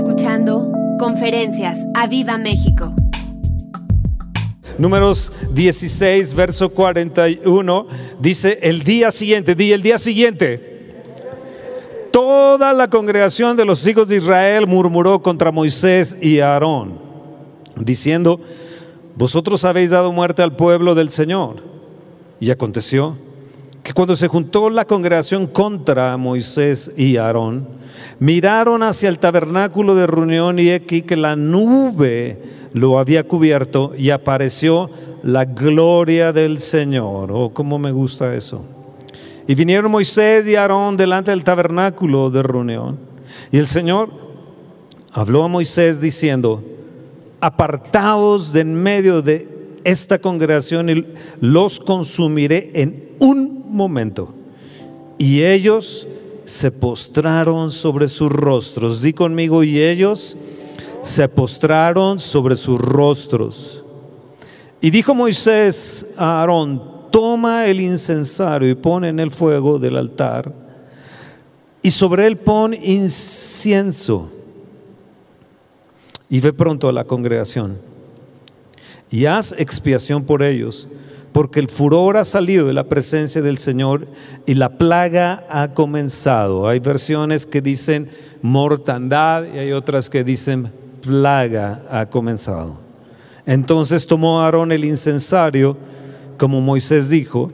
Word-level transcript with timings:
escuchando 0.00 0.72
Conferencias 0.98 1.78
a 1.92 2.06
Viva 2.06 2.38
México. 2.38 2.94
Números 4.78 5.30
16, 5.52 6.34
verso 6.34 6.70
41, 6.70 7.86
dice 8.18 8.58
el 8.62 8.82
día 8.82 9.10
siguiente, 9.10 9.54
di 9.54 9.72
el 9.72 9.82
día 9.82 9.98
siguiente. 9.98 10.94
Toda 12.12 12.72
la 12.72 12.88
congregación 12.88 13.58
de 13.58 13.66
los 13.66 13.86
hijos 13.86 14.08
de 14.08 14.16
Israel 14.16 14.66
murmuró 14.66 15.20
contra 15.20 15.52
Moisés 15.52 16.16
y 16.22 16.40
Aarón, 16.40 16.98
diciendo, 17.76 18.40
vosotros 19.16 19.64
habéis 19.64 19.90
dado 19.90 20.12
muerte 20.12 20.40
al 20.40 20.56
pueblo 20.56 20.94
del 20.94 21.10
Señor. 21.10 21.62
Y 22.40 22.50
aconteció 22.50 23.18
que 23.82 23.94
cuando 23.94 24.16
se 24.16 24.28
juntó 24.28 24.70
la 24.70 24.84
congregación 24.84 25.46
contra 25.46 26.16
Moisés 26.16 26.92
y 26.96 27.16
Aarón, 27.16 27.66
miraron 28.18 28.82
hacia 28.82 29.08
el 29.08 29.18
tabernáculo 29.18 29.94
de 29.94 30.06
reunión 30.06 30.58
y 30.58 30.70
aquí 30.70 31.02
que 31.02 31.16
la 31.16 31.36
nube 31.36 32.38
lo 32.72 32.98
había 32.98 33.26
cubierto 33.26 33.92
y 33.96 34.10
apareció 34.10 34.90
la 35.22 35.44
gloria 35.44 36.32
del 36.32 36.60
Señor. 36.60 37.30
Oh, 37.32 37.50
cómo 37.52 37.78
me 37.78 37.92
gusta 37.92 38.34
eso. 38.34 38.64
Y 39.46 39.54
vinieron 39.54 39.90
Moisés 39.90 40.46
y 40.46 40.54
Aarón 40.54 40.96
delante 40.96 41.30
del 41.30 41.42
tabernáculo 41.42 42.30
de 42.30 42.42
reunión. 42.42 42.98
Y 43.50 43.58
el 43.58 43.66
Señor 43.66 44.10
habló 45.12 45.44
a 45.44 45.48
Moisés 45.48 46.00
diciendo, 46.00 46.62
apartados 47.40 48.52
de 48.52 48.60
en 48.60 48.74
medio 48.74 49.22
de 49.22 49.48
esta 49.82 50.18
congregación 50.18 50.90
y 50.90 51.06
los 51.40 51.80
consumiré 51.80 52.70
en 52.74 53.10
un 53.18 53.59
momento. 53.70 54.34
Y 55.18 55.42
ellos 55.42 56.06
se 56.44 56.70
postraron 56.70 57.70
sobre 57.70 58.08
sus 58.08 58.30
rostros. 58.30 59.02
Di 59.02 59.12
conmigo, 59.12 59.62
y 59.62 59.80
ellos 59.80 60.36
se 61.02 61.28
postraron 61.28 62.18
sobre 62.18 62.56
sus 62.56 62.80
rostros. 62.80 63.84
Y 64.80 64.90
dijo 64.90 65.14
Moisés 65.14 66.06
a 66.16 66.40
Aarón, 66.40 66.82
toma 67.10 67.66
el 67.66 67.80
incensario 67.80 68.68
y 68.68 68.74
pone 68.74 69.08
en 69.08 69.20
el 69.20 69.30
fuego 69.30 69.78
del 69.78 69.96
altar, 69.96 70.52
y 71.82 71.90
sobre 71.90 72.26
él 72.26 72.36
pon 72.36 72.74
incienso. 72.74 74.30
Y 76.28 76.40
ve 76.40 76.52
pronto 76.52 76.88
a 76.88 76.92
la 76.92 77.04
congregación, 77.04 77.78
y 79.10 79.26
haz 79.26 79.54
expiación 79.58 80.24
por 80.24 80.42
ellos 80.42 80.88
porque 81.32 81.60
el 81.60 81.68
furor 81.68 82.16
ha 82.16 82.24
salido 82.24 82.66
de 82.66 82.72
la 82.72 82.84
presencia 82.84 83.40
del 83.40 83.58
Señor 83.58 84.08
y 84.46 84.54
la 84.54 84.78
plaga 84.78 85.44
ha 85.48 85.72
comenzado. 85.74 86.68
Hay 86.68 86.80
versiones 86.80 87.46
que 87.46 87.60
dicen 87.60 88.10
mortandad 88.42 89.44
y 89.54 89.58
hay 89.58 89.72
otras 89.72 90.10
que 90.10 90.24
dicen 90.24 90.72
plaga 91.00 91.82
ha 91.90 92.06
comenzado. 92.06 92.80
Entonces 93.46 94.06
tomó 94.06 94.40
Aarón 94.40 94.72
el 94.72 94.84
incensario, 94.84 95.76
como 96.36 96.60
Moisés 96.60 97.08
dijo, 97.08 97.52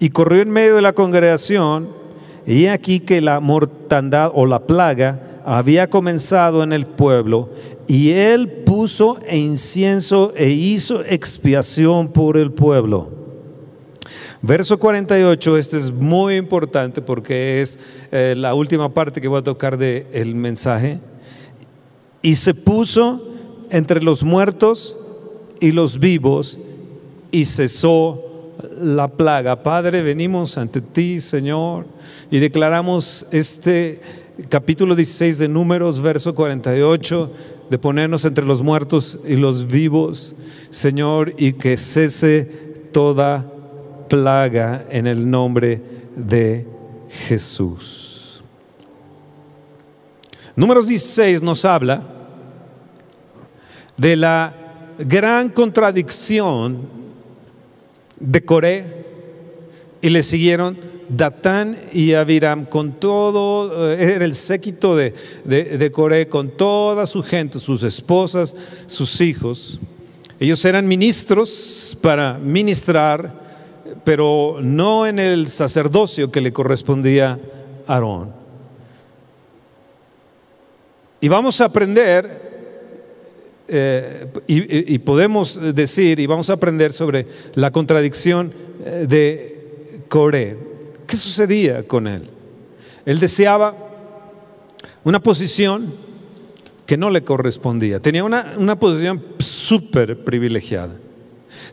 y 0.00 0.10
corrió 0.10 0.42
en 0.42 0.50
medio 0.50 0.76
de 0.76 0.82
la 0.82 0.92
congregación, 0.92 1.88
y 2.46 2.66
aquí 2.66 3.00
que 3.00 3.20
la 3.20 3.40
mortandad 3.40 4.30
o 4.32 4.46
la 4.46 4.66
plaga 4.66 5.20
había 5.44 5.90
comenzado 5.90 6.62
en 6.62 6.72
el 6.72 6.86
pueblo, 6.86 7.50
y 7.88 8.10
él 8.10 8.48
puso 8.66 9.18
incienso 9.32 10.34
e 10.36 10.50
hizo 10.50 11.02
expiación 11.04 12.12
por 12.12 12.36
el 12.36 12.52
pueblo. 12.52 13.10
Verso 14.42 14.78
48, 14.78 15.56
este 15.56 15.78
es 15.78 15.90
muy 15.90 16.36
importante 16.36 17.00
porque 17.00 17.62
es 17.62 17.78
eh, 18.12 18.34
la 18.36 18.54
última 18.54 18.92
parte 18.92 19.20
que 19.22 19.26
voy 19.26 19.40
a 19.40 19.42
tocar 19.42 19.78
del 19.78 20.06
el 20.12 20.34
mensaje. 20.34 21.00
Y 22.20 22.34
se 22.34 22.52
puso 22.52 23.26
entre 23.70 24.02
los 24.02 24.22
muertos 24.22 24.98
y 25.58 25.72
los 25.72 25.98
vivos 25.98 26.58
y 27.30 27.46
cesó 27.46 28.52
la 28.78 29.08
plaga. 29.08 29.62
Padre, 29.62 30.02
venimos 30.02 30.58
ante 30.58 30.82
ti, 30.82 31.20
Señor, 31.20 31.86
y 32.30 32.38
declaramos 32.38 33.26
este 33.32 34.00
capítulo 34.48 34.94
16 34.94 35.38
de 35.38 35.48
Números, 35.48 36.00
verso 36.00 36.34
48 36.34 37.30
de 37.70 37.78
ponernos 37.78 38.24
entre 38.24 38.44
los 38.44 38.62
muertos 38.62 39.18
y 39.26 39.36
los 39.36 39.66
vivos, 39.66 40.34
Señor, 40.70 41.34
y 41.36 41.52
que 41.54 41.76
cese 41.76 42.44
toda 42.92 43.46
plaga 44.08 44.86
en 44.90 45.06
el 45.06 45.30
nombre 45.30 45.82
de 46.16 46.66
Jesús. 47.08 48.42
Números 50.56 50.88
16 50.88 51.42
nos 51.42 51.64
habla 51.64 52.02
de 53.96 54.16
la 54.16 54.54
gran 54.98 55.50
contradicción 55.50 56.88
de 58.18 58.44
Coré 58.44 59.06
y 60.00 60.08
le 60.08 60.22
siguieron 60.22 60.97
Datán 61.08 61.78
y 61.92 62.12
Abiram, 62.12 62.66
con 62.66 62.92
todo, 62.92 63.92
eh, 63.92 64.12
era 64.14 64.24
el 64.24 64.34
séquito 64.34 64.94
de, 64.94 65.14
de, 65.44 65.90
Coré, 65.90 66.28
con 66.28 66.50
toda 66.50 67.06
su 67.06 67.22
gente, 67.22 67.58
sus 67.58 67.82
esposas, 67.82 68.54
sus 68.86 69.20
hijos. 69.20 69.80
Ellos 70.38 70.64
eran 70.64 70.86
ministros 70.86 71.96
para 72.02 72.34
ministrar, 72.34 73.32
pero 74.04 74.58
no 74.60 75.06
en 75.06 75.18
el 75.18 75.48
sacerdocio 75.48 76.30
que 76.30 76.40
le 76.40 76.52
correspondía 76.52 77.40
a 77.86 77.94
Aarón. 77.94 78.32
Y 81.20 81.28
vamos 81.28 81.60
a 81.60 81.64
aprender, 81.64 82.42
eh, 83.66 84.26
y, 84.46 84.94
y, 84.94 84.98
podemos 84.98 85.58
decir, 85.74 86.20
y 86.20 86.26
vamos 86.26 86.50
a 86.50 86.52
aprender 86.52 86.92
sobre 86.92 87.26
la 87.54 87.70
contradicción 87.72 88.52
eh, 88.84 89.06
de 89.08 90.04
Coré. 90.08 90.67
¿Qué 91.08 91.16
sucedía 91.16 91.88
con 91.88 92.06
él? 92.06 92.28
Él 93.06 93.18
deseaba 93.18 93.74
una 95.04 95.20
posición 95.20 95.94
que 96.84 96.98
no 96.98 97.08
le 97.08 97.24
correspondía. 97.24 97.98
Tenía 97.98 98.24
una, 98.24 98.56
una 98.58 98.78
posición 98.78 99.24
súper 99.38 100.22
privilegiada. 100.22 100.94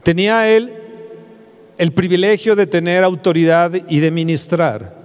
Tenía 0.03 0.47
él 0.47 0.73
el 1.78 1.91
privilegio 1.91 2.56
de 2.56 2.66
tener 2.66 3.03
autoridad 3.03 3.73
y 3.90 4.00
de 4.00 4.09
ministrar. 4.09 4.96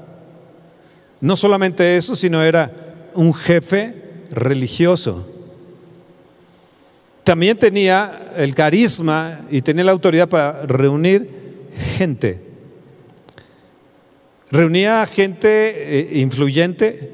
No 1.20 1.34
solamente 1.34 1.96
eso, 1.96 2.14
sino 2.14 2.40
era 2.40 3.10
un 3.14 3.34
jefe 3.34 3.96
religioso. 4.30 5.26
También 7.24 7.58
tenía 7.58 8.30
el 8.36 8.54
carisma 8.54 9.40
y 9.50 9.60
tenía 9.60 9.82
la 9.82 9.92
autoridad 9.92 10.28
para 10.28 10.62
reunir 10.66 11.28
gente. 11.98 12.49
Reunía 14.52 15.06
gente 15.06 16.16
eh, 16.16 16.18
influyente, 16.18 17.12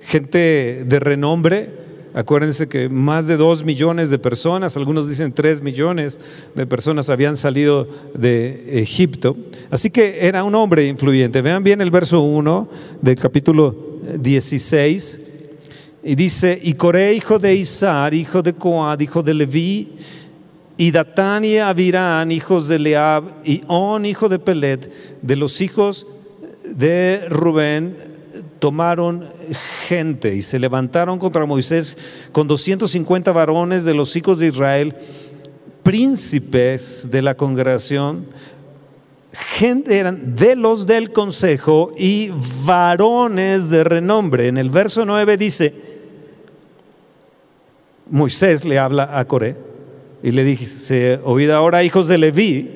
gente 0.00 0.84
de 0.86 1.00
renombre. 1.00 1.70
Acuérdense 2.14 2.66
que 2.66 2.88
más 2.88 3.26
de 3.26 3.36
dos 3.36 3.62
millones 3.62 4.08
de 4.08 4.18
personas, 4.18 4.74
algunos 4.74 5.06
dicen 5.06 5.34
tres 5.34 5.60
millones 5.60 6.18
de 6.54 6.66
personas 6.66 7.10
habían 7.10 7.36
salido 7.36 7.86
de 8.14 8.80
Egipto. 8.80 9.36
Así 9.70 9.90
que 9.90 10.26
era 10.26 10.44
un 10.44 10.54
hombre 10.54 10.86
influyente. 10.86 11.42
Vean 11.42 11.62
bien 11.62 11.82
el 11.82 11.90
verso 11.90 12.22
1 12.22 12.70
del 13.02 13.16
capítulo 13.16 13.76
16. 14.18 15.20
Y 16.04 16.14
dice, 16.14 16.58
y 16.62 16.72
Coré, 16.72 17.12
hijo 17.12 17.38
de 17.38 17.54
Isar, 17.54 18.14
hijo 18.14 18.40
de 18.40 18.54
Coad, 18.54 18.98
hijo 19.00 19.22
de 19.22 19.34
Leví, 19.34 19.92
y 20.78 20.90
Datán 20.90 21.44
y 21.44 21.58
Abirán, 21.58 22.32
hijos 22.32 22.66
de 22.66 22.78
Leab, 22.78 23.24
y 23.44 23.62
On, 23.66 24.06
hijo 24.06 24.30
de 24.30 24.38
Pelet, 24.38 24.90
de 25.20 25.36
los 25.36 25.60
hijos 25.60 26.06
de 26.76 27.26
Rubén 27.28 27.96
tomaron 28.58 29.28
gente 29.86 30.34
y 30.34 30.42
se 30.42 30.58
levantaron 30.58 31.18
contra 31.18 31.46
Moisés 31.46 31.96
con 32.32 32.48
250 32.48 33.32
varones 33.32 33.84
de 33.84 33.94
los 33.94 34.14
hijos 34.16 34.38
de 34.38 34.48
Israel, 34.48 34.94
príncipes 35.82 37.08
de 37.10 37.22
la 37.22 37.34
congregación, 37.34 38.26
gente 39.32 39.98
eran 39.98 40.36
de 40.36 40.56
los 40.56 40.86
del 40.86 41.12
consejo 41.12 41.92
y 41.96 42.30
varones 42.64 43.70
de 43.70 43.84
renombre. 43.84 44.48
En 44.48 44.58
el 44.58 44.70
verso 44.70 45.04
9 45.04 45.36
dice, 45.36 45.74
Moisés 48.10 48.64
le 48.64 48.78
habla 48.78 49.18
a 49.18 49.24
Coré 49.26 49.56
y 50.22 50.32
le 50.32 50.44
dice, 50.44 51.20
oíd 51.22 51.50
ahora 51.50 51.84
hijos 51.84 52.08
de 52.08 52.18
Leví, 52.18 52.70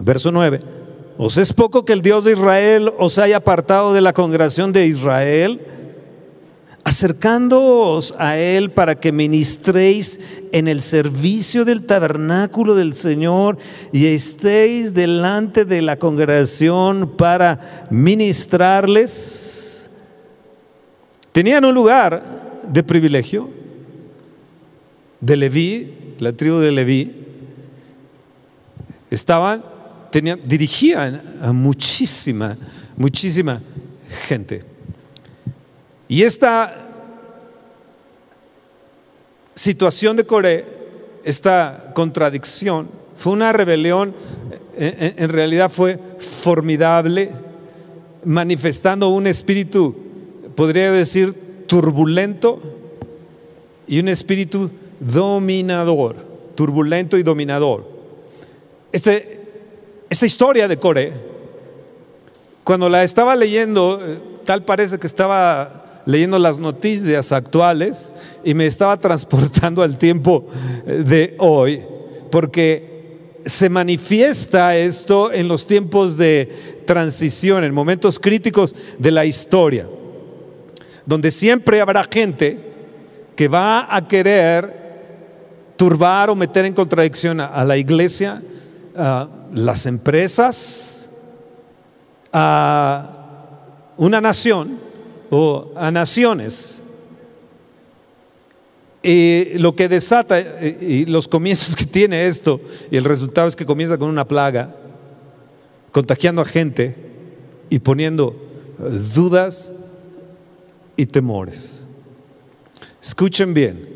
verso 0.00 0.30
9, 0.30 0.60
¿Os 1.18 1.36
es 1.36 1.52
poco 1.52 1.84
que 1.84 1.92
el 1.92 2.02
Dios 2.02 2.24
de 2.24 2.32
Israel 2.32 2.90
os 2.98 3.18
haya 3.18 3.36
apartado 3.36 3.92
de 3.92 4.00
la 4.00 4.12
congregación 4.12 4.72
de 4.72 4.86
Israel? 4.86 5.60
Acercándoos 6.84 8.14
a 8.18 8.38
Él 8.38 8.70
para 8.70 8.98
que 8.98 9.12
ministréis 9.12 10.20
en 10.52 10.68
el 10.68 10.80
servicio 10.80 11.64
del 11.64 11.84
tabernáculo 11.84 12.74
del 12.74 12.94
Señor 12.94 13.58
y 13.92 14.06
estéis 14.06 14.94
delante 14.94 15.64
de 15.64 15.82
la 15.82 15.96
congregación 15.96 17.12
para 17.16 17.86
ministrarles. 17.90 19.90
Tenían 21.32 21.64
un 21.64 21.74
lugar 21.74 22.60
de 22.68 22.82
privilegio 22.82 23.50
de 25.20 25.36
Leví, 25.36 26.14
la 26.18 26.32
tribu 26.32 26.56
de 26.56 26.72
Leví, 26.72 27.16
estaban, 29.10 29.71
tenían, 30.12 30.40
dirigían 30.44 31.38
a 31.42 31.52
muchísima, 31.52 32.56
muchísima 32.96 33.60
gente. 34.26 34.62
Y 36.06 36.22
esta 36.22 36.76
situación 39.54 40.16
de 40.16 40.24
Coré, 40.24 40.64
esta 41.24 41.90
contradicción, 41.94 42.88
fue 43.16 43.32
una 43.32 43.52
rebelión, 43.52 44.14
en, 44.76 45.14
en 45.16 45.28
realidad 45.30 45.70
fue 45.70 45.98
formidable, 46.18 47.30
manifestando 48.24 49.08
un 49.08 49.26
espíritu, 49.26 49.96
podría 50.54 50.92
decir, 50.92 51.34
turbulento 51.66 52.60
y 53.86 53.98
un 53.98 54.08
espíritu 54.08 54.70
dominador, 55.00 56.16
turbulento 56.54 57.16
y 57.16 57.22
dominador. 57.22 57.88
Este, 58.92 59.41
esta 60.12 60.26
historia 60.26 60.68
de 60.68 60.78
Core, 60.78 61.10
cuando 62.64 62.90
la 62.90 63.02
estaba 63.02 63.34
leyendo, 63.34 63.98
eh, 63.98 64.18
tal 64.44 64.62
parece 64.62 64.98
que 64.98 65.06
estaba 65.06 66.02
leyendo 66.04 66.38
las 66.38 66.58
noticias 66.58 67.32
actuales 67.32 68.12
y 68.44 68.52
me 68.52 68.66
estaba 68.66 68.98
transportando 68.98 69.82
al 69.82 69.96
tiempo 69.96 70.44
eh, 70.86 71.02
de 71.06 71.34
hoy, 71.38 71.82
porque 72.30 73.40
se 73.46 73.70
manifiesta 73.70 74.76
esto 74.76 75.32
en 75.32 75.48
los 75.48 75.66
tiempos 75.66 76.18
de 76.18 76.82
transición, 76.84 77.64
en 77.64 77.72
momentos 77.72 78.18
críticos 78.18 78.74
de 78.98 79.12
la 79.12 79.24
historia, 79.24 79.88
donde 81.06 81.30
siempre 81.30 81.80
habrá 81.80 82.04
gente 82.04 82.58
que 83.34 83.48
va 83.48 83.88
a 83.88 84.06
querer 84.06 84.82
turbar 85.78 86.28
o 86.28 86.36
meter 86.36 86.66
en 86.66 86.74
contradicción 86.74 87.40
a, 87.40 87.64
la 87.64 87.78
iglesia, 87.78 88.42
las 89.52 89.86
empresas, 89.86 91.08
a 92.32 93.10
una 93.96 94.20
nación 94.20 94.78
o 95.30 95.72
a 95.76 95.90
naciones. 95.90 96.80
Y 99.02 99.58
lo 99.58 99.74
que 99.74 99.88
desata 99.88 100.40
y 100.40 101.06
los 101.06 101.28
comienzos 101.28 101.76
que 101.76 101.84
tiene 101.84 102.26
esto, 102.26 102.60
y 102.90 102.96
el 102.96 103.04
resultado 103.04 103.48
es 103.48 103.56
que 103.56 103.66
comienza 103.66 103.98
con 103.98 104.08
una 104.08 104.26
plaga, 104.26 104.74
contagiando 105.90 106.42
a 106.42 106.44
gente 106.44 106.96
y 107.68 107.78
poniendo 107.80 108.36
dudas 109.14 109.72
y 110.96 111.06
temores. 111.06 111.82
Escuchen 113.02 113.52
bien, 113.52 113.88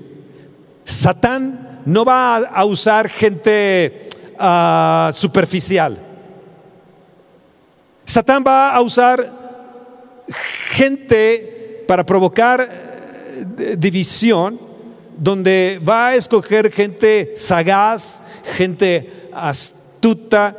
Satán 0.85 1.83
no 1.87 2.05
va 2.05 2.37
a 2.39 2.65
usar 2.65 3.09
gente 3.09 4.06
ah, 4.39 5.11
superficial. 5.13 5.99
Satán 8.05 8.45
va 8.47 8.75
a 8.75 8.81
usar 8.81 9.33
gente 10.71 11.85
para 11.87 12.05
provocar 12.05 12.61
eh, 12.61 13.77
división, 13.79 14.59
donde 15.19 15.81
va 15.87 16.09
a 16.09 16.15
escoger 16.15 16.71
gente 16.71 17.33
sagaz, 17.37 18.23
gente 18.57 19.29
astuta, 19.33 20.57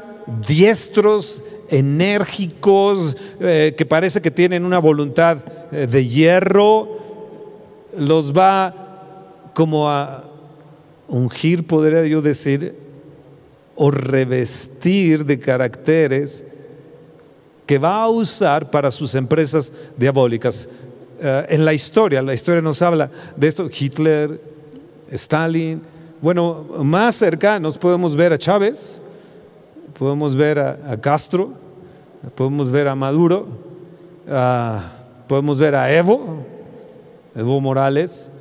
diestros, 0.48 1.44
enérgicos, 1.70 3.16
eh, 3.40 3.76
que 3.78 3.86
parece 3.86 4.22
que 4.22 4.32
tienen 4.32 4.66
una 4.66 4.80
voluntad 4.80 5.38
eh, 5.72 5.88
de 5.88 6.06
hierro, 6.06 6.98
los 7.98 8.34
va 8.34 8.74
como 9.54 9.90
a 9.90 10.24
ungir, 11.08 11.66
podría 11.66 12.06
yo 12.06 12.22
decir, 12.22 12.87
o 13.78 13.92
revestir 13.92 15.24
de 15.24 15.40
caracteres 15.40 16.44
que 17.66 17.78
va 17.78 18.02
a 18.02 18.10
usar 18.10 18.72
para 18.72 18.90
sus 18.92 19.14
empresas 19.14 19.72
diabólicas. 19.96 20.68
Eh, 21.20 21.46
en 21.50 21.64
la 21.64 21.74
historia, 21.74 22.22
la 22.22 22.34
historia 22.34 22.62
nos 22.62 22.82
habla 22.82 23.12
de 23.36 23.48
esto, 23.48 23.70
Hitler, 23.70 24.42
Stalin, 25.12 25.82
bueno, 26.22 26.66
más 26.84 27.16
cercanos 27.16 27.78
podemos 27.78 28.16
ver 28.16 28.34
a 28.34 28.38
Chávez, 28.38 29.00
podemos 29.98 30.36
ver 30.36 30.58
a, 30.58 31.00
Castro, 31.00 31.52
podemos 32.34 32.72
ver 32.72 32.88
a 32.88 32.96
Maduro, 32.96 33.48
podemos 35.28 35.60
ver 35.60 35.76
a 35.76 35.94
Evo, 35.94 36.44
Evo 37.36 37.62
Morales, 37.62 38.32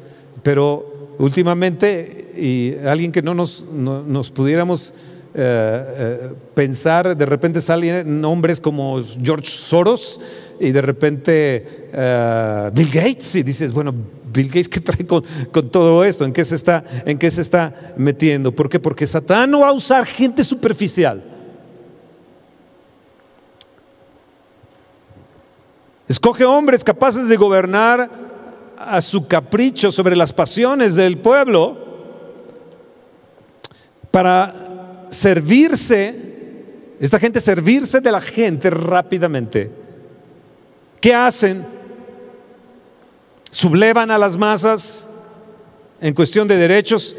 pero 0.42 1.14
últimamente, 1.18 2.32
y 2.36 2.74
alguien 2.86 3.12
que 3.12 3.20
no 3.20 3.34
nos, 3.34 3.66
nos 3.70 4.30
pudiéramos 4.30 4.94
eh, 5.38 5.94
eh, 5.98 6.34
pensar, 6.54 7.14
de 7.14 7.26
repente 7.26 7.60
salen 7.60 8.22
nombres 8.22 8.58
como 8.58 9.02
George 9.22 9.44
Soros 9.44 10.18
y 10.58 10.70
de 10.72 10.80
repente 10.80 11.90
eh, 11.92 12.70
Bill 12.72 12.90
Gates, 12.90 13.34
y 13.34 13.42
dices, 13.42 13.70
bueno, 13.70 13.94
Bill 14.32 14.46
Gates, 14.46 14.70
¿qué 14.70 14.80
trae 14.80 15.06
con, 15.06 15.22
todo 15.70 16.04
esto? 16.04 16.24
¿En 16.24 16.32
qué, 16.32 16.42
se 16.42 16.54
está, 16.54 16.82
¿En 17.04 17.18
qué 17.18 17.30
se 17.30 17.42
está 17.42 17.92
metiendo? 17.98 18.50
¿Por 18.50 18.70
qué? 18.70 18.80
Porque 18.80 19.06
Satán 19.06 19.50
no 19.50 19.60
va 19.60 19.68
a 19.68 19.72
usar 19.72 20.06
gente 20.06 20.42
superficial. 20.42 21.22
Escoge 26.08 26.46
hombres 26.46 26.82
capaces 26.82 27.28
de 27.28 27.36
gobernar 27.36 28.08
a 28.78 29.02
su 29.02 29.26
capricho 29.26 29.92
sobre 29.92 30.16
las 30.16 30.32
pasiones 30.32 30.94
del 30.94 31.18
pueblo 31.18 31.76
para 34.10 34.65
servirse, 35.08 36.14
esta 37.00 37.18
gente 37.18 37.40
servirse 37.40 38.00
de 38.00 38.12
la 38.12 38.20
gente 38.20 38.70
rápidamente. 38.70 39.70
¿Qué 41.00 41.14
hacen? 41.14 41.64
Sublevan 43.50 44.10
a 44.10 44.18
las 44.18 44.36
masas 44.36 45.08
en 46.00 46.14
cuestión 46.14 46.46
de 46.48 46.56
derechos, 46.56 47.16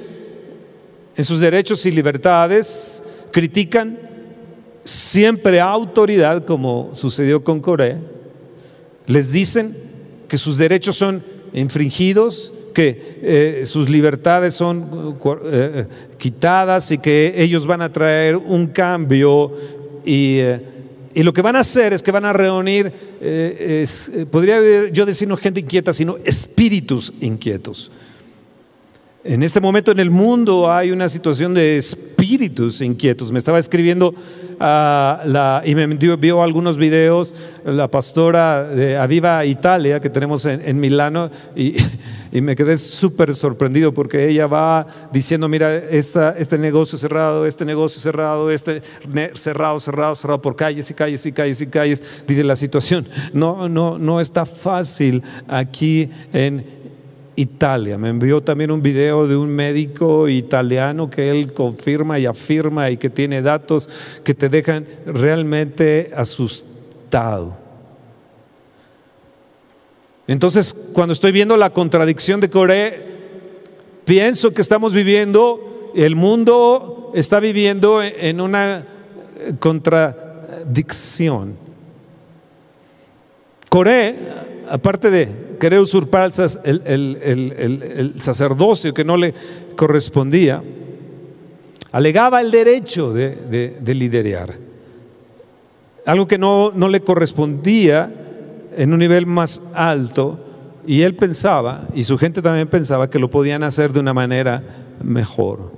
en 1.16 1.24
sus 1.24 1.39
derechos 1.39 1.86
y 1.86 1.92
libertades, 1.92 3.04
critican 3.31 3.98
siempre 4.83 5.60
a 5.60 5.69
autoridad, 5.69 6.45
como 6.45 6.92
sucedió 6.94 7.44
con 7.44 7.60
Corea, 7.60 8.00
les 9.06 9.31
dicen 9.31 9.75
que 10.28 10.38
sus 10.38 10.57
derechos 10.57 10.95
son 10.95 11.24
infringidos, 11.54 12.54
que 12.77 13.18
eh, 13.24 13.63
sus 13.65 13.89
libertades 13.89 14.53
son 14.53 15.18
eh, 15.25 15.40
eh, 15.52 15.87
quitadas 16.19 16.92
y 16.92 16.99
que 16.99 17.33
ellos 17.35 17.66
van 17.66 17.81
a 17.81 17.92
traer 17.92 18.37
un 18.37 18.68
cambio 18.68 19.52
y, 20.06 20.42
y, 21.16 21.23
lo 21.23 21.33
que 21.33 21.42
van 21.42 21.56
a 21.56 21.61
hacer 21.61 21.94
es 21.94 22.04
que 22.04 22.11
van 22.11 22.25
a 22.25 22.33
reunir, 22.33 22.94
podría 24.30 24.90
yo 24.92 25.07
decir 25.07 25.28
no 25.28 25.37
gente 25.37 25.61
inquieta, 25.61 25.92
sino 25.92 26.18
espíritus 26.23 27.11
inquietos. 27.19 27.90
En 29.28 29.44
este 29.44 29.60
momento 29.60 29.92
en 29.92 30.00
el 30.00 30.10
mundo 30.10 30.72
hay 30.72 30.90
una 30.90 31.10
situación 31.10 31.54
de 31.54 31.78
espíritus 31.78 32.80
inquietos. 32.80 33.30
Me 33.30 33.40
estaba 33.40 33.60
escribiendo 33.60 34.16
la, 34.57 35.62
y 35.66 35.76
me 35.76 35.84
envió 35.84 36.42
algunos 36.42 36.78
videos 36.78 37.36
la 37.66 37.90
pastora 37.90 38.64
de 38.64 38.98
Aviva 38.98 39.44
Italia 39.44 40.00
que 40.00 40.10
tenemos 40.10 40.46
en, 40.46 40.80
Milano 40.80 41.30
y, 41.57 41.76
y, 42.31 42.40
me 42.40 42.56
quedé 42.56 42.78
súper 42.78 43.36
sorprendido 43.36 43.94
porque 43.94 44.30
ella 44.30 44.48
va 44.48 44.88
diciendo, 45.12 45.50
mira, 45.50 45.76
esta, 45.76 46.31
este 46.38 46.57
negocio 46.57 46.98
cerrado, 46.98 47.46
este 47.46 47.66
negocio 47.66 48.00
cerrado, 48.02 48.50
este 48.50 48.81
cerrado, 49.34 49.81
cerrado, 49.81 50.16
cerrado 50.16 50.42
por 50.42 50.56
calles 50.56 50.90
y 50.90 50.94
calles 50.94 51.26
y 51.26 51.34
calles 51.34 51.62
y 51.62 51.68
calles. 51.68 52.04
Dice 52.26 52.46
la 52.46 52.56
situación, 52.56 53.10
no, 53.34 53.68
no, 53.68 53.98
no 53.98 54.22
está 54.22 54.46
fácil 54.46 55.22
aquí 55.50 56.10
en 56.31 56.77
Italia. 57.37 57.97
Me 57.99 58.09
envió 58.09 58.41
también 58.41 58.71
un 58.71 58.81
video 58.81 59.27
de 59.27 59.37
un 59.37 59.47
médico 59.47 60.27
italiano 60.27 61.09
que 61.09 61.29
él 61.29 61.53
confirma 61.53 62.17
y 62.19 62.25
afirma 62.25 62.89
y 62.89 62.97
que 62.97 63.11
tiene 63.11 63.44
datos 63.44 63.89
que 64.23 64.33
te 64.33 64.49
dejan 64.49 64.85
realmente 65.06 66.11
asustado. 66.15 67.56
Entonces, 70.25 70.75
cuando 70.94 71.13
estoy 71.13 71.31
viendo 71.31 71.56
la 71.57 71.69
contradicción 71.69 72.41
de 72.41 72.49
Corea, 72.49 72.91
pienso 74.03 74.51
que 74.53 74.61
estamos 74.61 74.91
viviendo, 74.91 75.91
el 75.95 76.15
mundo 76.15 77.11
está 77.13 77.39
viviendo 77.39 78.01
en 78.01 78.41
una 78.41 78.83
contradicción. 79.59 81.56
Corea, 83.69 84.46
aparte 84.69 85.09
de 85.09 85.57
querer 85.59 85.80
usurpar 85.80 86.31
el, 86.64 88.14
sacerdocio 88.18 88.94
que 88.94 89.04
no 89.04 89.18
le 89.18 89.33
correspondía, 89.76 90.64
alegaba 91.92 92.42
el 92.42 92.52
derecho 92.52 93.14
de, 93.14 93.80
liderar, 93.86 94.57
algo 96.06 96.28
que 96.28 96.38
no, 96.38 96.71
no 96.74 96.90
le 96.90 97.02
correspondía 97.02 98.14
en 98.76 98.94
un 98.94 99.00
nivel 99.00 99.26
más 99.26 99.62
alto, 99.74 100.40
y 100.86 101.02
él 101.02 101.16
pensaba, 101.16 101.88
y 101.94 102.04
su 102.06 102.18
gente 102.18 102.42
también 102.42 102.68
pensaba 102.69 103.09
que 103.09 103.19
lo 103.19 103.30
podían 103.30 103.64
hacer 103.64 103.92
de 103.92 104.00
una 104.00 104.14
manera 104.14 104.64
mejor. 105.04 105.74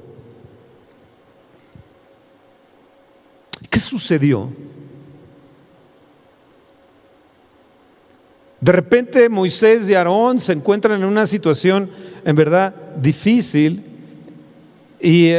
¿Qué 3.70 3.80
sucedió? 3.80 4.50
De 8.62 8.72
repente 8.72 9.30
Moisés 9.30 9.90
y 9.90 9.94
Aarón 9.94 10.40
se 10.40 10.54
encuentran 10.54 11.00
en 11.00 11.06
una 11.06 11.26
situación 11.26 11.90
en 12.26 12.36
verdad 12.36 12.76
difícil 12.98 13.84
y, 15.00 15.30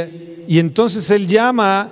y 0.49 0.59
entonces 0.59 1.11
él 1.11 1.27
llama 1.27 1.91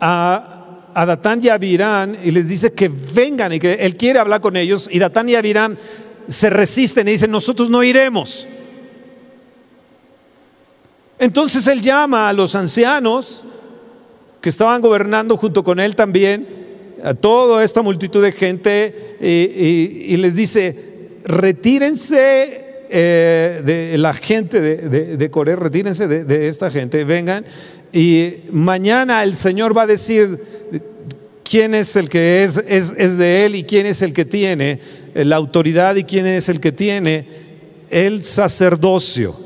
a, 0.00 0.90
a 0.94 1.06
Datán 1.06 1.40
y 1.42 1.48
a 1.48 1.54
Abirán 1.54 2.16
y 2.24 2.30
les 2.30 2.48
dice 2.48 2.72
que 2.72 2.88
vengan 2.88 3.52
y 3.52 3.58
que 3.58 3.74
él 3.74 3.96
quiere 3.96 4.18
hablar 4.18 4.40
con 4.40 4.56
ellos 4.56 4.88
y 4.90 4.98
Datán 4.98 5.28
y 5.28 5.34
Abirán 5.34 5.76
se 6.28 6.48
resisten 6.48 7.06
y 7.08 7.12
dicen, 7.12 7.30
nosotros 7.30 7.68
no 7.68 7.82
iremos. 7.82 8.46
Entonces 11.18 11.66
él 11.66 11.80
llama 11.80 12.28
a 12.28 12.32
los 12.32 12.54
ancianos 12.54 13.44
que 14.40 14.48
estaban 14.48 14.80
gobernando 14.80 15.36
junto 15.36 15.62
con 15.64 15.80
él 15.80 15.96
también, 15.96 16.46
a 17.04 17.12
toda 17.12 17.62
esta 17.62 17.82
multitud 17.82 18.22
de 18.22 18.32
gente, 18.32 19.16
y, 19.20 20.16
les 20.16 20.34
dice, 20.34 20.74
retírense 21.24 22.64
eh, 22.88 23.62
de 23.62 23.98
la 23.98 24.14
gente 24.14 24.58
de, 24.58 25.16
de, 25.18 25.30
Corea, 25.30 25.54
retírense 25.54 26.08
de, 26.08 26.48
esta 26.48 26.70
gente, 26.70 27.04
vengan, 27.04 27.44
y 27.92 28.36
mañana 28.50 29.22
el 29.22 29.34
Señor 29.34 29.76
va 29.76 29.82
a 29.82 29.86
decir 29.86 30.40
quién 31.44 31.74
es 31.74 31.94
el 31.94 32.08
que 32.08 32.42
es, 32.42 32.62
es, 32.66 33.18
de 33.18 33.44
Él 33.44 33.54
y 33.56 33.64
quién 33.64 33.84
es 33.84 34.00
el 34.00 34.14
que 34.14 34.24
tiene 34.24 34.80
la 35.12 35.36
autoridad 35.36 35.96
y 35.96 36.04
quién 36.04 36.24
es 36.24 36.48
el 36.48 36.58
que 36.58 36.72
tiene 36.72 37.26
el 37.90 38.22
sacerdocio. 38.22 39.36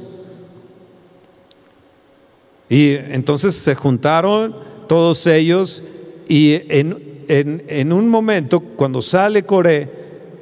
Y 2.70 2.92
entonces 2.92 3.56
se 3.56 3.74
juntaron 3.74 4.54
todos 4.86 5.26
ellos 5.26 5.82
y 6.28 6.60
en, 6.68 7.07
en, 7.28 7.92
un 7.92 8.08
momento, 8.08 8.60
cuando 8.60 9.02
sale 9.02 9.44
Coré 9.44 9.90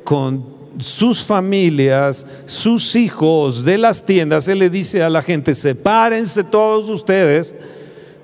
con 0.04 0.56
sus 0.78 1.24
familias, 1.24 2.26
sus 2.46 2.94
hijos 2.94 3.64
de 3.64 3.78
las 3.78 4.04
tiendas, 4.04 4.46
él 4.48 4.60
le 4.60 4.70
dice 4.70 5.02
a 5.02 5.10
la 5.10 5.22
gente, 5.22 5.54
sepárense 5.54 6.44
todos 6.44 6.88
ustedes 6.90 7.54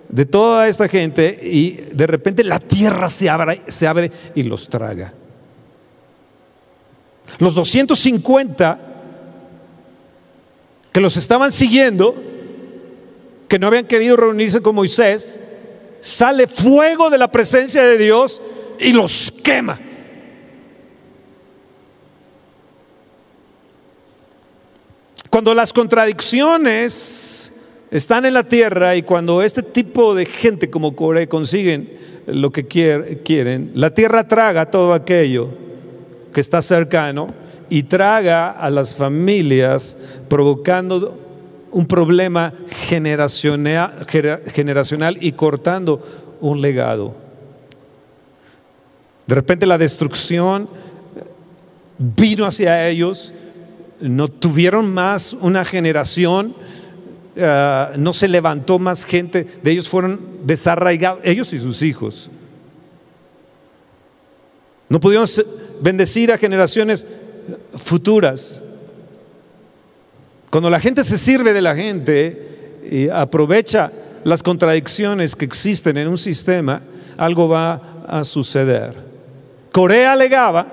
de 0.08 0.26
toda 0.26 0.68
esta 0.68 0.88
gente 0.88 1.40
y 1.42 1.80
de 1.92 2.06
repente 2.06 2.44
la 2.44 2.60
tierra 2.60 3.08
se 3.08 3.28
abre, 3.28 3.62
se 3.68 3.86
abre 3.86 4.12
y 4.34 4.42
los 4.42 4.68
traga. 4.68 5.12
Los 7.38 7.54
250 7.54 8.92
que 10.92 11.00
los 11.00 11.16
estaban 11.16 11.50
siguiendo, 11.50 12.14
que 13.48 13.58
no 13.58 13.66
habían 13.66 13.86
querido 13.86 14.16
reunirse 14.16 14.60
con 14.60 14.74
Moisés, 14.74 15.40
sale 16.02 16.48
fuego 16.48 17.08
de 17.10 17.16
la 17.16 17.30
presencia 17.30 17.82
de 17.82 17.96
Dios 17.96 18.42
y 18.78 18.92
los 18.92 19.30
quema. 19.30 19.80
Cuando 25.30 25.54
las 25.54 25.72
contradicciones 25.72 27.52
están 27.90 28.26
en 28.26 28.34
la 28.34 28.42
tierra 28.42 28.96
y 28.96 29.02
cuando 29.02 29.42
este 29.42 29.62
tipo 29.62 30.14
de 30.14 30.26
gente 30.26 30.68
como 30.68 30.94
Coré 30.96 31.28
consiguen 31.28 31.98
lo 32.26 32.50
que 32.50 32.66
quieren, 32.66 33.70
la 33.74 33.94
tierra 33.94 34.26
traga 34.26 34.70
todo 34.70 34.92
aquello 34.94 35.50
que 36.34 36.40
está 36.40 36.60
cercano 36.62 37.28
y 37.70 37.84
traga 37.84 38.50
a 38.50 38.70
las 38.70 38.96
familias 38.96 39.96
provocando 40.28 41.21
un 41.72 41.86
problema 41.86 42.54
generacional, 42.68 44.06
y 45.20 45.32
cortando 45.32 46.02
un 46.40 46.60
legado. 46.60 47.14
De 49.26 49.34
repente 49.34 49.66
la 49.66 49.78
destrucción 49.78 50.68
vino 51.98 52.46
hacia 52.46 52.88
ellos, 52.88 53.34
no 54.00 54.28
tuvieron 54.28 54.92
más 54.92 55.32
una 55.32 55.64
generación 55.64 56.54
Ah, 57.40 57.92
no 57.96 58.12
se 58.12 58.28
levantó 58.28 58.78
más 58.78 59.04
gente, 59.04 59.46
de 59.62 59.70
ellos 59.70 59.88
fueron 59.88 60.20
desarraigados, 60.44 61.20
ellos 61.24 61.52
y 61.52 61.58
sus 61.58 61.80
hijos. 61.80 62.30
No 64.88 65.00
pudieron 65.00 65.26
bendecir 65.80 66.30
a 66.30 66.36
generaciones 66.36 67.06
futuras. 67.74 68.62
Cuando 70.52 70.68
la 70.68 70.80
gente 70.80 71.02
se 71.02 71.16
sirve 71.16 71.54
de 71.54 71.62
la 71.62 71.74
gente 71.74 72.80
y 72.90 73.08
aprovecha 73.08 73.90
las 74.22 74.42
contradicciones 74.42 75.34
que 75.34 75.46
existen 75.46 75.96
en 75.96 76.08
un 76.08 76.18
sistema, 76.18 76.82
algo 77.16 77.48
va 77.48 78.04
a 78.06 78.22
suceder. 78.22 78.94
Corea 79.72 80.12
alegaba 80.12 80.66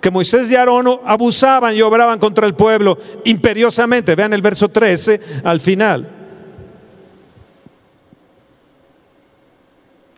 que 0.00 0.10
Moisés 0.10 0.50
y 0.50 0.56
Aarón 0.56 0.86
abusaban 1.04 1.76
y 1.76 1.82
obraban 1.82 2.18
contra 2.18 2.46
el 2.46 2.54
pueblo 2.54 2.96
imperiosamente. 3.26 4.14
Vean 4.14 4.32
el 4.32 4.40
verso 4.40 4.70
13 4.70 5.20
al 5.44 5.60
final. 5.60 6.08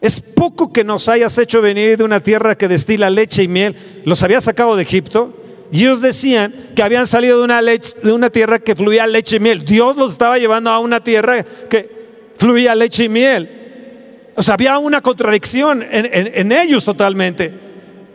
Es 0.00 0.20
poco 0.20 0.72
que 0.72 0.84
nos 0.84 1.08
hayas 1.08 1.36
hecho 1.36 1.60
venir 1.62 1.98
de 1.98 2.04
una 2.04 2.20
tierra 2.20 2.54
que 2.54 2.68
destila 2.68 3.10
leche 3.10 3.42
y 3.42 3.48
miel. 3.48 3.74
Los 4.04 4.22
había 4.22 4.40
sacado 4.40 4.76
de 4.76 4.84
Egipto. 4.84 5.41
Y 5.72 5.84
ellos 5.84 6.02
decían 6.02 6.52
que 6.76 6.82
habían 6.82 7.06
salido 7.06 7.38
de 7.38 7.44
una, 7.44 7.62
de 7.62 8.12
una 8.12 8.28
tierra 8.28 8.58
que 8.58 8.76
fluía 8.76 9.06
leche 9.06 9.36
y 9.36 9.40
miel. 9.40 9.64
Dios 9.64 9.96
los 9.96 10.12
estaba 10.12 10.38
llevando 10.38 10.70
a 10.70 10.78
una 10.78 11.02
tierra 11.02 11.42
que 11.42 11.88
fluía 12.36 12.74
leche 12.74 13.04
y 13.04 13.08
miel. 13.08 14.28
O 14.36 14.42
sea, 14.42 14.52
había 14.54 14.76
una 14.76 15.00
contradicción 15.00 15.82
en, 15.82 16.10
en 16.12 16.52
ellos 16.52 16.84
totalmente. 16.84 17.58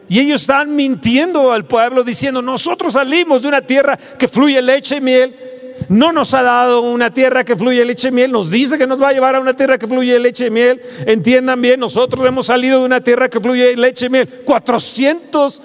Y 0.07 0.19
ellos 0.19 0.41
están 0.41 0.75
mintiendo 0.75 1.51
al 1.51 1.65
pueblo 1.65 2.03
diciendo, 2.03 2.43
nosotros 2.43 2.93
salimos 2.93 3.41
de 3.41 3.47
una 3.47 3.61
tierra 3.61 3.97
que 3.97 4.27
fluye 4.27 4.61
leche 4.61 4.97
y 4.97 5.01
miel. 5.01 5.35
No 5.89 6.11
nos 6.11 6.35
ha 6.35 6.43
dado 6.43 6.81
una 6.81 7.11
tierra 7.11 7.43
que 7.43 7.55
fluye 7.55 7.83
leche 7.83 8.09
y 8.09 8.11
miel, 8.11 8.31
nos 8.31 8.51
dice 8.51 8.77
que 8.77 8.85
nos 8.85 9.01
va 9.01 9.09
a 9.09 9.13
llevar 9.13 9.35
a 9.35 9.39
una 9.39 9.55
tierra 9.55 9.79
que 9.79 9.87
fluye 9.87 10.19
leche 10.19 10.45
y 10.45 10.51
miel. 10.51 10.79
Entiendan 11.07 11.59
bien, 11.59 11.79
nosotros 11.79 12.23
hemos 12.27 12.45
salido 12.45 12.81
de 12.81 12.85
una 12.85 13.01
tierra 13.01 13.29
que 13.29 13.39
fluye 13.39 13.75
leche 13.75 14.05
y 14.05 14.09
miel. 14.09 14.27
400 14.45 15.61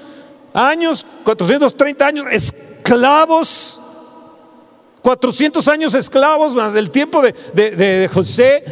años, 0.52 1.06
430 1.24 2.06
años, 2.06 2.26
esclavos. 2.30 3.78
400 5.02 5.66
años 5.66 5.94
esclavos 5.94 6.54
más 6.54 6.74
del 6.74 6.90
tiempo 6.90 7.22
de, 7.22 7.32
de 7.52 8.08
José. 8.12 8.62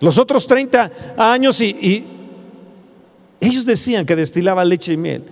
Los 0.00 0.18
otros 0.18 0.48
30 0.48 0.90
años 1.16 1.60
y 1.60 2.12
ellos 3.42 3.66
decían 3.66 4.06
que 4.06 4.14
destilaba 4.14 4.64
leche 4.64 4.92
y 4.92 4.96
miel. 4.96 5.24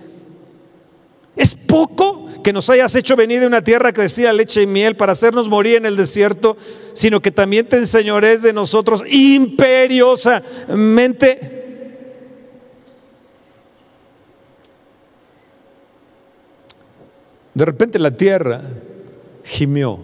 Es 1.35 1.55
poco 1.55 2.27
que 2.43 2.51
nos 2.51 2.69
hayas 2.69 2.93
hecho 2.95 3.15
venir 3.15 3.39
de 3.39 3.47
una 3.47 3.63
tierra 3.63 3.93
que 3.93 4.01
destila 4.01 4.33
leche 4.33 4.63
y 4.63 4.67
miel 4.67 4.97
para 4.97 5.13
hacernos 5.13 5.47
morir 5.47 5.77
en 5.77 5.85
el 5.85 5.95
desierto, 5.95 6.57
sino 6.93 7.21
que 7.21 7.31
también 7.31 7.69
te 7.69 7.77
enseñores 7.77 8.41
de 8.41 8.51
nosotros 8.51 9.01
imperiosamente. 9.07 11.60
De 17.53 17.65
repente 17.65 17.99
la 17.99 18.11
tierra 18.11 18.61
gimió. 19.43 19.99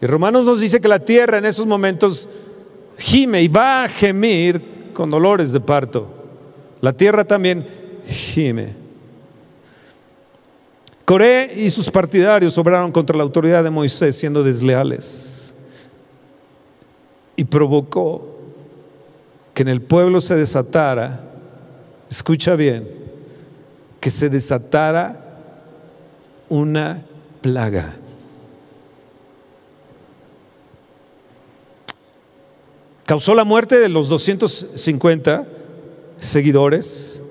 Y 0.00 0.06
Romanos 0.06 0.44
nos 0.44 0.60
dice 0.60 0.80
que 0.80 0.88
la 0.88 0.98
tierra 0.98 1.38
en 1.38 1.44
esos 1.44 1.66
momentos 1.66 2.28
gime 2.98 3.42
y 3.42 3.48
va 3.48 3.84
a 3.84 3.88
gemir 3.88 4.90
con 4.92 5.10
dolores 5.10 5.52
de 5.52 5.60
parto. 5.60 6.08
La 6.80 6.92
tierra 6.92 7.24
también 7.24 7.66
gime. 8.06 8.74
Coré 11.04 11.52
y 11.56 11.70
sus 11.70 11.90
partidarios 11.90 12.56
obraron 12.58 12.90
contra 12.90 13.16
la 13.16 13.22
autoridad 13.22 13.62
de 13.62 13.70
Moisés 13.70 14.16
siendo 14.16 14.42
desleales 14.42 15.54
y 17.36 17.44
provocó 17.44 18.38
que 19.54 19.62
en 19.62 19.68
el 19.68 19.82
pueblo 19.82 20.20
se 20.20 20.34
desatara, 20.34 21.20
escucha 22.10 22.54
bien, 22.54 22.88
que 24.00 24.10
se 24.10 24.28
desatara 24.28 25.21
una 26.52 27.00
plaga. 27.40 27.94
Causó 33.06 33.34
la 33.34 33.44
muerte 33.44 33.78
de 33.78 33.88
los 33.88 34.10
250 34.10 35.46
seguidores, 36.18 37.22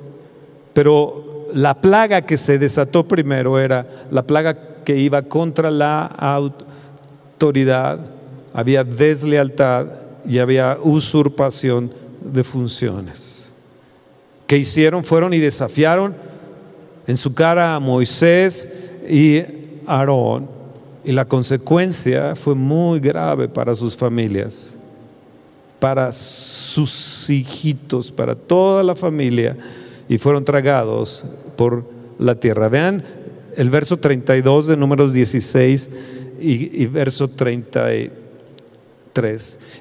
pero 0.73 1.47
la 1.53 1.79
plaga 1.81 2.23
que 2.23 2.39
se 2.39 2.57
desató 2.57 3.07
primero 3.07 3.59
era 3.59 4.07
la 4.09 4.23
plaga 4.23 4.57
que 4.83 4.97
iba 4.97 5.21
contra 5.21 5.69
la 5.69 6.03
autoridad, 6.07 7.99
había 8.55 8.83
deslealtad 8.83 9.85
y 10.25 10.39
había 10.39 10.79
usurpación 10.81 11.93
de 12.21 12.43
funciones. 12.43 13.53
¿Qué 14.47 14.57
hicieron? 14.57 15.03
Fueron 15.03 15.31
y 15.35 15.37
desafiaron 15.37 16.15
en 17.05 17.17
su 17.17 17.35
cara 17.35 17.75
a 17.75 17.79
Moisés 17.79 18.67
y 19.07 19.43
Aarón. 19.85 20.49
Y 21.03 21.11
la 21.11 21.25
consecuencia 21.25 22.35
fue 22.35 22.53
muy 22.53 22.99
grave 22.99 23.47
para 23.47 23.73
sus 23.73 23.97
familias, 23.97 24.77
para 25.79 26.11
sus 26.11 27.27
hijitos, 27.29 28.11
para 28.11 28.35
toda 28.35 28.83
la 28.83 28.95
familia, 28.95 29.57
y 30.07 30.19
fueron 30.19 30.45
tragados 30.45 31.23
por 31.55 31.85
la 32.19 32.35
tierra. 32.35 32.69
Vean 32.69 33.03
el 33.57 33.71
verso 33.71 33.97
32 33.97 34.67
de 34.67 34.77
números 34.77 35.11
16 35.11 35.89
y, 36.39 36.83
y 36.83 36.85
verso 36.85 37.27
33. 37.27 38.11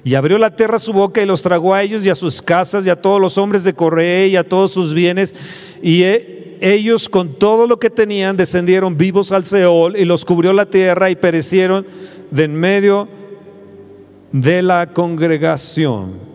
Y 0.02 0.14
abrió 0.14 0.38
la 0.38 0.56
tierra 0.56 0.78
su 0.78 0.94
boca 0.94 1.22
y 1.22 1.26
los 1.26 1.42
tragó 1.42 1.74
a 1.74 1.82
ellos 1.82 2.06
y 2.06 2.08
a 2.08 2.14
sus 2.14 2.40
casas 2.40 2.86
y 2.86 2.90
a 2.90 3.00
todos 3.00 3.20
los 3.20 3.36
hombres 3.36 3.62
de 3.62 3.74
Correa 3.74 4.26
y 4.26 4.36
a 4.36 4.48
todos 4.48 4.70
sus 4.70 4.94
bienes. 4.94 5.34
Y 5.82 6.02
ellos 6.60 7.08
con 7.08 7.34
todo 7.34 7.66
lo 7.66 7.78
que 7.78 7.90
tenían 7.90 8.36
descendieron 8.36 8.96
vivos 8.96 9.32
al 9.32 9.44
Seol 9.44 9.96
y 9.96 10.04
los 10.04 10.24
cubrió 10.24 10.52
la 10.52 10.66
tierra 10.66 11.10
y 11.10 11.16
perecieron 11.16 11.86
de 12.30 12.44
en 12.44 12.54
medio 12.54 13.08
de 14.32 14.62
la 14.62 14.92
congregación. 14.92 16.30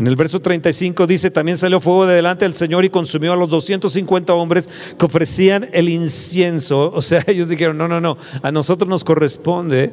En 0.00 0.06
el 0.06 0.16
verso 0.16 0.40
35 0.40 1.06
dice, 1.06 1.30
también 1.30 1.58
salió 1.58 1.78
fuego 1.78 2.06
de 2.06 2.14
delante 2.14 2.46
del 2.46 2.54
Señor 2.54 2.86
y 2.86 2.88
consumió 2.88 3.34
a 3.34 3.36
los 3.36 3.50
250 3.50 4.32
hombres 4.32 4.66
que 4.98 5.04
ofrecían 5.04 5.68
el 5.72 5.90
incienso. 5.90 6.90
O 7.00 7.02
sea, 7.02 7.22
ellos 7.26 7.50
dijeron, 7.50 7.76
no, 7.76 7.86
no, 7.86 8.00
no, 8.00 8.16
a 8.42 8.50
nosotros 8.50 8.88
nos 8.88 9.04
corresponde 9.04 9.92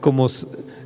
como... 0.00 0.26
Eh, 0.26 0.30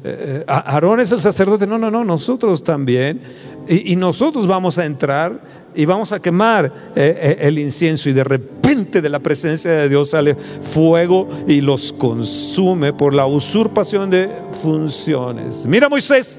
eh, 0.05 0.45
Aarón 0.49 1.01
es 1.01 1.13
el 1.13 1.21
sacerdote, 1.21 1.67
no, 1.67 1.79
no, 1.79 1.91
no, 1.91 2.05
nosotros 2.05 2.63
también. 2.63 3.21
Y, 3.69 3.97
nosotros 3.97 4.47
vamos 4.47 4.77
a 4.77 4.85
entrar 4.85 5.62
y 5.75 5.85
vamos 5.85 6.13
a 6.13 6.21
quemar 6.21 6.93
eh, 6.95 7.37
el 7.41 7.59
incienso 7.59 8.09
y 8.09 8.13
de 8.13 8.25
repente 8.25 9.01
de 9.01 9.09
la 9.09 9.21
presencia 9.21 9.71
de 9.71 9.89
Dios 9.89 10.11
sale 10.11 10.35
fuego 10.35 11.29
y 11.47 11.61
los 11.61 11.93
consume 11.93 12.93
por 12.93 13.15
la 13.15 13.27
usurpación 13.27 14.11
de 14.11 14.31
funciones. 14.63 15.65
Mira 15.67 15.89
Moisés, 15.89 16.39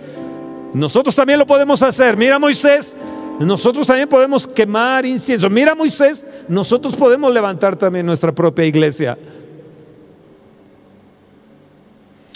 nosotros 0.74 1.16
también 1.16 1.40
lo 1.40 1.46
podemos 1.46 1.82
hacer. 1.82 2.18
Mira 2.18 2.40
Moisés, 2.40 2.96
nosotros 3.40 3.86
también 3.88 4.10
podemos 4.10 4.48
quemar 4.48 5.06
incienso. 5.06 5.50
Mira 5.50 5.76
Moisés, 5.76 6.26
nosotros 6.48 6.96
podemos 6.96 7.34
levantar 7.34 7.76
también 7.76 8.06
nuestra 8.06 8.32
propia 8.32 8.66
iglesia. 8.66 9.18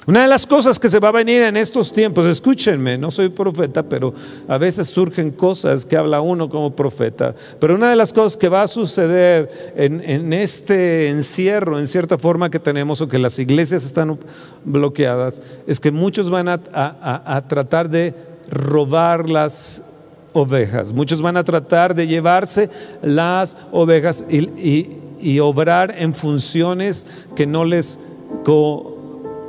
Una 0.08 0.22
de 0.22 0.30
las 0.30 0.48
cosas 0.48 0.80
que 0.80 0.88
se 0.88 1.02
va 1.02 1.10
a 1.10 1.12
venir 1.12 1.42
en 1.42 1.58
estos 1.58 1.92
tiempos, 1.92 2.26
escúchenme, 2.28 2.98
no 2.98 3.12
soy 3.12 3.28
profeta, 3.28 3.84
pero 3.84 4.14
a 4.48 4.58
veces 4.58 4.88
surgen 4.88 5.32
cosas 5.32 5.86
que 5.86 5.98
habla 5.98 6.22
uno 6.22 6.48
como 6.48 6.74
profeta, 6.74 7.36
pero 7.60 7.76
una 7.76 7.90
de 7.90 7.98
las 7.98 8.14
cosas 8.14 8.38
que 8.38 8.48
va 8.48 8.62
a 8.62 8.70
suceder 8.70 9.74
en, 9.76 10.32
este 10.32 11.10
encierro, 11.10 11.78
en 11.78 11.88
cierta 11.88 12.18
forma 12.18 12.50
que 12.50 12.58
tenemos, 12.58 13.02
o 13.02 13.10
que 13.10 13.20
las 13.20 13.38
iglesias 13.38 13.84
están 13.84 14.18
bloqueadas, 14.64 15.42
es 15.68 15.78
que 15.82 15.92
muchos 15.92 16.30
van 16.30 16.48
a, 16.48 17.44
tratar 17.50 17.90
de 17.90 18.16
robar 18.50 19.28
las 19.28 19.84
ovejas, 20.32 20.94
muchos 20.94 21.22
van 21.22 21.36
a 21.36 21.44
tratar 21.44 21.94
de 21.94 22.08
llevarse 22.08 22.70
las 23.02 23.58
ovejas 23.74 24.24
y, 24.30 25.40
obrar 25.42 25.94
en 25.98 26.14
funciones 26.14 27.06
que 27.36 27.46
no 27.46 27.66
les 27.66 28.00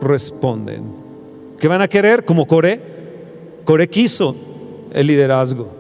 responden. 0.01 0.85
¿Qué 1.59 1.69
van 1.69 1.83
a 1.83 1.89
querer? 1.89 2.25
Como 2.25 2.47
Coré. 2.47 2.81
Coré 3.65 3.89
quiso 3.89 4.35
el 4.93 5.07
liderazgo. 5.07 5.79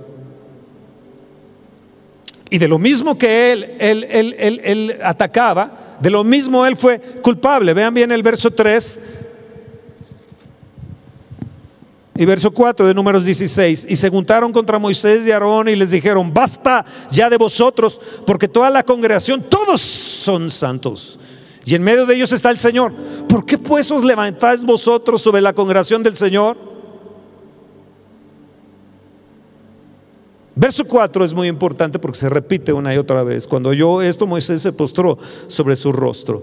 Y 2.51 2.59
de 2.59 2.69
lo 2.69 2.79
mismo 2.79 3.17
que 3.19 3.53
él, 3.53 3.77
él, 3.79 4.07
él, 4.11 4.61
él, 4.65 4.99
atacaba, 5.03 5.97
de 6.01 6.11
lo 6.11 6.25
mismo 6.25 6.65
él 6.65 6.77
fue 6.77 6.99
culpable. 6.99 7.75
Vean 7.75 7.93
bien 7.93 8.11
el 8.11 8.23
verso 8.23 8.51
3 8.51 9.01
y 12.17 12.25
verso 12.25 12.51
4 12.51 12.87
de 12.87 12.95
números 12.95 13.25
16. 13.25 13.87
Y 13.89 13.97
se 13.97 14.09
juntaron 14.09 14.53
contra 14.53 14.79
Moisés 14.79 15.27
y 15.27 15.31
Aarón 15.31 15.69
y 15.69 15.77
les 15.77 15.91
dijeron, 15.91 16.33
basta 16.33 16.85
ya 17.11 17.29
de 17.29 17.37
vosotros, 17.37 18.01
porque 18.27 18.49
toda 18.49 18.71
la 18.71 18.83
congregación, 18.83 19.43
todos 19.43 19.81
son 19.81 20.51
santos. 20.51 21.19
Y 21.69 21.75
en 21.75 21.83
medio 21.83 22.07
de 22.07 22.15
ellos 22.15 22.33
está 22.33 22.51
el 22.51 22.57
Señor. 22.57 22.95
¿Por 23.29 23.45
qué 23.45 23.59
pues 23.59 23.91
os 23.91 24.03
levantáis 24.03 24.65
vosotros 24.65 25.21
sobre 25.21 25.43
la 25.43 25.53
congregación 25.53 26.03
del 26.03 26.17
Señor? 26.17 26.57
Verso 30.55 30.87
4 30.87 31.27
es 31.27 31.35
muy 31.35 31.47
importante 31.47 31.99
porque 31.99 32.17
se 32.17 32.31
repite 32.31 32.73
una 32.73 32.95
y 32.95 32.97
otra 32.97 33.23
vez. 33.23 33.47
Cuando 33.47 33.69
oyó 33.69 34.01
esto, 34.01 34.27
Moisés 34.27 34.63
se 34.63 34.73
postró 34.73 35.19
sobre 35.49 35.77
su 35.77 35.93
rostro. 35.93 36.43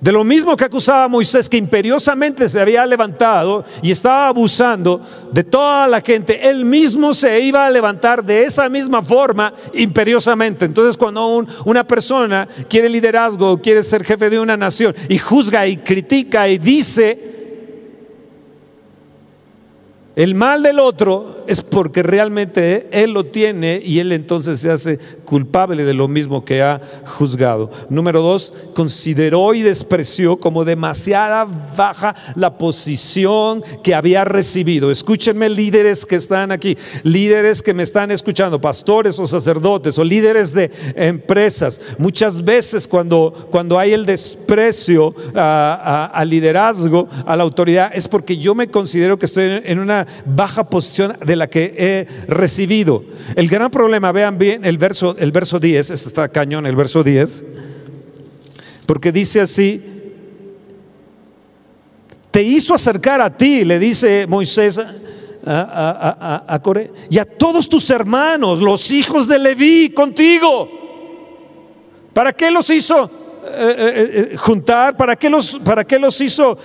De 0.00 0.12
lo 0.12 0.22
mismo 0.22 0.56
que 0.56 0.64
acusaba 0.64 1.04
a 1.04 1.08
Moisés, 1.08 1.48
que 1.48 1.56
imperiosamente 1.56 2.48
se 2.48 2.60
había 2.60 2.86
levantado 2.86 3.64
y 3.82 3.90
estaba 3.90 4.28
abusando 4.28 5.00
de 5.32 5.42
toda 5.42 5.88
la 5.88 6.00
gente, 6.00 6.48
él 6.48 6.64
mismo 6.64 7.12
se 7.14 7.40
iba 7.40 7.66
a 7.66 7.70
levantar 7.70 8.24
de 8.24 8.44
esa 8.44 8.68
misma 8.68 9.02
forma 9.02 9.52
imperiosamente. 9.74 10.64
Entonces 10.64 10.96
cuando 10.96 11.44
una 11.64 11.84
persona 11.84 12.48
quiere 12.68 12.88
liderazgo, 12.88 13.60
quiere 13.60 13.82
ser 13.82 14.04
jefe 14.04 14.30
de 14.30 14.38
una 14.38 14.56
nación 14.56 14.94
y 15.08 15.18
juzga 15.18 15.66
y 15.66 15.78
critica 15.78 16.48
y 16.48 16.58
dice 16.58 17.37
el 20.18 20.34
mal 20.34 20.64
del 20.64 20.80
otro 20.80 21.44
es 21.46 21.60
porque 21.60 22.02
realmente 22.02 22.88
él 22.90 23.12
lo 23.12 23.26
tiene 23.26 23.80
y 23.80 24.00
él 24.00 24.10
entonces 24.10 24.58
se 24.58 24.68
hace 24.68 24.98
culpable 25.24 25.84
de 25.84 25.94
lo 25.94 26.08
mismo 26.08 26.44
que 26.44 26.60
ha 26.60 26.80
juzgado. 27.04 27.70
Número 27.88 28.20
dos, 28.20 28.52
consideró 28.74 29.54
y 29.54 29.62
despreció 29.62 30.36
como 30.38 30.64
demasiada 30.64 31.46
baja 31.76 32.16
la 32.34 32.58
posición 32.58 33.62
que 33.84 33.94
había 33.94 34.24
recibido. 34.24 34.90
Escúchenme 34.90 35.48
líderes 35.48 36.04
que 36.04 36.16
están 36.16 36.50
aquí, 36.50 36.76
líderes 37.04 37.62
que 37.62 37.72
me 37.72 37.84
están 37.84 38.10
escuchando, 38.10 38.60
pastores 38.60 39.20
o 39.20 39.26
sacerdotes 39.28 40.00
o 40.00 40.04
líderes 40.04 40.52
de 40.52 40.72
empresas. 40.96 41.80
Muchas 41.96 42.42
veces 42.42 42.88
cuando, 42.88 43.46
cuando 43.52 43.78
hay 43.78 43.92
el 43.92 44.04
desprecio 44.04 45.14
al 45.32 46.28
liderazgo, 46.28 47.08
a 47.24 47.36
la 47.36 47.44
autoridad, 47.44 47.92
es 47.94 48.08
porque 48.08 48.36
yo 48.36 48.56
me 48.56 48.66
considero 48.66 49.16
que 49.16 49.26
estoy 49.26 49.62
en 49.64 49.78
una 49.78 50.07
baja 50.24 50.68
posición 50.68 51.16
de 51.24 51.36
la 51.36 51.48
que 51.48 51.74
he 51.76 52.06
recibido. 52.26 53.04
El 53.34 53.48
gran 53.48 53.70
problema, 53.70 54.12
vean 54.12 54.38
bien 54.38 54.64
el 54.64 54.78
verso, 54.78 55.16
el 55.18 55.32
verso 55.32 55.58
10, 55.58 55.90
este 55.90 56.08
está 56.08 56.28
cañón, 56.28 56.66
el 56.66 56.76
verso 56.76 57.02
10, 57.02 57.44
porque 58.86 59.12
dice 59.12 59.40
así, 59.40 59.82
te 62.30 62.42
hizo 62.42 62.74
acercar 62.74 63.20
a 63.20 63.36
ti, 63.36 63.64
le 63.64 63.78
dice 63.78 64.26
Moisés 64.26 64.78
a, 65.46 66.44
a, 66.46 66.62
Coré, 66.62 66.90
y 67.10 67.18
a 67.18 67.24
todos 67.24 67.68
tus 67.68 67.88
hermanos, 67.90 68.60
los 68.60 68.90
hijos 68.90 69.26
de 69.26 69.38
Leví, 69.38 69.90
contigo. 69.90 70.68
¿Para 72.12 72.32
qué 72.32 72.50
los 72.50 72.68
hizo? 72.70 73.10
Eh, 73.44 73.74
eh, 73.78 74.28
eh, 74.32 74.36
juntar, 74.36 74.96
¿para 74.96 75.14
qué 75.14 75.30
los, 75.30 75.58
para 75.64 75.84
qué 75.84 75.98
los 75.98 76.20
hizo 76.20 76.58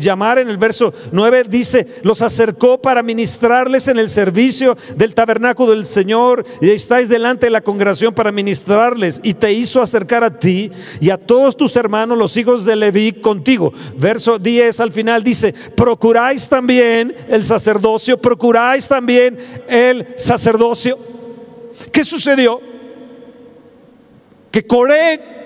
llamar 0.00 0.38
en 0.38 0.48
el 0.48 0.56
verso 0.56 0.92
9? 1.12 1.44
Dice, 1.48 1.86
los 2.02 2.22
acercó 2.22 2.80
para 2.80 3.02
ministrarles 3.02 3.88
en 3.88 3.98
el 3.98 4.08
servicio 4.08 4.76
del 4.96 5.14
tabernáculo 5.14 5.72
del 5.72 5.86
Señor 5.86 6.44
y 6.60 6.70
estáis 6.70 7.08
delante 7.08 7.46
de 7.46 7.50
la 7.50 7.60
congregación 7.60 8.14
para 8.14 8.32
ministrarles 8.32 9.20
y 9.22 9.34
te 9.34 9.52
hizo 9.52 9.82
acercar 9.82 10.24
a 10.24 10.38
ti 10.38 10.70
y 11.00 11.10
a 11.10 11.18
todos 11.18 11.56
tus 11.56 11.76
hermanos, 11.76 12.16
los 12.16 12.36
hijos 12.36 12.64
de 12.64 12.76
Leví, 12.76 13.12
contigo. 13.12 13.72
Verso 13.98 14.38
10 14.38 14.80
al 14.80 14.92
final 14.92 15.22
dice, 15.22 15.54
procuráis 15.76 16.48
también 16.48 17.14
el 17.28 17.44
sacerdocio, 17.44 18.18
procuráis 18.18 18.88
también 18.88 19.38
el 19.68 20.06
sacerdocio. 20.16 20.98
¿Qué 21.92 22.02
sucedió? 22.04 22.60
Que 24.50 24.66
Coré 24.66 25.36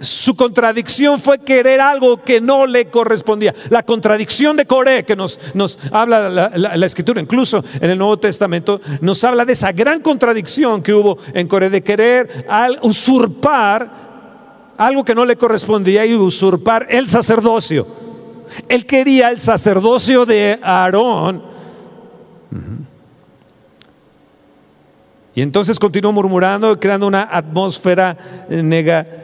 su 0.00 0.36
contradicción 0.36 1.20
fue 1.20 1.38
querer 1.38 1.80
algo 1.80 2.22
que 2.22 2.40
no 2.40 2.66
le 2.66 2.86
correspondía. 2.86 3.54
La 3.70 3.82
contradicción 3.82 4.56
de 4.56 4.66
Coré, 4.66 5.04
que 5.04 5.16
nos, 5.16 5.38
nos 5.54 5.78
habla 5.92 6.28
la, 6.28 6.86
escritura, 6.86 7.20
incluso 7.20 7.64
en 7.80 7.90
el 7.90 7.98
Nuevo 7.98 8.18
Testamento, 8.18 8.80
nos 9.00 9.22
habla 9.24 9.44
de 9.44 9.52
esa 9.52 9.72
gran 9.72 10.00
contradicción 10.00 10.82
que 10.82 10.92
hubo 10.94 11.18
en 11.32 11.46
Coré, 11.46 11.70
de 11.70 11.82
querer 11.82 12.46
usurpar 12.82 14.74
algo 14.76 15.04
que 15.04 15.14
no 15.14 15.24
le 15.24 15.36
correspondía 15.36 16.04
y 16.04 16.14
usurpar 16.14 16.86
el 16.90 17.08
sacerdocio. 17.08 17.86
Él 18.68 18.86
quería 18.86 19.30
el 19.30 19.38
sacerdocio 19.38 20.26
de 20.26 20.58
Aarón 20.62 21.53
Y 25.34 25.42
entonces 25.42 25.78
continuó 25.78 26.12
murmurando, 26.12 26.78
creando 26.78 27.06
una 27.08 27.28
atmósfera 27.30 28.16
negativa. 28.48 29.14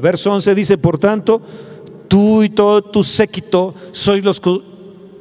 Verso 0.00 0.32
11 0.32 0.54
dice, 0.54 0.76
por 0.76 0.98
tanto, 0.98 1.40
tú 2.06 2.42
y 2.42 2.50
todo 2.50 2.82
tu 2.82 3.02
séquito 3.02 3.74
sois 3.92 4.22
los 4.22 4.38
que 4.40 4.60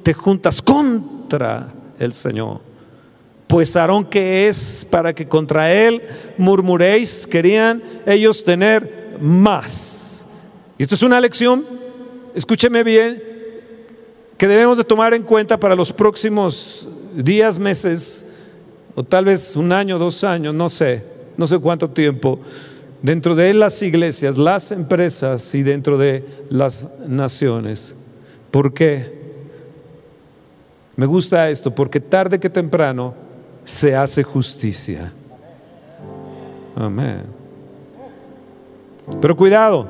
te 0.04 0.14
juntas 0.14 0.62
contra 0.62 1.72
el 2.00 2.14
Señor. 2.14 2.60
Pues 3.48 3.76
Aarón 3.76 4.06
que 4.06 4.48
es 4.48 4.86
para 4.90 5.14
que 5.14 5.28
contra 5.28 5.74
él 5.74 6.02
murmuréis, 6.38 7.26
querían 7.26 7.82
ellos 8.06 8.44
tener 8.44 9.18
más. 9.22 10.28
Y 10.78 10.84
esto 10.84 10.96
es 10.96 11.04
una 11.04 11.22
lección, 11.22 11.66
escúcheme 12.36 12.84
bien, 12.84 13.24
que 14.38 14.48
debemos 14.48 14.78
de 14.78 14.84
tomar 14.84 15.14
en 15.14 15.24
cuenta 15.24 15.58
para 15.60 15.76
los 15.76 15.92
próximos 15.92 16.88
días, 17.16 17.58
meses, 17.58 18.26
o 19.00 19.04
tal 19.06 19.24
vez 19.24 19.56
un 19.56 19.72
año, 19.72 19.98
dos 19.98 20.26
años, 20.26 20.54
no 20.54 20.68
sé, 20.68 21.06
no 21.38 21.48
sé 21.48 21.58
cuánto 21.58 21.90
tiempo, 21.90 22.38
dentro 23.02 23.34
de 23.34 23.54
las 23.54 23.82
iglesias, 23.82 24.38
las 24.38 24.74
empresas 24.74 25.56
y 25.56 25.64
dentro 25.64 25.98
de 25.98 26.26
las 26.50 26.86
naciones. 27.08 27.96
¿Por 28.52 28.74
qué? 28.74 29.18
Me 30.98 31.06
gusta 31.06 31.50
esto, 31.50 31.74
porque 31.74 32.02
tarde 32.02 32.42
que 32.42 32.50
temprano 32.50 33.14
se 33.64 33.96
hace 33.96 34.22
justicia. 34.22 35.14
Amén. 36.76 37.24
Pero 39.22 39.34
cuidado. 39.38 39.88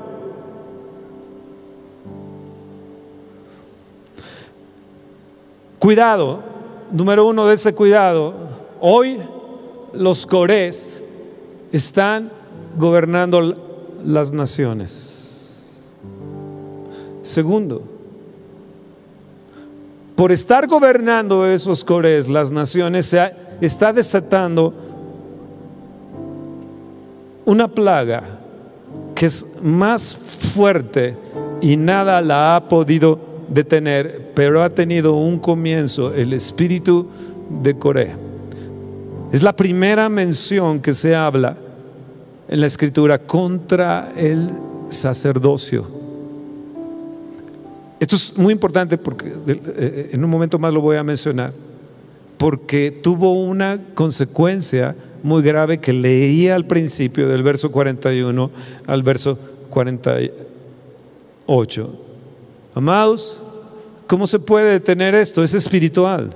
Cuidado. 5.80 6.44
Número 6.92 7.26
uno 7.26 7.48
de 7.48 7.56
ese 7.56 7.74
cuidado. 7.74 8.50
Hoy 8.82 9.18
los 9.94 10.26
corés 10.26 11.04
están 11.72 12.32
gobernando 12.78 13.56
las 14.04 14.32
naciones. 14.32 15.66
Segundo, 17.22 17.84
por 20.16 20.32
estar 20.32 20.68
gobernando 20.68 21.46
esos 21.46 21.84
cores, 21.84 22.28
las 22.28 22.52
naciones, 22.52 23.08
se 23.08 23.34
está 23.62 23.94
desatando 23.94 24.74
una 27.46 27.68
plaga 27.68 28.24
que 29.16 29.26
es 29.26 29.46
más 29.62 30.18
fuerte 30.54 31.16
y 31.62 31.76
nada 31.76 32.22
la 32.22 32.56
ha 32.56 32.68
podido 32.68 33.20
detener, 33.50 34.32
pero 34.34 34.64
ha 34.64 34.70
tenido 34.70 35.16
un 35.16 35.40
comienzo, 35.40 36.14
el 36.14 36.34
espíritu 36.34 37.08
de 37.50 37.78
Corea. 37.78 38.29
Es 39.32 39.44
la 39.44 39.56
primera 39.56 40.10
mención 40.10 40.80
que 40.80 40.92
se 40.94 41.16
habla 41.16 41.56
en 42.48 42.62
la 42.62 42.66
escritura 42.66 43.20
contra 43.20 44.12
el 44.18 44.50
sacerdocio. 44.90 45.88
Esto 48.00 48.16
es 48.16 48.36
muy 48.36 48.54
importante 48.54 48.98
porque 48.98 49.32
eh, 49.46 50.10
en 50.14 50.24
un 50.24 50.32
momento 50.32 50.58
más 50.58 50.74
lo 50.74 50.82
voy 50.82 50.98
a 50.98 51.04
mencionar, 51.04 51.54
porque 52.40 52.90
tuvo 53.04 53.34
una 53.34 53.80
consecuencia 53.94 54.96
muy 55.22 55.44
grave 55.44 55.80
que 55.80 55.94
leía 55.94 56.56
al 56.56 56.66
principio 56.66 57.28
del 57.28 57.44
verso 57.44 57.72
41 57.72 58.50
al 58.88 59.04
verso 59.04 59.38
48. 59.70 62.00
Amados, 62.74 63.44
¿cómo 64.08 64.26
se 64.26 64.40
puede 64.40 64.72
detener 64.72 65.14
esto? 65.14 65.44
Es 65.44 65.54
espiritual. 65.54 66.36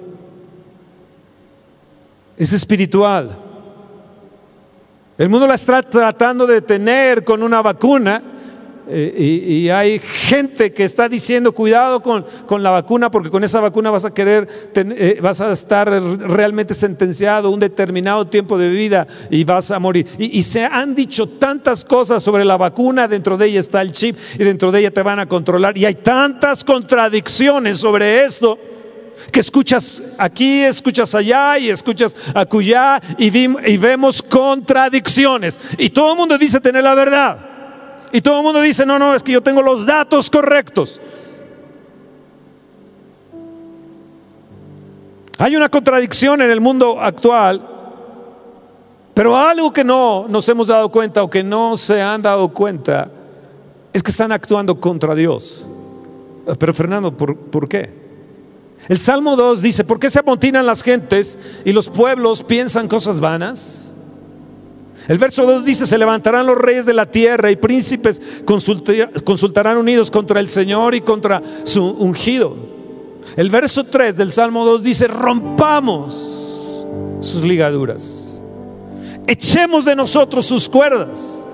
Es 2.43 2.51
espiritual. 2.51 3.38
El 5.17 5.29
mundo 5.29 5.47
la 5.47 5.56
está 5.56 5.82
tratando 5.82 6.45
de 6.45 6.56
detener 6.56 7.23
con 7.23 7.41
una 7.41 7.62
vacuna 7.62 8.21
eh, 8.89 9.45
y, 9.47 9.69
hay 9.69 9.97
gente 9.97 10.73
que 10.73 10.84
está 10.84 11.08
diciendo 11.08 11.53
cuidado 11.53 12.01
con, 12.01 12.25
la 12.62 12.69
vacuna 12.69 13.10
porque 13.10 13.29
con 13.29 13.45
esa 13.45 13.62
vacuna 13.62 13.91
vas 13.91 14.03
a 14.03 14.13
querer, 14.13 14.45
eh, 14.75 15.19
vas 15.21 15.39
a 15.39 15.53
estar 15.53 15.89
realmente 15.89 16.73
sentenciado 16.73 17.49
un 17.49 17.62
determinado 17.62 18.27
tiempo 18.27 18.58
de 18.58 18.67
vida 18.67 19.08
y 19.29 19.45
vas 19.45 19.71
a 19.71 19.79
morir. 19.79 20.06
Y, 20.17 20.43
se 20.43 20.65
han 20.65 20.95
dicho 20.95 21.29
tantas 21.29 21.86
cosas 21.86 22.21
sobre 22.21 22.43
la 22.43 22.58
vacuna, 22.58 23.08
dentro 23.08 23.38
de 23.38 23.45
ella 23.45 23.62
está 23.62 23.82
el 23.82 23.93
chip 23.93 24.17
y 24.38 24.43
dentro 24.43 24.69
de 24.69 24.82
ella 24.82 24.91
te 24.91 25.01
van 25.01 25.19
a 25.19 25.27
controlar. 25.27 25.77
Y 25.77 25.86
hay 25.86 25.95
tantas 25.95 26.65
contradicciones 26.65 27.77
sobre 27.77 28.25
esto 28.25 28.60
que 29.34 29.39
escuchas 29.39 30.02
aquí, 30.17 30.62
escuchas 30.62 31.13
allá 31.15 31.58
y 31.58 31.72
escuchas 31.72 32.15
acullá 32.36 33.02
y, 33.17 33.28
y 33.36 33.78
vemos 33.78 34.22
contradicciones. 34.22 35.60
Y 35.78 35.89
todo 35.89 36.12
el 36.12 36.17
mundo 36.17 36.38
dice 36.38 36.62
tener 36.62 36.84
la 36.84 36.93
verdad. 36.93 37.38
Y 38.12 38.22
todo 38.22 38.38
el 38.38 38.43
mundo 38.43 38.62
dice, 38.62 38.86
no, 38.86 39.00
no, 39.00 39.15
es 39.15 39.24
que 39.24 39.32
yo 39.32 39.41
tengo 39.41 39.63
los 39.63 39.88
datos 39.88 40.30
correctos. 40.30 41.02
Hay 45.39 45.56
una 45.56 45.67
contradicción 45.67 46.39
en 46.41 46.52
el 46.52 46.62
mundo 46.62 47.02
actual, 47.02 47.67
pero 49.15 49.36
algo 49.36 49.74
que 49.74 49.84
no 49.84 50.28
nos 50.30 50.48
hemos 50.48 50.67
dado 50.67 50.89
cuenta 50.89 51.24
o 51.24 51.30
que 51.30 51.43
no 51.43 51.76
se 51.76 52.00
han 52.00 52.22
dado 52.22 52.50
cuenta 52.50 53.10
es 53.91 54.04
que 54.04 54.12
están 54.12 54.32
actuando 54.32 54.80
contra 54.80 55.15
Dios. 55.15 55.65
Pero 56.60 56.74
Fernando, 56.74 57.17
¿por, 57.17 57.36
¿por 57.36 57.67
qué? 57.67 58.02
El 58.89 59.00
Salmo 59.00 59.36
2 59.36 59.62
dice, 59.62 59.84
¿por 59.84 60.00
qué 60.00 60.10
se 60.10 60.19
amontinan 60.19 60.65
las 60.65 60.84
gentes 60.84 61.38
y 61.63 61.72
los 61.72 61.89
pueblos 61.89 62.43
piensan 62.43 62.88
cosas 62.88 63.19
vanas? 63.19 63.93
El 65.08 65.17
verso 65.17 65.46
2 65.46 65.65
dice, 65.65 65.86
se 65.86 65.98
levantarán 65.98 66.46
los 66.46 66.58
reyes 66.58 66.86
de 66.86 66.93
la 66.93 67.06
tierra 67.06 67.52
y 67.52 67.56
príncipes 67.56 68.22
consultarán 68.46 69.78
unidos 69.78 70.12
contra 70.12 70.39
el 70.39 70.48
Señor 70.48 70.96
y 70.96 71.02
contra 71.02 71.41
su 71.63 71.84
ungido. 71.84 72.56
El 73.36 73.50
verso 73.50 73.86
3 73.86 74.15
del 74.17 74.32
Salmo 74.32 74.65
2 74.65 74.84
dice, 74.84 75.08
rompamos 75.08 76.86
sus 77.22 77.43
ligaduras, 77.43 78.41
echemos 79.28 79.86
de 79.86 79.96
nosotros 79.96 80.46
sus 80.46 80.67
cuerdas. 80.67 81.48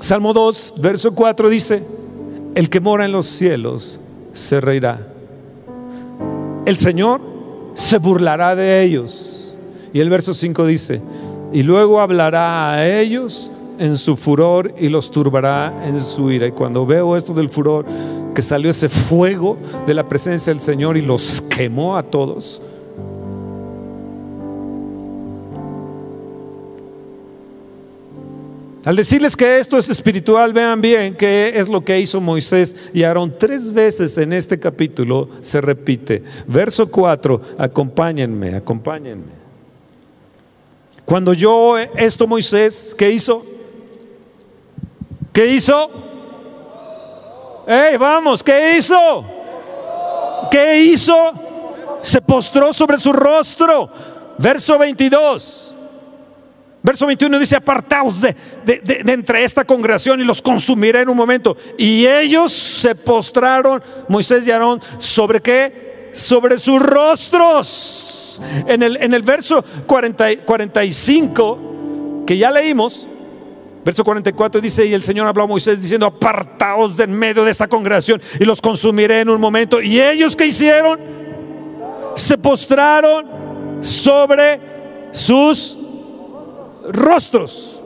Salmo 0.00 0.32
2, 0.32 0.74
verso 0.78 1.14
4 1.14 1.48
dice, 1.50 1.82
el 2.54 2.70
que 2.70 2.80
mora 2.80 3.04
en 3.04 3.12
los 3.12 3.26
cielos 3.26 4.00
se 4.38 4.60
reirá. 4.60 5.06
El 6.64 6.78
Señor 6.78 7.20
se 7.74 7.98
burlará 7.98 8.54
de 8.54 8.82
ellos 8.82 9.54
y 9.92 10.00
el 10.00 10.10
verso 10.10 10.34
5 10.34 10.66
dice, 10.66 11.00
y 11.52 11.62
luego 11.62 12.00
hablará 12.00 12.72
a 12.72 12.86
ellos 12.86 13.50
en 13.78 13.96
su 13.96 14.16
furor 14.16 14.74
y 14.78 14.88
los 14.88 15.10
turbará 15.10 15.86
en 15.86 16.00
su 16.00 16.30
ira. 16.30 16.46
Y 16.46 16.52
cuando 16.52 16.84
veo 16.84 17.16
esto 17.16 17.32
del 17.32 17.48
furor, 17.48 17.86
que 18.34 18.42
salió 18.42 18.70
ese 18.70 18.88
fuego 18.88 19.56
de 19.86 19.94
la 19.94 20.06
presencia 20.06 20.52
del 20.52 20.60
Señor 20.60 20.96
y 20.96 21.02
los 21.02 21.42
quemó 21.42 21.96
a 21.96 22.02
todos. 22.02 22.62
Al 28.88 28.96
decirles 28.96 29.36
que 29.36 29.58
esto 29.58 29.76
es 29.76 29.86
espiritual, 29.90 30.54
vean 30.54 30.80
bien 30.80 31.14
qué 31.14 31.52
es 31.54 31.68
lo 31.68 31.84
que 31.84 32.00
hizo 32.00 32.22
Moisés 32.22 32.74
y 32.94 33.02
Aarón. 33.02 33.36
Tres 33.38 33.70
veces 33.70 34.16
en 34.16 34.32
este 34.32 34.58
capítulo 34.58 35.28
se 35.42 35.60
repite. 35.60 36.24
Verso 36.46 36.90
4, 36.90 37.42
acompáñenme, 37.58 38.54
acompáñenme. 38.56 39.30
Cuando 41.04 41.34
yo 41.34 41.76
esto 41.76 42.26
Moisés, 42.26 42.94
¿qué 42.96 43.10
hizo? 43.10 43.44
¿Qué 45.34 45.48
hizo? 45.48 45.90
¡Ey, 47.66 47.98
vamos! 47.98 48.42
¿Qué 48.42 48.78
hizo? 48.78 49.22
¿Qué 50.50 50.80
hizo? 50.80 51.34
Se 52.00 52.22
postró 52.22 52.72
sobre 52.72 52.98
su 52.98 53.12
rostro. 53.12 53.90
Verso 54.38 54.78
22. 54.78 55.67
Verso 56.88 57.06
21 57.06 57.38
dice, 57.38 57.54
apartaos 57.54 58.18
de, 58.18 58.34
de, 58.64 59.12
entre 59.12 59.44
esta 59.44 59.62
congregación 59.62 60.22
y 60.22 60.24
los 60.24 60.40
consumiré 60.40 61.02
en 61.02 61.10
un 61.10 61.18
momento. 61.18 61.54
Y 61.76 62.06
ellos 62.06 62.50
se 62.50 62.94
postraron, 62.94 63.82
Moisés 64.08 64.46
y 64.46 64.50
Aarón, 64.50 64.80
¿sobre 64.96 65.42
qué? 65.42 66.08
Sobre 66.14 66.58
sus 66.58 66.80
rostros. 66.80 68.40
En 68.66 68.82
el, 68.82 68.96
en 69.02 69.12
el 69.12 69.20
verso 69.20 69.62
45 69.86 72.24
que 72.26 72.38
ya 72.38 72.50
leímos, 72.50 73.06
verso 73.84 74.02
44 74.02 74.58
dice, 74.58 74.86
y 74.86 74.94
el 74.94 75.02
Señor 75.02 75.26
habló 75.26 75.42
a 75.42 75.46
Moisés 75.46 75.82
diciendo, 75.82 76.06
apartaos 76.06 76.96
de 76.96 77.04
en 77.04 77.12
medio 77.12 77.44
de 77.44 77.50
esta 77.50 77.68
congregación 77.68 78.22
y 78.40 78.46
los 78.46 78.62
consumiré 78.62 79.20
en 79.20 79.28
un 79.28 79.42
momento. 79.42 79.82
Y 79.82 80.00
ellos 80.00 80.34
que 80.34 80.46
hicieron, 80.46 80.98
se 82.14 82.38
postraron 82.38 83.26
sobre 83.82 84.58
sus 85.12 85.76
rostros. 86.88 87.80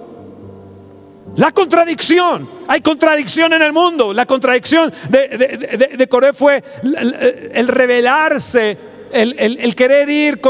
La 1.37 1.51
contradicción, 1.51 2.49
hay 2.69 2.81
contradicción 2.81 3.53
en 3.53 3.63
el 3.63 3.73
mundo. 3.73 4.13
La 4.13 4.27
contradicción 4.27 4.93
de, 5.09 5.97
de, 5.97 6.09
Coré 6.09 6.33
fue 6.33 6.63
el 6.83 7.69
revelarse 7.69 8.93
el, 9.13 9.75
querer 9.75 10.09
ir 10.09 10.41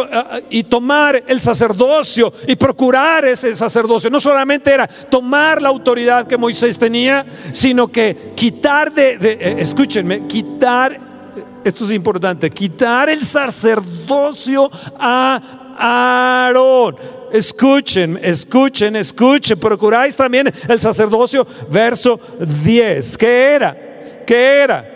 y 0.50 0.64
tomar 0.64 1.22
el 1.26 1.40
sacerdocio 1.40 2.32
y 2.46 2.56
procurar 2.56 3.24
ese 3.24 3.54
sacerdocio. 3.56 4.10
No 4.10 4.20
solamente 4.20 4.72
era 4.72 4.86
tomar 4.86 5.60
la 5.60 5.68
autoridad 5.68 6.26
que 6.26 6.36
Moisés 6.36 6.78
tenía, 6.78 7.26
sino 7.52 7.88
que 7.90 8.32
quitar 8.34 8.92
de, 8.92 9.18
eh, 9.20 9.56
escúchenme, 9.58 10.26
quitar 10.26 11.12
esto 11.64 11.84
es 11.84 11.92
importante, 11.92 12.50
quitar 12.50 13.08
el 13.08 13.22
sacerdocio 13.22 14.68
a 14.98 15.61
Aarón. 15.78 16.96
Escuchen, 17.32 18.18
escuchen, 18.22 18.96
escuchen. 18.96 19.58
Procuráis 19.58 20.16
también 20.16 20.52
el 20.68 20.80
sacerdocio, 20.80 21.46
verso 21.70 22.20
10. 22.64 23.16
¿Qué 23.16 23.52
era? 23.54 23.76
¿Qué 24.26 24.62
era? 24.62 24.88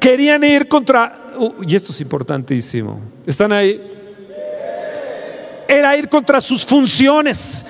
Querían 0.00 0.42
ir 0.44 0.66
contra, 0.66 1.32
uh, 1.36 1.62
y 1.66 1.76
esto 1.76 1.92
es 1.92 2.00
importantísimo. 2.00 3.00
¿Están 3.26 3.52
ahí? 3.52 3.80
Era 5.68 5.96
ir 5.96 6.08
contra 6.08 6.40
sus 6.40 6.64
funciones. 6.64 7.64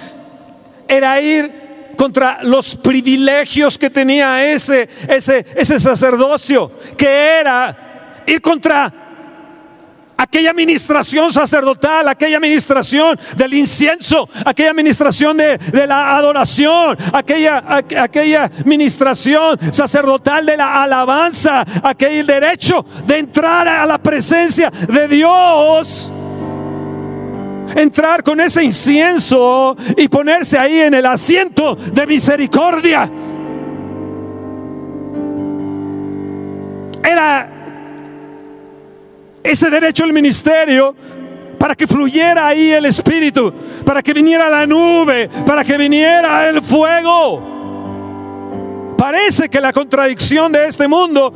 Era 0.88 1.20
ir 1.20 1.62
contra 1.96 2.42
los 2.42 2.74
privilegios 2.76 3.78
que 3.78 3.90
tenía 3.90 4.52
ese, 4.52 4.88
ese, 5.08 5.46
ese 5.54 5.78
sacerdocio, 5.78 6.72
que 6.96 7.06
era 7.40 8.22
ir 8.26 8.40
contra 8.40 9.01
aquella 10.22 10.50
administración 10.50 11.32
sacerdotal, 11.32 12.08
aquella 12.08 12.36
administración 12.36 13.18
del 13.36 13.54
incienso, 13.54 14.28
aquella 14.44 14.70
administración 14.70 15.36
de, 15.36 15.58
de 15.58 15.86
la 15.86 16.16
adoración, 16.16 16.96
aquella, 17.12 17.64
aquella 17.66 18.44
administración 18.44 19.58
sacerdotal 19.72 20.46
de 20.46 20.56
la 20.56 20.84
alabanza, 20.84 21.64
aquel 21.82 22.24
derecho 22.24 22.86
de 23.04 23.18
entrar 23.18 23.66
a 23.66 23.84
la 23.84 23.98
presencia 23.98 24.70
de 24.70 25.08
Dios 25.08 26.12
entrar 27.74 28.22
con 28.22 28.38
ese 28.38 28.62
incienso 28.62 29.74
y 29.96 30.06
ponerse 30.06 30.58
ahí 30.58 30.78
en 30.80 30.92
el 30.92 31.06
asiento 31.06 31.74
de 31.74 32.06
misericordia. 32.06 33.10
Era 37.02 37.61
ese 39.42 39.70
derecho 39.70 40.04
al 40.04 40.12
ministerio 40.12 40.94
para 41.58 41.74
que 41.74 41.86
fluyera 41.86 42.48
ahí 42.48 42.72
el 42.72 42.86
Espíritu, 42.86 43.54
para 43.84 44.02
que 44.02 44.12
viniera 44.12 44.50
la 44.50 44.66
nube, 44.66 45.30
para 45.46 45.62
que 45.62 45.78
viniera 45.78 46.48
el 46.48 46.60
fuego. 46.60 47.52
Parece 48.98 49.48
que 49.48 49.60
la 49.60 49.72
contradicción 49.72 50.50
de 50.50 50.66
este 50.66 50.88
mundo, 50.88 51.32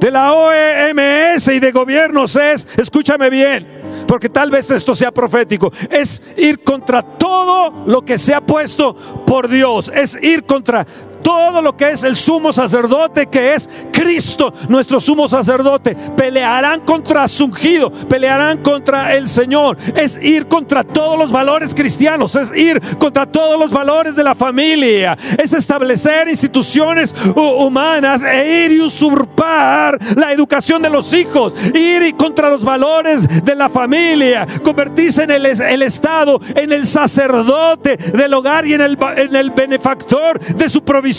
de 0.00 0.10
la 0.10 0.32
OMS 0.32 1.48
y 1.48 1.60
de 1.60 1.72
gobiernos 1.72 2.36
es, 2.36 2.66
escúchame 2.76 3.30
bien, 3.30 3.66
porque 4.06 4.28
tal 4.28 4.50
vez 4.50 4.70
esto 4.70 4.94
sea 4.94 5.10
profético, 5.12 5.72
es 5.90 6.22
ir 6.36 6.62
contra 6.62 7.02
todo 7.02 7.84
lo 7.86 8.02
que 8.02 8.18
se 8.18 8.34
ha 8.34 8.40
puesto 8.40 8.94
por 9.26 9.48
Dios, 9.48 9.90
es 9.94 10.18
ir 10.22 10.44
contra 10.44 10.86
todo 11.24 11.62
lo 11.62 11.74
que 11.74 11.90
es 11.90 12.04
el 12.04 12.16
sumo 12.16 12.52
sacerdote, 12.52 13.26
que 13.26 13.54
es 13.54 13.68
Cristo, 13.90 14.52
nuestro 14.68 15.00
sumo 15.00 15.26
sacerdote. 15.26 15.96
Pelearán 16.16 16.82
contra 16.82 17.26
su 17.26 17.46
ungido, 17.46 17.90
pelearán 17.90 18.62
contra 18.62 19.14
el 19.14 19.26
Señor. 19.26 19.78
Es 19.96 20.18
ir 20.22 20.46
contra 20.46 20.84
todos 20.84 21.18
los 21.18 21.32
valores 21.32 21.74
cristianos, 21.74 22.36
es 22.36 22.52
ir 22.54 22.80
contra 22.98 23.24
todos 23.24 23.58
los 23.58 23.70
valores 23.70 24.14
de 24.14 24.22
la 24.22 24.34
familia, 24.34 25.16
es 25.42 25.54
establecer 25.54 26.28
instituciones 26.28 27.14
humanas 27.34 28.22
e 28.22 28.66
ir 28.66 28.72
y 28.72 28.80
usurpar 28.82 29.98
la 30.16 30.30
educación 30.30 30.82
de 30.82 30.90
los 30.90 31.12
hijos, 31.14 31.54
ir 31.74 32.02
y 32.02 32.12
contra 32.12 32.50
los 32.50 32.62
valores 32.62 33.26
de 33.44 33.54
la 33.54 33.70
familia, 33.70 34.46
convertirse 34.62 35.22
en 35.22 35.30
el, 35.30 35.82
Estado, 35.82 36.38
en 36.54 36.70
el 36.70 36.86
sacerdote 36.86 37.96
del 37.96 38.34
hogar 38.34 38.66
y 38.66 38.74
en 38.74 38.82
el, 38.82 38.98
en 39.16 39.34
el 39.34 39.50
benefactor 39.50 40.38
de 40.38 40.68
su 40.68 40.82
provisión 40.84 41.13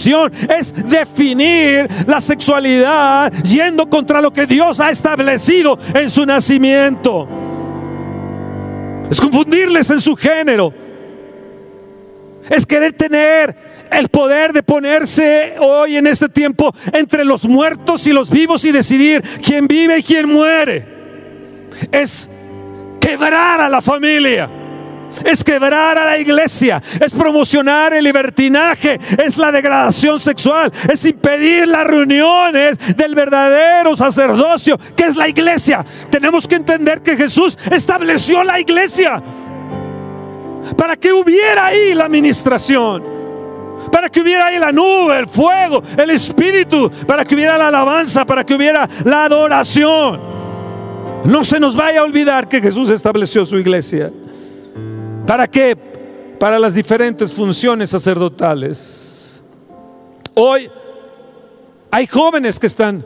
es 0.49 0.73
definir 0.89 1.87
la 2.07 2.21
sexualidad 2.21 3.31
yendo 3.43 3.89
contra 3.89 4.21
lo 4.21 4.31
que 4.31 4.45
Dios 4.45 4.79
ha 4.79 4.89
establecido 4.89 5.77
en 5.93 6.09
su 6.09 6.25
nacimiento. 6.25 7.27
Es 9.09 9.21
confundirles 9.21 9.89
en 9.89 10.01
su 10.01 10.15
género. 10.15 10.73
Es 12.49 12.65
querer 12.65 12.93
tener 12.93 13.55
el 13.91 14.09
poder 14.09 14.53
de 14.53 14.63
ponerse 14.63 15.55
hoy 15.59 15.97
en 15.97 16.07
este 16.07 16.29
tiempo 16.29 16.73
entre 16.91 17.23
los 17.23 17.47
muertos 17.47 18.05
y 18.07 18.13
los 18.13 18.29
vivos 18.29 18.65
y 18.65 18.71
decidir 18.71 19.23
quién 19.43 19.67
vive 19.67 19.99
y 19.99 20.03
quién 20.03 20.27
muere. 20.27 20.85
Es 21.91 22.29
quebrar 22.99 23.61
a 23.61 23.69
la 23.69 23.81
familia 23.81 24.49
es 25.23 25.43
quebrar 25.43 25.97
a 25.97 26.05
la 26.05 26.17
iglesia, 26.17 26.81
es 26.99 27.13
promocionar 27.13 27.93
el 27.93 28.03
libertinaje, 28.03 28.99
es 29.17 29.37
la 29.37 29.51
degradación 29.51 30.19
sexual, 30.19 30.71
es 30.91 31.05
impedir 31.05 31.67
las 31.67 31.85
reuniones 31.85 32.77
del 32.95 33.15
verdadero 33.15 33.95
sacerdocio, 33.95 34.77
que 34.95 35.05
es 35.05 35.15
la 35.15 35.27
iglesia. 35.27 35.85
Tenemos 36.09 36.47
que 36.47 36.55
entender 36.55 37.01
que 37.01 37.15
Jesús 37.15 37.57
estableció 37.71 38.43
la 38.43 38.59
iglesia 38.59 39.21
para 40.77 40.95
que 40.95 41.13
hubiera 41.13 41.67
ahí 41.67 41.93
la 41.93 42.05
administración 42.05 43.15
para 43.91 44.09
que 44.09 44.19
hubiera 44.19 44.47
ahí 44.47 44.59
la 44.59 44.71
nube, 44.71 45.17
el 45.17 45.27
fuego, 45.27 45.81
el 45.95 46.09
espíritu, 46.09 46.91
para 47.07 47.23
que 47.23 47.35
hubiera 47.35 47.57
la 47.57 47.69
alabanza, 47.69 48.25
para 48.25 48.43
que 48.43 48.55
hubiera 48.55 48.89
la 49.05 49.25
adoración. 49.25 50.19
No 51.23 51.43
se 51.43 51.59
nos 51.59 51.75
vaya 51.75 52.01
a 52.01 52.03
olvidar 52.03 52.47
que 52.47 52.61
Jesús 52.61 52.89
estableció 52.89 53.45
su 53.45 53.57
iglesia. 53.57 54.11
¿Para 55.25 55.47
qué? 55.47 55.75
Para 56.39 56.59
las 56.59 56.73
diferentes 56.73 57.33
funciones 57.33 57.89
sacerdotales. 57.89 59.41
Hoy 60.35 60.69
hay 61.89 62.05
jóvenes 62.05 62.59
que 62.59 62.67
están 62.67 63.03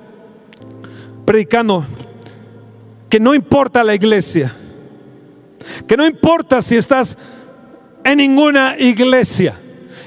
predicando 1.25 1.85
que 3.07 3.19
no 3.19 3.33
importa 3.33 3.83
la 3.83 3.95
iglesia, 3.95 4.53
que 5.87 5.95
no 5.95 6.05
importa 6.05 6.61
si 6.61 6.75
estás 6.75 7.17
en 8.03 8.17
ninguna 8.17 8.75
iglesia. 8.77 9.55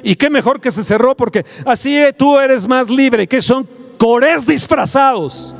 Y 0.02 0.16
qué 0.16 0.28
mejor 0.28 0.60
que 0.60 0.70
se 0.70 0.84
cerró 0.84 1.16
porque 1.16 1.46
así 1.64 1.98
tú 2.18 2.38
eres 2.38 2.68
más 2.68 2.90
libre, 2.90 3.26
que 3.26 3.40
son 3.40 3.66
cores 3.96 4.44
disfrazados 4.44 5.54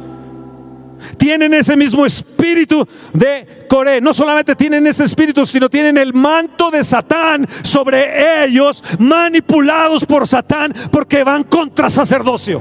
tienen 1.16 1.54
ese 1.54 1.76
mismo 1.76 2.04
espíritu 2.06 2.86
de 3.12 3.66
Coré. 3.68 4.00
No 4.00 4.14
solamente 4.14 4.54
tienen 4.56 4.86
ese 4.86 5.04
espíritu, 5.04 5.46
sino 5.46 5.68
tienen 5.68 5.96
el 5.98 6.12
manto 6.12 6.70
de 6.70 6.84
Satán 6.84 7.46
sobre 7.62 8.44
ellos, 8.44 8.82
manipulados 8.98 10.04
por 10.04 10.26
Satán, 10.26 10.72
porque 10.90 11.24
van 11.24 11.44
contra 11.44 11.88
sacerdocio. 11.90 12.60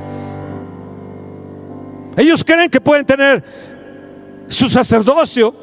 Ellos 2.18 2.44
creen 2.44 2.70
que 2.70 2.82
pueden 2.82 3.06
tener 3.06 3.44
su 4.48 4.70
sacerdocio 4.70 5.56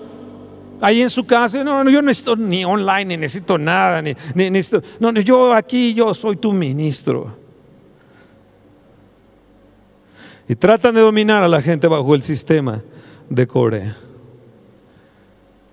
ahí 0.80 1.02
en 1.02 1.10
su 1.10 1.26
casa. 1.26 1.62
No, 1.62 1.84
no 1.84 1.90
yo 1.90 2.00
no 2.00 2.06
necesito 2.06 2.36
ni 2.36 2.64
online, 2.64 3.04
ni 3.04 3.16
necesito 3.18 3.58
nada, 3.58 4.00
ni, 4.02 4.14
ni 4.34 4.50
necesito. 4.50 4.82
No, 5.00 5.12
yo 5.12 5.52
aquí, 5.52 5.94
yo 5.94 6.14
soy 6.14 6.36
tu 6.36 6.52
ministro. 6.52 7.47
Y 10.48 10.56
tratan 10.56 10.94
de 10.94 11.02
dominar 11.02 11.42
a 11.42 11.48
la 11.48 11.60
gente 11.60 11.86
bajo 11.86 12.14
el 12.14 12.22
sistema 12.22 12.82
de 13.28 13.46
Corea. 13.46 13.96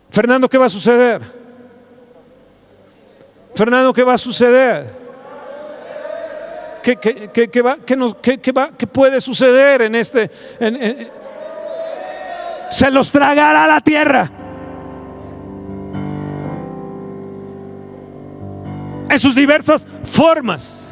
Fernando, 0.09 0.49
¿qué 0.49 0.57
va 0.57 0.65
a 0.65 0.69
suceder? 0.69 1.21
Fernando, 3.55 3.93
¿qué 3.93 4.03
va 4.03 4.13
a 4.13 4.17
suceder? 4.17 5.05
¿Qué, 6.83 6.97
qué, 6.97 7.61
va, 7.61 8.69
qué 8.77 8.85
puede 8.85 9.19
suceder 9.21 9.81
en 9.81 9.95
este? 9.95 10.29
se 12.69 12.91
los 12.91 13.11
tragará 13.11 13.65
la 13.65 13.79
tierra. 13.79 14.29
En 19.09 19.19
sus 19.19 19.33
diversas 19.33 19.87
formas. 20.03 20.84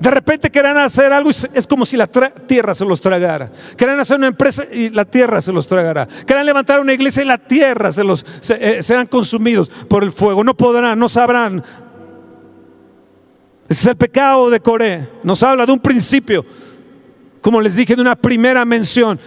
De 0.00 0.10
repente 0.10 0.50
querrán 0.50 0.76
hacer 0.76 1.12
algo 1.12 1.30
y 1.30 1.34
es 1.54 1.66
como 1.66 1.86
si 1.86 1.96
la 1.96 2.06
tierra 2.06 2.74
se 2.74 2.84
los 2.84 3.00
tragara. 3.00 3.50
Querrán 3.76 3.98
hacer 3.98 4.18
una 4.18 4.26
empresa 4.26 4.64
y 4.70 4.90
la 4.90 5.04
tierra 5.04 5.40
se 5.40 5.52
los 5.52 5.66
tragará. 5.66 6.06
Querrán 6.26 6.44
levantar 6.44 6.80
una 6.80 6.92
iglesia 6.92 7.22
y 7.22 7.26
la 7.26 7.38
tierra 7.38 7.90
se 7.92 8.04
los 8.04 8.24
eh, 8.50 8.82
serán 8.82 9.06
consumidos 9.06 9.70
por 9.88 10.04
el 10.04 10.12
fuego. 10.12 10.44
No 10.44 10.54
podrán, 10.54 10.98
no 10.98 11.08
sabrán. 11.08 11.62
Ese 13.68 13.80
es 13.80 13.86
el 13.86 13.96
pecado 13.96 14.50
de 14.50 14.60
Coré. 14.60 15.08
Nos 15.22 15.42
habla 15.42 15.64
de 15.66 15.72
un 15.72 15.80
principio, 15.80 16.44
como 17.40 17.60
les 17.60 17.74
dije, 17.74 17.96
de 17.96 18.02
una 18.02 18.16
primera 18.16 18.64
mención 18.64 19.18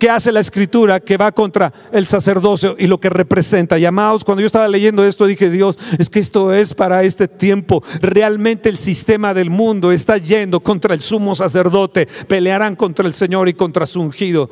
que 0.00 0.10
hace 0.10 0.32
la 0.32 0.40
escritura 0.40 0.98
que 0.98 1.18
va 1.18 1.30
contra 1.30 1.72
el 1.92 2.06
sacerdocio 2.06 2.74
y 2.78 2.86
lo 2.86 2.98
que 2.98 3.10
representa. 3.10 3.78
Llamados, 3.78 4.24
cuando 4.24 4.40
yo 4.40 4.46
estaba 4.46 4.66
leyendo 4.66 5.04
esto 5.04 5.26
dije, 5.26 5.50
Dios, 5.50 5.78
es 5.98 6.08
que 6.08 6.18
esto 6.18 6.54
es 6.54 6.72
para 6.72 7.04
este 7.04 7.28
tiempo. 7.28 7.84
Realmente 8.00 8.70
el 8.70 8.78
sistema 8.78 9.34
del 9.34 9.50
mundo 9.50 9.92
está 9.92 10.16
yendo 10.16 10.60
contra 10.60 10.94
el 10.94 11.02
sumo 11.02 11.36
sacerdote. 11.36 12.08
Pelearán 12.26 12.76
contra 12.76 13.06
el 13.06 13.12
Señor 13.12 13.50
y 13.50 13.54
contra 13.54 13.84
su 13.84 14.00
ungido. 14.00 14.48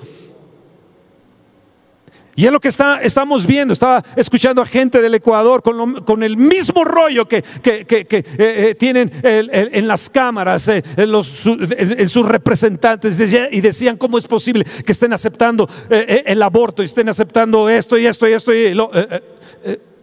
Y 2.38 2.46
es 2.46 2.52
lo 2.52 2.60
que 2.60 2.68
está, 2.68 3.00
estamos 3.00 3.44
viendo. 3.44 3.72
Estaba 3.72 4.04
escuchando 4.14 4.62
a 4.62 4.64
gente 4.64 5.02
del 5.02 5.12
Ecuador 5.12 5.60
con, 5.60 6.04
con 6.04 6.22
el 6.22 6.36
mismo 6.36 6.84
rollo 6.84 7.26
que, 7.26 7.42
que, 7.42 7.84
que, 7.84 8.16
eh, 8.16 8.24
eh, 8.38 8.76
tienen 8.78 9.10
en 9.24 9.88
las 9.88 10.08
cámaras, 10.08 10.68
eh, 10.68 10.84
en, 10.96 11.10
los, 11.10 11.46
en, 11.46 12.08
sus 12.08 12.24
representantes. 12.24 13.18
Y 13.50 13.60
decían 13.60 13.96
cómo 13.96 14.18
es 14.18 14.28
posible 14.28 14.64
que 14.86 14.92
estén 14.92 15.12
aceptando 15.12 15.68
el 15.90 16.40
aborto 16.40 16.82
y 16.82 16.84
estén 16.84 17.08
aceptando 17.08 17.68
esto 17.68 17.98
y 17.98 18.06
esto 18.06 18.28
y 18.28 18.32
esto. 18.32 18.54
Y 18.54 18.72
lo, 18.72 18.92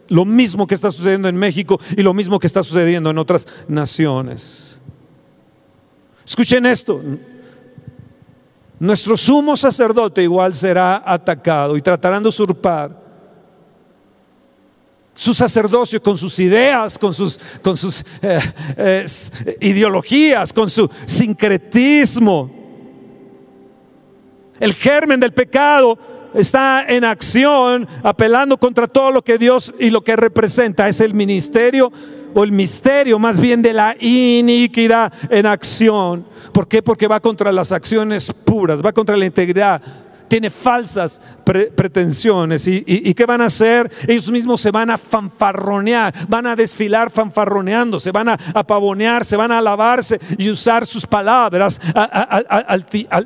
lo 0.09 0.25
mismo 0.25 0.67
que 0.67 0.75
está 0.75 0.91
sucediendo 0.91 1.29
en 1.29 1.37
México 1.37 1.79
y 1.95 2.01
lo 2.01 2.13
mismo 2.13 2.37
que 2.37 2.47
está 2.47 2.63
sucediendo 2.63 3.11
en 3.11 3.17
otras 3.17 3.47
naciones. 3.69 4.77
Escuchen 6.25 6.65
esto. 6.65 7.01
Nuestro 8.85 9.17
sumo 9.17 9.57
sacerdote 9.57 10.21
igual 10.21 10.53
será 10.53 11.01
atacado 11.03 11.75
y 11.75 11.81
tratarán 11.81 12.21
de 12.21 12.29
usurpar 12.29 13.03
su 15.15 15.33
sacerdocio 15.33 15.99
con 15.99 16.15
sus 16.15 16.37
ideas, 16.37 16.99
con 16.99 17.11
sus, 17.11 17.39
con 17.63 17.75
sus 17.75 18.05
eh, 18.21 18.39
eh, 18.77 19.05
ideologías, 19.59 20.53
con 20.53 20.69
su 20.69 20.87
sincretismo. 21.07 22.51
El 24.59 24.75
germen 24.75 25.19
del 25.19 25.33
pecado 25.33 25.97
está 26.35 26.85
en 26.87 27.05
acción, 27.05 27.87
apelando 28.03 28.55
contra 28.55 28.87
todo 28.87 29.09
lo 29.09 29.23
que 29.23 29.39
Dios 29.39 29.73
y 29.79 29.89
lo 29.89 30.03
que 30.03 30.15
representa. 30.15 30.87
Es 30.87 31.01
el 31.01 31.15
ministerio 31.15 31.91
o 32.35 32.43
el 32.43 32.51
misterio 32.51 33.17
más 33.17 33.39
bien 33.39 33.61
de 33.61 33.73
la 33.73 33.95
iniquidad 33.99 35.11
en 35.29 35.47
acción. 35.47 36.25
¿Por 36.51 36.67
qué? 36.67 36.83
Porque 36.83 37.07
va 37.07 37.19
contra 37.19 37.51
las 37.51 37.71
acciones 37.71 38.31
puras, 38.31 38.85
va 38.85 38.93
contra 38.93 39.17
la 39.17 39.25
integridad 39.25 39.81
tiene 40.27 40.49
falsas 40.49 41.21
pretensiones. 41.43 42.67
¿Y, 42.67 43.13
qué 43.13 43.25
van 43.25 43.41
a 43.41 43.45
hacer? 43.45 43.91
Ellos 44.07 44.29
mismos 44.29 44.59
se 44.59 44.71
van 44.71 44.89
a 44.89 44.97
fanfarronear, 44.97 46.13
van 46.27 46.47
a 46.47 46.55
desfilar 46.55 47.11
fanfarroneando, 47.11 47.99
se 47.99 48.11
van 48.11 48.29
a 48.29 48.39
apavonear, 48.53 49.23
se 49.23 49.37
van 49.37 49.51
a 49.51 49.59
alabarse 49.59 50.19
y 50.37 50.49
usar 50.49 50.85
sus 50.85 51.05
palabras 51.05 51.79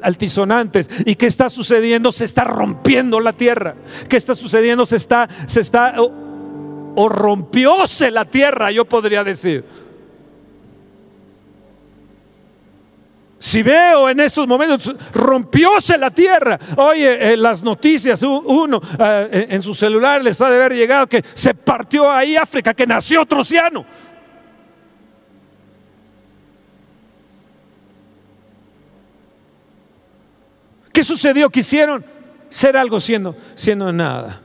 altisonantes. 0.02 0.90
¿Y 1.06 1.16
qué 1.16 1.26
está 1.26 1.50
sucediendo? 1.50 2.12
Se 2.12 2.26
está 2.26 2.44
rompiendo 2.44 3.20
la 3.20 3.34
tierra. 3.34 3.76
¿Qué 4.08 4.18
está 4.18 4.36
sucediendo? 4.36 4.86
Se 4.86 4.98
está, 4.98 5.30
se 5.48 5.62
está, 5.62 5.96
o, 6.96 7.10
rompióse 7.10 8.12
la 8.12 8.26
tierra, 8.26 8.72
yo 8.72 8.86
podría 8.86 9.24
decir. 9.24 9.66
Si 13.40 13.64
veo 13.64 14.10
en 14.10 14.20
esos 14.20 14.46
momentos, 14.46 14.94
rompióse 15.14 15.98
la 15.98 16.12
tierra. 16.12 16.60
Oye, 16.76 17.34
en 17.34 17.42
las 17.42 17.64
noticias, 17.64 18.22
uno 18.22 18.82
eh, 19.00 19.48
en 19.50 19.62
su 19.62 19.74
celular 19.74 20.22
les 20.22 20.42
ha 20.42 20.50
de 20.50 20.58
haber 20.58 20.74
llegado 20.74 21.08
que 21.08 21.24
se 21.34 21.54
partió 21.54 22.12
ahí 22.12 22.36
África, 22.36 22.74
que 22.74 22.86
nació 22.86 23.22
otro 23.22 23.40
océano. 23.40 23.86
¿Qué 30.92 31.04
sucedió? 31.04 31.50
Quisieron 31.50 32.04
ser 32.50 32.76
algo 32.76 33.00
siendo, 33.00 33.38
siendo 33.56 33.94
nada. 33.94 34.42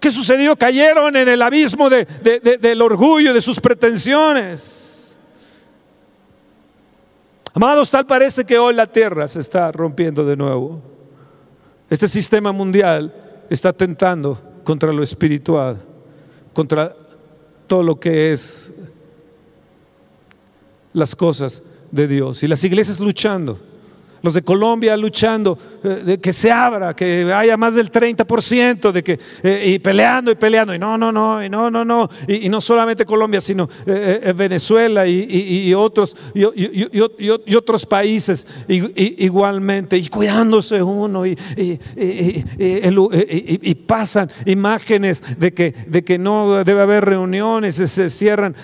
¿Qué 0.00 0.10
sucedió? 0.10 0.56
Cayeron 0.56 1.16
en 1.16 1.28
el 1.28 1.42
abismo 1.42 1.88
del 1.88 2.82
orgullo, 2.82 3.32
de 3.32 3.40
sus 3.40 3.60
pretensiones. 3.60 5.18
Amados, 7.54 7.90
tal 7.90 8.06
parece 8.06 8.44
que 8.44 8.58
hoy 8.58 8.74
la 8.74 8.86
tierra 8.86 9.26
se 9.26 9.40
está 9.40 9.72
rompiendo 9.72 10.24
de 10.24 10.36
nuevo. 10.36 10.82
Este 11.88 12.06
sistema 12.06 12.52
mundial 12.52 13.14
está 13.48 13.72
tentando 13.72 14.38
contra 14.62 14.92
lo 14.92 15.02
espiritual, 15.02 15.78
contra 16.52 16.94
todo 17.66 17.82
lo 17.82 17.98
que 17.98 18.32
es 18.32 18.70
las 20.92 21.16
cosas 21.16 21.62
de 21.90 22.06
Dios. 22.06 22.42
Y 22.42 22.48
las 22.48 22.62
iglesias 22.64 23.00
luchando 23.00 23.58
los 24.26 24.34
de 24.34 24.42
Colombia 24.42 24.96
luchando, 24.96 25.56
eh, 25.84 26.02
de 26.04 26.18
que 26.18 26.32
se 26.32 26.50
abra, 26.50 26.94
que 26.96 27.32
haya 27.32 27.56
más 27.56 27.76
del 27.76 27.92
30%, 27.92 28.90
de 28.90 29.04
que, 29.04 29.20
eh, 29.44 29.74
y 29.74 29.78
peleando 29.78 30.32
y 30.32 30.34
peleando, 30.34 30.74
y 30.74 30.80
no, 30.80 30.98
no, 30.98 31.12
no, 31.12 31.44
y 31.44 31.48
no, 31.48 31.70
no, 31.70 31.84
no, 31.84 32.08
y, 32.26 32.48
no 32.48 32.60
solamente 32.60 33.04
Colombia, 33.04 33.40
sino 33.40 33.68
eh, 33.86 34.34
Venezuela 34.36 35.06
y, 35.06 35.72
otros, 35.74 36.16
y, 36.34 37.54
otros 37.54 37.86
países 37.86 38.48
igualmente, 38.66 39.96
y 39.96 40.08
cuidándose 40.08 40.82
uno, 40.82 41.24
y, 41.24 41.36
pasan 43.86 44.28
imágenes 44.44 45.22
de 45.38 45.54
que, 45.54 45.72
de 45.86 46.02
que 46.02 46.18
no 46.18 46.64
debe 46.64 46.80
haber 46.80 47.04
reuniones, 47.04 47.76
se 47.76 48.10
cierran 48.10 48.56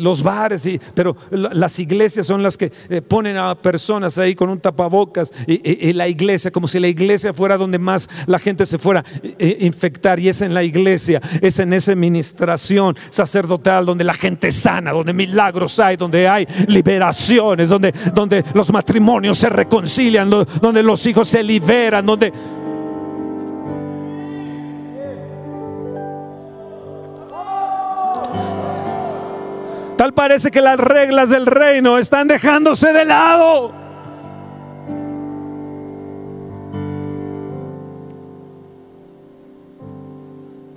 los 0.00 0.22
bares, 0.22 0.68
pero 0.94 1.16
las 1.30 1.76
iglesias 1.80 2.28
son 2.28 2.40
las 2.40 2.56
que 2.56 2.70
ponen 3.08 3.36
a 3.36 3.56
personas 3.56 4.16
ahí 4.18 4.36
con 4.43 4.43
un 4.48 4.60
tapabocas 4.60 5.32
y, 5.46 5.92
la 5.92 6.08
iglesia, 6.08 6.50
como 6.50 6.68
si 6.68 6.78
la 6.78 6.88
iglesia 6.88 7.32
fuera 7.32 7.56
donde 7.56 7.78
más 7.78 8.08
la 8.26 8.38
gente 8.38 8.66
se 8.66 8.78
fuera 8.78 9.00
a 9.00 9.04
eh, 9.22 9.36
eh, 9.38 9.56
infectar. 9.60 10.18
Y 10.18 10.28
es 10.28 10.40
en 10.40 10.54
la 10.54 10.62
iglesia, 10.62 11.20
es 11.40 11.58
en 11.58 11.72
esa 11.72 11.92
administración 11.92 12.96
sacerdotal 13.10 13.86
donde 13.86 14.04
la 14.04 14.14
gente 14.14 14.50
sana, 14.52 14.92
donde 14.92 15.12
milagros 15.12 15.78
hay, 15.78 15.96
donde 15.96 16.28
hay 16.28 16.46
liberaciones, 16.66 17.68
donde, 17.68 17.92
donde 18.12 18.44
los 18.54 18.70
matrimonios 18.72 19.38
se 19.38 19.48
reconcilian, 19.48 20.30
donde 20.30 20.82
los 20.82 21.06
hijos 21.06 21.28
se 21.28 21.42
liberan, 21.42 22.06
donde... 22.06 22.32
Tal 29.96 30.12
parece 30.12 30.50
que 30.50 30.60
las 30.60 30.78
reglas 30.78 31.30
del 31.30 31.46
reino 31.46 31.98
están 31.98 32.26
dejándose 32.26 32.92
de 32.92 33.04
lado. 33.04 33.83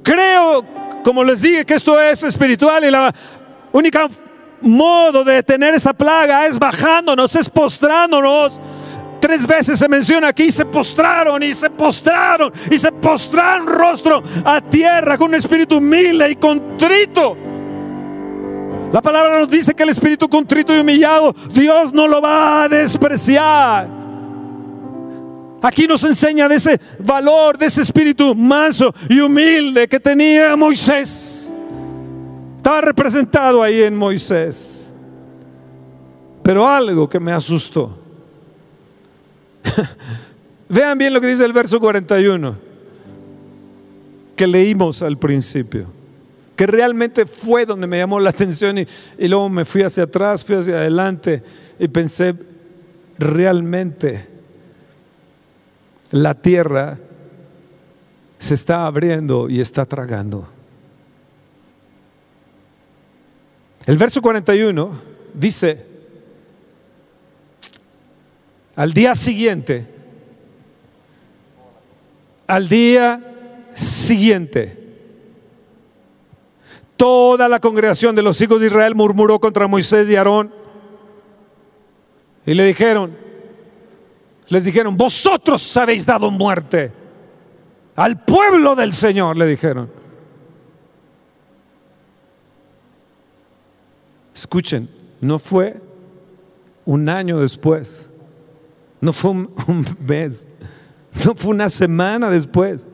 Creo, 0.08 0.64
como 1.04 1.22
les 1.22 1.42
dije, 1.42 1.66
que 1.66 1.74
esto 1.74 2.00
es 2.00 2.24
espiritual 2.24 2.82
y 2.86 2.90
la 2.90 3.14
única 3.74 4.08
modo 4.62 5.22
de 5.26 5.34
detener 5.34 5.76
esa 5.76 5.92
plaga 5.92 6.48
es 6.48 6.58
bajándonos, 6.58 7.36
es 7.36 7.50
postrándonos. 7.50 8.58
Tres 9.20 9.46
veces 9.46 9.78
se 9.78 9.90
menciona 9.90 10.30
aquí, 10.30 10.50
se 10.50 10.64
postraron 10.64 11.44
y 11.44 11.54
se 11.54 11.70
postraron 11.70 12.54
y 12.72 12.78
se 12.78 12.90
postraron 12.90 13.68
rostro 13.68 14.24
a 14.46 14.62
tierra 14.62 15.18
con 15.18 15.28
un 15.28 15.36
espíritu 15.36 15.80
humilde 15.80 16.32
y 16.32 16.36
contrito. 16.38 17.36
La 18.94 19.02
palabra 19.02 19.40
nos 19.40 19.50
dice 19.50 19.74
que 19.74 19.84
el 19.84 19.90
espíritu 19.90 20.30
contrito 20.30 20.74
y 20.74 20.80
humillado, 20.80 21.36
Dios 21.52 21.92
no 21.92 22.08
lo 22.08 22.22
va 22.22 22.64
a 22.64 22.70
despreciar. 22.70 24.07
Aquí 25.62 25.88
nos 25.88 26.04
enseña 26.04 26.48
de 26.48 26.56
ese 26.56 26.80
valor, 27.00 27.58
de 27.58 27.66
ese 27.66 27.82
espíritu 27.82 28.36
manso 28.36 28.94
y 29.10 29.20
humilde 29.20 29.88
que 29.88 30.00
tenía 30.00 30.56
Moisés. 30.56 31.54
Estaba 32.58 32.82
representado 32.82 33.64
ahí 33.64 33.82
en 33.82 33.96
Moisés. 33.96 34.92
Pero 36.44 36.68
algo 36.68 37.10
que 37.10 37.20
me 37.20 37.32
asustó. 37.32 37.98
Vean 40.70 40.98
bien 40.98 41.14
lo 41.14 41.22
que 41.22 41.28
dice 41.28 41.44
el 41.44 41.54
verso 41.54 41.80
41, 41.80 42.56
que 44.36 44.48
leímos 44.48 45.02
al 45.02 45.18
principio, 45.18 45.88
que 46.56 46.68
realmente 46.68 47.26
fue 47.26 47.66
donde 47.66 47.88
me 47.88 47.98
llamó 47.98 48.20
la 48.20 48.30
atención 48.30 48.78
y, 48.78 48.88
y 49.18 49.28
luego 49.28 49.50
me 49.50 49.66
fui 49.66 49.82
hacia 49.82 50.04
atrás, 50.04 50.46
fui 50.46 50.56
hacia 50.56 50.76
adelante 50.76 51.42
y 51.80 51.88
pensé, 51.88 52.36
realmente 53.18 54.37
la 56.12 56.36
tierra 56.36 56.98
se 58.40 58.54
está 58.54 58.86
abriendo 58.86 59.50
y 59.50 59.62
está 59.62 59.86
tragando. 59.86 60.48
El 63.86 63.98
verso 63.98 64.22
41 64.22 65.02
dice, 65.34 65.86
al 68.76 68.94
día 68.94 69.16
siguiente, 69.16 69.88
al 72.46 72.70
día 72.70 73.70
siguiente, 73.74 74.78
toda 76.98 77.48
la 77.48 77.60
congregación 77.60 78.16
de 78.16 78.24
los 78.24 78.42
hijos 78.42 78.60
de 78.60 78.68
Israel 78.68 78.94
murmuró 78.94 79.40
contra 79.40 79.68
Moisés 79.68 80.10
y 80.10 80.16
Aarón 80.16 80.54
y 82.46 82.54
le 82.54 82.66
dijeron, 82.66 83.27
les 84.50 84.64
dijeron, 84.64 84.96
vosotros 84.96 85.76
habéis 85.78 86.06
dado 86.06 86.32
muerte 86.32 86.92
al 87.96 88.24
pueblo 88.24 88.76
del 88.76 88.94
Señor, 88.94 89.36
le 89.38 89.48
dijeron. 89.48 89.90
Escuchen, 94.34 94.88
no 95.20 95.40
fue 95.40 95.82
un 96.86 97.10
año 97.10 97.40
después, 97.40 98.08
no 99.02 99.12
fue 99.12 99.32
un, 99.32 99.98
mes, 100.00 100.48
No 101.26 101.34
fue 101.36 101.52
una 101.52 101.70
semana 101.70 102.30
después. 102.30 102.86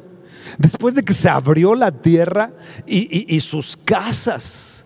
Después 0.58 0.95
de 0.95 1.04
que 1.04 1.14
se 1.14 1.28
abrió 1.28 1.76
la 1.76 1.91
tierra 1.91 2.51
y, 2.86 3.39
sus 3.39 3.76
casas 3.76 4.82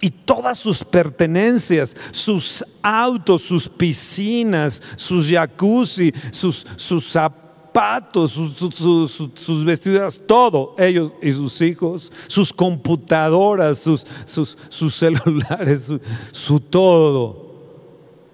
y 0.00 0.10
todas 0.10 0.58
sus 0.58 0.84
pertenencias, 0.84 1.96
sus 2.10 2.64
autos, 2.82 3.42
sus 3.42 3.68
piscinas, 3.68 4.82
sus 4.96 5.28
jacuzzi, 5.28 6.12
sus, 6.30 6.66
sus 6.76 7.10
zapatos, 7.10 8.32
sus, 8.32 9.30
sus, 9.34 9.64
vestiduras, 9.64 10.20
todo, 10.26 10.74
ellos 10.78 11.12
y 11.20 11.32
sus 11.32 11.60
hijos, 11.60 12.12
sus 12.28 12.52
computadoras, 12.52 13.78
sus, 13.78 14.06
sus 14.24 14.94
celulares, 14.94 15.84
su, 15.84 16.00
su 16.30 16.60
todo, 16.60 17.48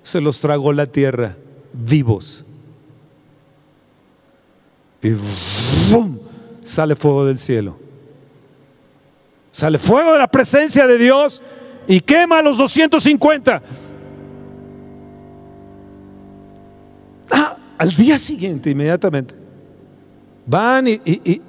se 0.03 0.21
los 0.21 0.41
tragó 0.41 0.73
la 0.73 0.87
tierra 0.87 1.37
vivos. 1.73 2.45
Y 5.03 5.11
¡bum! 5.91 6.19
sale 6.63 6.97
fuego 6.97 7.27
del 7.27 7.39
cielo. 7.39 7.84
Sale 9.55 9.79
fuego 9.79 10.15
de 10.15 10.19
la 10.19 10.27
presencia 10.27 10.85
de 10.85 10.99
Dios 10.99 11.41
y 11.87 12.01
quema 12.01 12.41
a 12.41 12.43
los 12.43 12.59
250. 12.59 13.63
Ah, 17.31 17.57
al 17.79 17.91
día 17.93 18.19
siguiente, 18.19 18.71
inmediatamente, 18.71 19.33
van 20.45 20.89
y, 20.89 21.01
y 21.05 21.41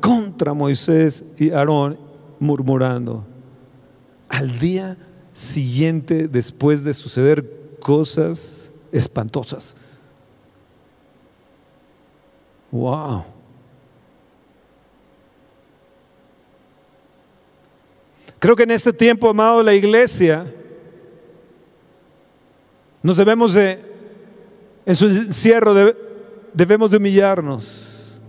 contra 0.00 0.54
Moisés 0.54 1.24
y 1.38 1.52
Aarón 1.52 1.96
murmurando. 2.40 3.24
Al 4.28 4.58
día 4.58 4.98
siguiente, 5.32 6.26
después 6.26 6.82
de 6.82 6.94
suceder 6.94 7.48
cosas 7.78 8.72
espantosas. 8.90 9.76
Wow. 12.72 13.35
Creo 18.38 18.54
que 18.54 18.64
en 18.64 18.70
este 18.70 18.92
tiempo, 18.92 19.28
amado, 19.28 19.62
la 19.62 19.74
iglesia, 19.74 20.52
nos 23.02 23.16
debemos 23.16 23.52
de, 23.52 23.80
en 24.84 24.96
su 24.96 25.06
encierro, 25.06 25.74
debemos 26.52 26.90
de 26.90 26.96
humillarnos. 26.98 28.20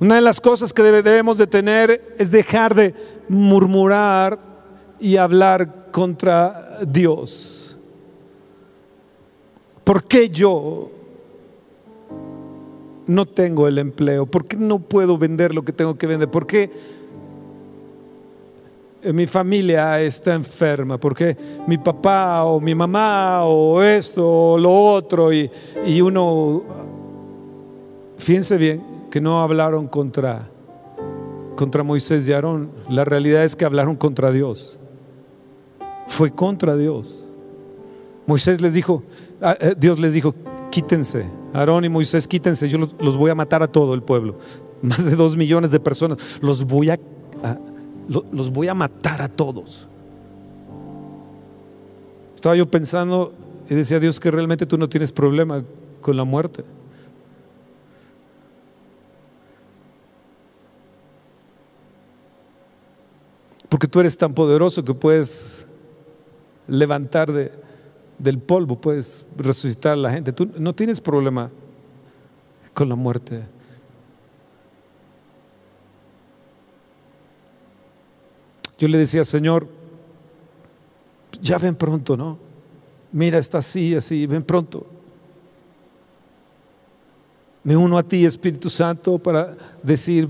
Una 0.00 0.16
de 0.16 0.20
las 0.20 0.40
cosas 0.40 0.72
que 0.72 0.82
debemos 0.82 1.38
de 1.38 1.46
tener 1.46 2.14
es 2.18 2.30
dejar 2.30 2.74
de 2.74 2.94
murmurar 3.28 4.38
y 5.00 5.16
hablar 5.16 5.90
contra 5.90 6.78
Dios. 6.86 7.76
¿Por 9.84 10.04
qué 10.04 10.28
yo 10.28 10.90
no 13.06 13.26
tengo 13.26 13.66
el 13.66 13.78
empleo? 13.78 14.26
¿Por 14.26 14.46
qué 14.46 14.56
no 14.56 14.78
puedo 14.78 15.18
vender 15.18 15.54
lo 15.54 15.64
que 15.64 15.72
tengo 15.72 15.96
que 15.96 16.06
vender? 16.06 16.30
¿Por 16.30 16.46
qué 16.46 16.70
mi 19.12 19.26
familia 19.26 20.00
está 20.00 20.34
enferma? 20.34 20.98
¿Por 20.98 21.14
qué 21.14 21.36
mi 21.66 21.78
papá 21.78 22.44
o 22.44 22.60
mi 22.60 22.74
mamá 22.74 23.44
o 23.44 23.82
esto 23.82 24.52
o 24.52 24.58
lo 24.58 24.72
otro? 24.72 25.32
Y, 25.32 25.50
y 25.86 26.00
uno, 26.00 26.62
fíjense 28.16 28.56
bien, 28.56 28.82
que 29.10 29.20
no 29.20 29.42
hablaron 29.42 29.88
contra, 29.88 30.48
contra 31.56 31.82
Moisés 31.82 32.26
y 32.28 32.32
Aarón. 32.32 32.70
La 32.88 33.04
realidad 33.04 33.44
es 33.44 33.56
que 33.56 33.64
hablaron 33.64 33.96
contra 33.96 34.30
Dios. 34.30 34.78
Fue 36.06 36.30
contra 36.30 36.76
Dios. 36.76 37.28
Moisés 38.26 38.60
les 38.60 38.74
dijo, 38.74 39.02
ah, 39.40 39.56
eh, 39.58 39.74
Dios 39.76 39.98
les 39.98 40.12
dijo, 40.12 40.34
quítense, 40.70 41.24
Aarón 41.54 41.84
y 41.84 41.88
Moisés, 41.88 42.28
quítense, 42.28 42.68
yo 42.68 42.78
los, 42.98 43.16
voy 43.16 43.30
a 43.30 43.34
matar 43.34 43.62
a 43.62 43.68
todo 43.68 43.94
el 43.94 44.02
pueblo. 44.02 44.38
Más 44.82 45.04
de 45.04 45.16
dos 45.16 45.36
millones 45.36 45.70
de 45.70 45.80
personas, 45.80 46.18
los 46.40 46.64
voy 46.64 46.90
a, 46.90 46.98
los 48.08 48.50
voy 48.50 48.68
a 48.68 48.74
matar 48.74 49.22
a 49.22 49.28
todos. 49.28 49.86
Estaba 52.34 52.56
yo 52.56 52.66
pensando 52.66 53.34
y 53.68 53.74
decía 53.74 54.00
Dios 54.00 54.18
que 54.18 54.30
realmente 54.30 54.64
tú 54.64 54.78
no 54.78 54.88
tienes 54.88 55.12
problema 55.12 55.62
con 56.00 56.16
la 56.16 56.24
muerte. 56.24 56.64
Porque 63.68 63.86
tú 63.86 64.00
eres 64.00 64.16
tan 64.16 64.34
poderoso 64.34 64.84
que 64.84 64.94
puedes 64.94 65.66
levantar 66.66 67.32
de, 67.32 67.52
del 68.18 68.38
polvo, 68.38 68.80
puedes 68.80 69.26
resucitar 69.36 69.92
a 69.92 69.96
la 69.96 70.10
gente. 70.10 70.32
Tú 70.32 70.48
no 70.58 70.74
tienes 70.74 71.00
problema 71.00 71.50
con 72.72 72.88
la 72.88 72.94
muerte. 72.94 73.42
Yo 78.78 78.88
le 78.88 78.98
decía, 78.98 79.24
Señor, 79.24 79.66
ya 81.42 81.58
ven 81.58 81.74
pronto, 81.74 82.16
¿no? 82.16 82.38
Mira, 83.12 83.38
está 83.38 83.58
así, 83.58 83.94
así, 83.94 84.26
ven 84.26 84.42
pronto. 84.42 84.86
Me 87.64 87.76
uno 87.76 87.98
a 87.98 88.02
ti, 88.02 88.24
Espíritu 88.24 88.70
Santo, 88.70 89.18
para 89.18 89.56
decir, 89.82 90.28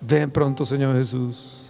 ven 0.00 0.30
pronto, 0.30 0.64
Señor 0.64 0.96
Jesús. 0.96 1.62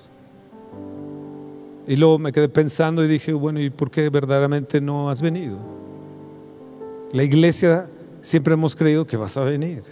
Y 1.86 1.96
luego 1.96 2.18
me 2.18 2.32
quedé 2.32 2.48
pensando 2.48 3.04
y 3.04 3.09
dije, 3.09 3.32
bueno, 3.32 3.61
¿y 3.61 3.70
por 3.70 3.90
qué 3.90 4.09
verdaderamente 4.09 4.80
no 4.80 5.11
has 5.11 5.20
venido? 5.20 5.59
La 7.12 7.22
iglesia 7.22 7.88
siempre 8.22 8.54
hemos 8.54 8.74
creído 8.74 9.07
que 9.07 9.16
vas 9.16 9.36
a 9.36 9.44
venir. 9.44 9.82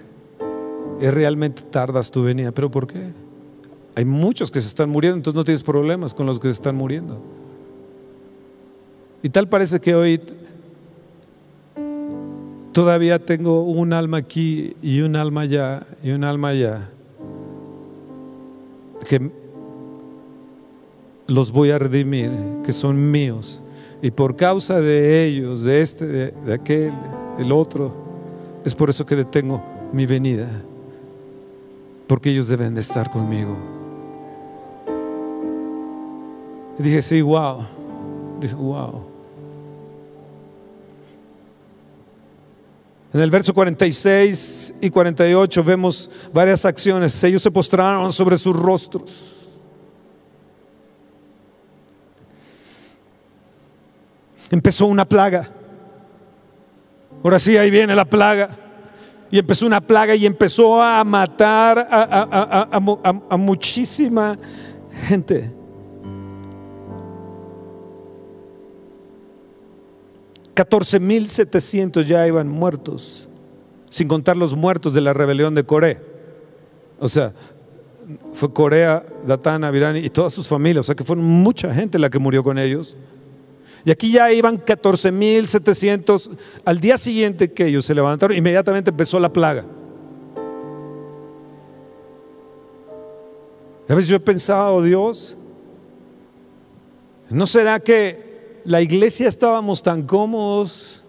Es 1.01 1.15
realmente 1.15 1.63
tardas 1.63 2.11
tu 2.11 2.23
venida, 2.23 2.53
pero 2.53 2.71
¿por 2.71 2.87
qué? 2.87 3.13
Hay 3.97 4.05
muchos 4.05 4.51
que 4.51 4.61
se 4.61 4.69
están 4.69 4.91
muriendo, 4.91 5.17
entonces 5.17 5.37
no 5.37 5.45
tienes 5.45 5.63
problemas 5.63 6.15
con 6.15 6.27
los 6.27 6.41
que 6.41 6.49
se 6.49 6.55
están 6.55 6.77
muriendo. 6.77 7.21
Y 9.23 9.31
tal 9.31 9.49
parece 9.49 9.81
que 9.81 9.95
hoy 9.95 10.21
todavía 12.73 13.25
tengo 13.25 13.63
un 13.63 13.93
alma 13.93 14.19
aquí 14.19 14.77
y 14.83 15.01
un 15.01 15.17
alma 15.17 15.43
allá 15.43 15.87
y 16.03 16.11
un 16.11 16.25
alma 16.25 16.49
allá 16.49 16.91
que 19.09 19.31
los 21.27 21.53
voy 21.53 21.71
a 21.71 21.79
redimir, 21.79 22.31
que 22.65 22.73
son 22.73 23.11
míos. 23.11 23.63
Y 24.03 24.11
por 24.11 24.37
causa 24.37 24.81
de 24.81 25.25
ellos, 25.25 25.63
de 25.63 25.81
este, 25.81 26.07
de, 26.07 26.53
aquel, 26.53 26.93
del 27.39 27.53
otro, 27.53 27.95
es 28.65 28.75
por 28.75 28.91
eso 28.91 29.07
que 29.07 29.17
detengo 29.17 29.63
mi 29.93 30.05
venida. 30.05 30.49
Porque 32.07 32.31
ellos 32.31 32.49
deben 32.49 32.75
de 32.75 32.83
estar 32.83 33.11
conmigo. 33.11 33.74
Y 36.79 36.83
dije, 36.83 37.03
sí, 37.03 37.21
wow. 37.21 37.65
Dije, 38.41 38.55
wow. 38.55 39.07
En 43.13 43.21
el 43.21 43.31
verso 43.31 43.55
46 43.55 44.75
y 44.81 44.91
48 44.91 45.63
vemos 45.63 46.11
varias 46.33 46.65
acciones. 46.65 47.23
Ellos 47.23 47.43
se 47.43 47.51
postraron 47.51 48.13
sobre 48.13 48.37
sus 48.39 48.57
rostros. 48.57 49.35
empezó 54.55 54.87
una 54.87 55.05
plaga. 55.05 55.51
Ahora 57.23 57.39
sí, 57.39 57.57
ahí 57.57 57.71
viene 57.71 57.95
la 57.95 58.05
plaga. 58.05 58.57
Y 59.31 59.39
empezó 59.39 59.67
una 59.67 59.81
plaga 59.81 60.15
y 60.15 60.27
empezó 60.27 60.81
a 60.81 61.03
matar 61.03 61.89
a, 61.91 63.37
muchísima 63.37 64.39
gente. 65.09 65.51
Mil 71.01 71.29
setecientos 71.29 72.07
ya 72.07 72.27
iban 72.27 72.49
muertos, 72.49 73.29
sin 73.91 74.09
contar 74.09 74.37
los 74.37 74.55
muertos 74.55 74.95
de 74.95 75.01
la 75.01 75.13
rebelión 75.13 75.55
de 75.55 75.65
Corea. 75.65 76.01
O 76.99 77.09
sea, 77.09 77.33
fue 78.35 78.53
Corea, 78.53 79.05
Datana, 79.27 79.71
Virani 79.71 80.01
y 80.01 80.11
todas 80.11 80.33
sus 80.33 80.47
familias. 80.47 80.81
O 80.81 80.87
sea 80.87 80.95
que 80.95 81.05
fueron 81.05 81.25
mucha 81.25 81.73
gente 81.73 81.99
la 81.99 82.11
que 82.11 82.19
murió 82.19 82.43
con 82.43 82.59
ellos. 82.59 82.97
Y 83.85 83.91
aquí 83.91 84.11
ya 84.11 84.33
iban 84.33 84.59
14.700. 84.59 86.31
Al 86.65 86.81
día 86.81 86.97
siguiente 86.97 87.53
que 87.53 87.67
ellos 87.67 87.85
se 87.85 87.95
levantaron, 87.95 88.37
inmediatamente 88.37 88.91
empezó 88.91 89.19
la 89.21 89.33
plaga. 89.33 89.65
A 93.89 93.95
veces 93.95 94.09
yo 94.09 94.17
he 94.17 94.21
pensado, 94.21 94.83
Dios, 94.83 95.37
¿no 97.29 97.45
será 97.47 97.81
que 97.81 98.24
la 98.65 98.81
iglesia 98.81 99.29
estábamos 99.29 99.83
tan 99.83 100.03
cómodos 100.03 101.05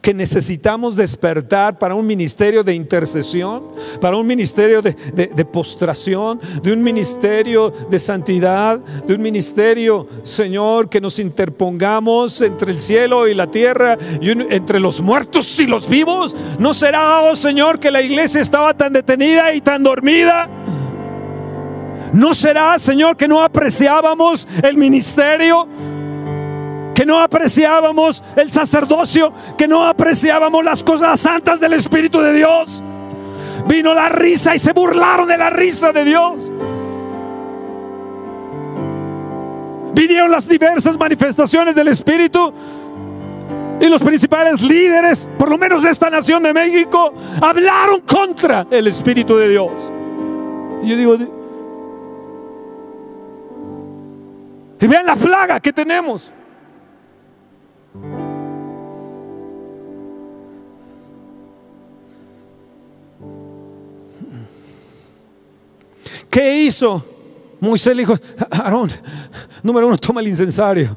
que 0.00 0.14
necesitamos 0.14 0.94
despertar 0.96 1.78
para 1.78 1.94
un 1.94 2.06
ministerio 2.06 2.62
de 2.62 2.74
intercesión, 2.74 3.64
para 4.00 4.16
un 4.16 4.26
ministerio 4.26 4.80
de, 4.80 4.94
postración, 5.44 6.40
de 6.62 6.72
un 6.72 6.82
ministerio 6.82 7.72
de 7.90 7.98
santidad, 7.98 8.78
de 8.78 9.14
un 9.14 9.22
ministerio, 9.22 10.06
Señor, 10.22 10.88
que 10.88 11.00
nos 11.00 11.18
interpongamos 11.18 12.40
entre 12.40 12.72
el 12.72 12.78
cielo 12.78 13.26
y 13.26 13.34
la 13.34 13.50
tierra 13.50 13.98
y 14.20 14.30
entre 14.30 14.78
los 14.78 15.00
muertos 15.00 15.58
y 15.58 15.66
los 15.66 15.88
vivos. 15.88 16.34
¿No 16.58 16.74
será, 16.74 17.22
oh 17.22 17.36
Señor, 17.36 17.80
que 17.80 17.90
la 17.90 18.02
iglesia 18.02 18.40
estaba 18.40 18.74
tan 18.76 18.92
detenida 18.92 19.52
y 19.52 19.60
tan 19.60 19.82
dormida? 19.82 20.48
¿No 22.12 22.34
será, 22.34 22.78
Señor, 22.78 23.16
que 23.16 23.26
no 23.26 23.42
apreciábamos 23.42 24.46
el 24.62 24.76
ministerio? 24.76 25.66
Que 26.94 27.06
no 27.06 27.20
apreciábamos 27.20 28.22
el 28.36 28.50
sacerdocio, 28.50 29.32
que 29.56 29.66
no 29.66 29.86
apreciábamos 29.86 30.64
las 30.64 30.84
cosas 30.84 31.20
santas 31.20 31.60
del 31.60 31.74
Espíritu 31.74 32.20
de 32.20 32.32
Dios. 32.34 32.82
Vino 33.66 33.94
la 33.94 34.08
risa 34.08 34.54
y 34.54 34.58
se 34.58 34.72
burlaron 34.72 35.28
de 35.28 35.38
la 35.38 35.50
risa 35.50 35.92
de 35.92 36.04
Dios. 36.04 36.50
Vinieron 39.94 40.30
las 40.30 40.48
diversas 40.48 40.98
manifestaciones 40.98 41.74
del 41.74 41.88
Espíritu 41.88 42.52
y 43.80 43.88
los 43.88 44.02
principales 44.02 44.60
líderes, 44.60 45.28
por 45.38 45.50
lo 45.50 45.58
menos 45.58 45.82
de 45.82 45.90
esta 45.90 46.08
nación 46.08 46.42
de 46.42 46.52
México, 46.52 47.12
hablaron 47.40 48.00
contra 48.02 48.66
el 48.70 48.86
Espíritu 48.86 49.36
de 49.36 49.48
Dios. 49.48 49.92
Y 50.82 50.88
yo 50.88 50.96
digo, 50.96 51.16
y 54.80 54.86
vean 54.88 55.06
la 55.06 55.14
plaga 55.14 55.60
que 55.60 55.72
tenemos. 55.72 56.32
¿Qué 66.32 66.62
hizo? 66.62 67.04
Moisés 67.60 67.94
le 67.94 68.02
dijo, 68.04 68.16
Aarón, 68.50 68.90
número 69.62 69.86
uno, 69.86 69.98
toma 69.98 70.22
el 70.22 70.28
incensario. 70.28 70.96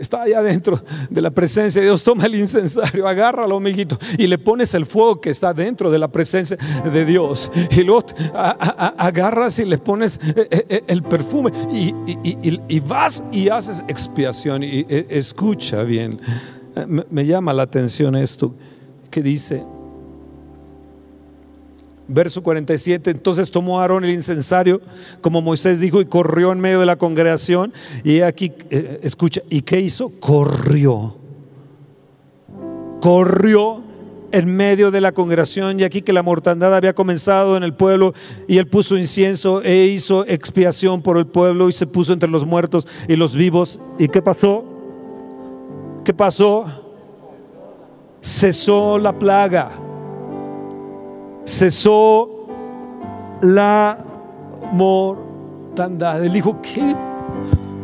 Está 0.00 0.22
allá 0.22 0.42
dentro 0.42 0.82
de 1.10 1.20
la 1.20 1.30
presencia 1.30 1.82
de 1.82 1.88
Dios, 1.88 2.02
toma 2.02 2.24
el 2.24 2.34
incensario, 2.36 3.06
agárralo, 3.06 3.58
amiguito, 3.58 3.98
y 4.16 4.26
le 4.26 4.38
pones 4.38 4.72
el 4.72 4.86
fuego 4.86 5.20
que 5.20 5.28
está 5.28 5.52
dentro 5.52 5.90
de 5.90 5.98
la 5.98 6.08
presencia 6.08 6.56
de 6.82 7.04
Dios. 7.04 7.52
Y 7.72 7.82
luego 7.82 8.06
agarras 8.32 9.58
y 9.58 9.66
le 9.66 9.76
pones 9.76 10.18
eh, 10.24 10.48
eh, 10.50 10.66
eh, 10.66 10.84
el 10.86 11.02
perfume 11.02 11.52
y, 11.70 12.80
vas 12.80 13.22
y 13.30 13.50
haces 13.50 13.84
expiación. 13.86 14.62
Y 14.62 14.86
escucha 14.88 15.82
bien, 15.82 16.22
me 17.10 17.26
llama 17.26 17.52
la 17.52 17.64
atención 17.64 18.16
esto 18.16 18.54
que 19.10 19.22
dice, 19.22 19.62
Verso 22.12 22.42
47, 22.42 23.08
entonces 23.12 23.52
tomó 23.52 23.80
Aarón 23.80 24.04
el 24.04 24.10
incensario, 24.10 24.80
como 25.20 25.40
Moisés 25.40 25.78
dijo, 25.78 26.00
y 26.00 26.06
corrió 26.06 26.50
en 26.50 26.58
medio 26.58 26.80
de 26.80 26.86
la 26.86 26.96
congregación. 26.96 27.72
Y 28.02 28.22
aquí, 28.22 28.50
eh, 28.70 28.98
escucha, 29.04 29.42
¿y 29.48 29.62
qué 29.62 29.78
hizo? 29.78 30.10
Corrió. 30.18 31.16
Corrió 33.00 33.84
en 34.32 34.56
medio 34.56 34.90
de 34.90 35.00
la 35.00 35.12
congregación 35.12 35.78
y 35.78 35.84
aquí 35.84 36.02
que 36.02 36.12
la 36.12 36.24
mortandad 36.24 36.74
había 36.74 36.94
comenzado 36.94 37.56
en 37.56 37.62
el 37.62 37.74
pueblo 37.74 38.12
y 38.48 38.58
él 38.58 38.66
puso 38.66 38.98
incienso 38.98 39.62
e 39.62 39.86
hizo 39.86 40.26
expiación 40.26 41.02
por 41.02 41.16
el 41.16 41.28
pueblo 41.28 41.68
y 41.68 41.72
se 41.72 41.86
puso 41.86 42.12
entre 42.12 42.28
los 42.28 42.44
muertos 42.44 42.88
y 43.06 43.14
los 43.14 43.36
vivos. 43.36 43.78
¿Y 44.00 44.08
qué 44.08 44.20
pasó? 44.20 44.64
¿Qué 46.04 46.12
pasó? 46.12 46.64
Cesó 48.20 48.98
la 48.98 49.16
plaga 49.16 49.89
cesó 51.44 52.46
la 53.42 53.98
mortandad. 54.72 56.24
Él 56.24 56.32
dijo, 56.32 56.60
¿qué? 56.62 56.94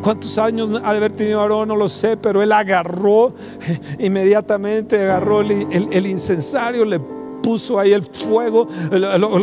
¿Cuántos 0.01 0.37
años 0.37 0.69
ha 0.83 0.91
de 0.91 0.97
haber 0.97 1.11
tenido 1.11 1.41
Aarón? 1.41 1.67
No 1.67 1.75
lo 1.75 1.89
sé, 1.89 2.17
pero 2.17 2.41
él 2.41 2.51
agarró, 2.51 3.33
inmediatamente 3.99 5.01
agarró 5.01 5.41
el, 5.41 5.89
el 5.91 6.07
incensario, 6.07 6.85
le 6.85 6.99
puso 7.47 7.79
ahí 7.79 7.93
el 7.93 8.03
fuego, 8.03 8.67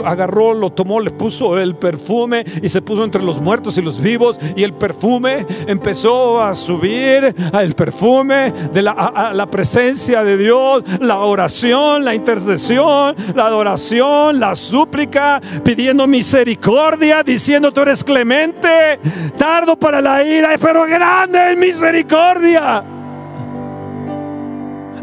agarró, 0.05 0.53
lo 0.53 0.69
tomó, 0.69 1.01
le 1.01 1.11
puso 1.11 1.59
el 1.59 1.75
perfume 1.75 2.45
y 2.63 2.69
se 2.69 2.83
puso 2.83 3.03
entre 3.03 3.23
los 3.23 3.41
muertos 3.41 3.79
y 3.79 3.81
los 3.81 3.99
vivos 3.99 4.39
y 4.55 4.63
el 4.63 4.75
perfume 4.75 5.47
empezó 5.67 6.39
a 6.43 6.55
subir, 6.55 7.35
el 7.55 7.75
perfume 7.75 8.53
de 8.75 8.83
la, 8.83 9.33
la 9.35 9.47
presencia 9.47 10.23
de 10.23 10.37
Dios, 10.37 10.85
la 11.01 11.21
oración, 11.21 12.05
la 12.05 12.15
intercesión, 12.15 13.17
la 13.35 13.47
adoración, 13.47 14.39
la 14.39 14.55
súplica, 14.55 15.41
pidiendo 15.65 16.07
misericordia, 16.07 17.23
diciendo 17.23 17.73
tú 17.73 17.81
eres 17.81 18.05
clemente, 18.05 19.01
tardo 19.39 19.77
para 19.77 20.03
la 20.03 20.23
ira, 20.23 20.51
pero 20.61 20.85
grande 20.85 21.53
en 21.53 21.59
misericordia. 21.59 22.85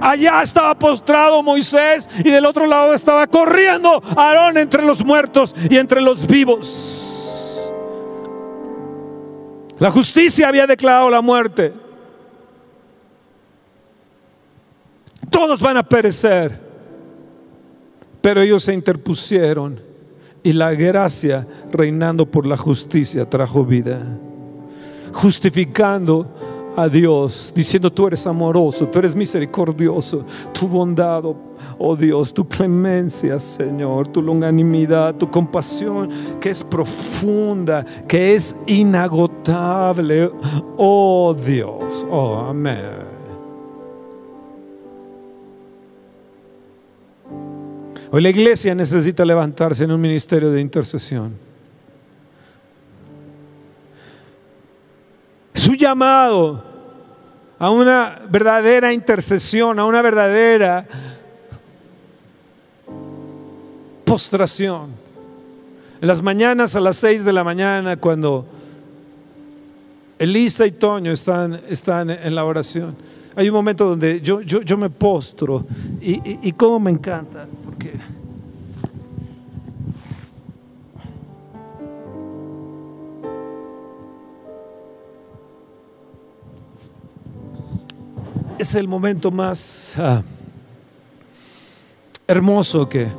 Allá 0.01 0.41
estaba 0.41 0.77
postrado 0.77 1.43
Moisés 1.43 2.09
y 2.19 2.31
del 2.31 2.45
otro 2.45 2.65
lado 2.65 2.93
estaba 2.95 3.27
corriendo 3.27 4.01
Aarón 4.17 4.57
entre 4.57 4.83
los 4.83 5.05
muertos 5.05 5.55
y 5.69 5.77
entre 5.77 6.01
los 6.01 6.25
vivos. 6.25 6.97
La 9.77 9.91
justicia 9.91 10.47
había 10.47 10.65
declarado 10.65 11.09
la 11.09 11.21
muerte. 11.21 11.73
Todos 15.29 15.61
van 15.61 15.77
a 15.77 15.83
perecer. 15.83 16.59
Pero 18.21 18.41
ellos 18.41 18.63
se 18.63 18.73
interpusieron 18.73 19.81
y 20.43 20.53
la 20.53 20.73
gracia 20.73 21.47
reinando 21.71 22.25
por 22.25 22.45
la 22.45 22.57
justicia 22.57 23.29
trajo 23.29 23.65
vida. 23.65 24.01
Justificando 25.13 26.60
a 26.75 26.87
Dios, 26.87 27.51
diciendo 27.55 27.91
tú 27.91 28.07
eres 28.07 28.25
amoroso, 28.25 28.87
tú 28.87 28.99
eres 28.99 29.15
misericordioso, 29.15 30.25
tu 30.53 30.67
bondad, 30.67 31.23
oh 31.77 31.95
Dios, 31.95 32.33
tu 32.33 32.47
clemencia, 32.47 33.37
Señor, 33.39 34.07
tu 34.07 34.21
longanimidad, 34.21 35.15
tu 35.15 35.29
compasión 35.29 36.09
que 36.39 36.49
es 36.49 36.63
profunda, 36.63 37.85
que 38.07 38.35
es 38.35 38.55
inagotable, 38.67 40.31
oh 40.77 41.33
Dios, 41.33 42.05
oh 42.09 42.37
amén. 42.37 43.11
Hoy 48.13 48.21
la 48.21 48.29
iglesia 48.29 48.75
necesita 48.75 49.23
levantarse 49.23 49.85
en 49.85 49.91
un 49.91 50.01
ministerio 50.01 50.51
de 50.51 50.59
intercesión. 50.59 51.50
Llamado 55.81 56.63
a 57.59 57.69
una 57.69 58.21
verdadera 58.29 58.93
intercesión, 58.93 59.77
a 59.79 59.85
una 59.85 60.01
verdadera 60.01 60.87
postración. 64.05 64.91
En 65.99 66.07
las 66.07 66.21
mañanas 66.21 66.75
a 66.75 66.79
las 66.79 66.97
seis 66.97 67.25
de 67.25 67.33
la 67.33 67.43
mañana, 67.43 67.97
cuando 67.97 68.45
Elisa 70.17 70.65
y 70.65 70.71
Toño 70.71 71.11
están, 71.11 71.59
están 71.67 72.09
en 72.09 72.35
la 72.35 72.45
oración, 72.45 72.95
hay 73.35 73.49
un 73.49 73.55
momento 73.55 73.85
donde 73.85 74.21
yo, 74.21 74.41
yo, 74.41 74.61
yo 74.61 74.77
me 74.77 74.89
postro 74.89 75.65
y, 75.99 76.13
y, 76.13 76.39
y 76.43 76.51
cómo 76.53 76.79
me 76.79 76.91
encanta, 76.91 77.47
porque 77.63 77.93
es 88.61 88.75
el 88.75 88.87
momento 88.87 89.31
más 89.31 89.95
ah, 89.97 90.21
hermoso 92.27 92.87
que, 92.87 93.11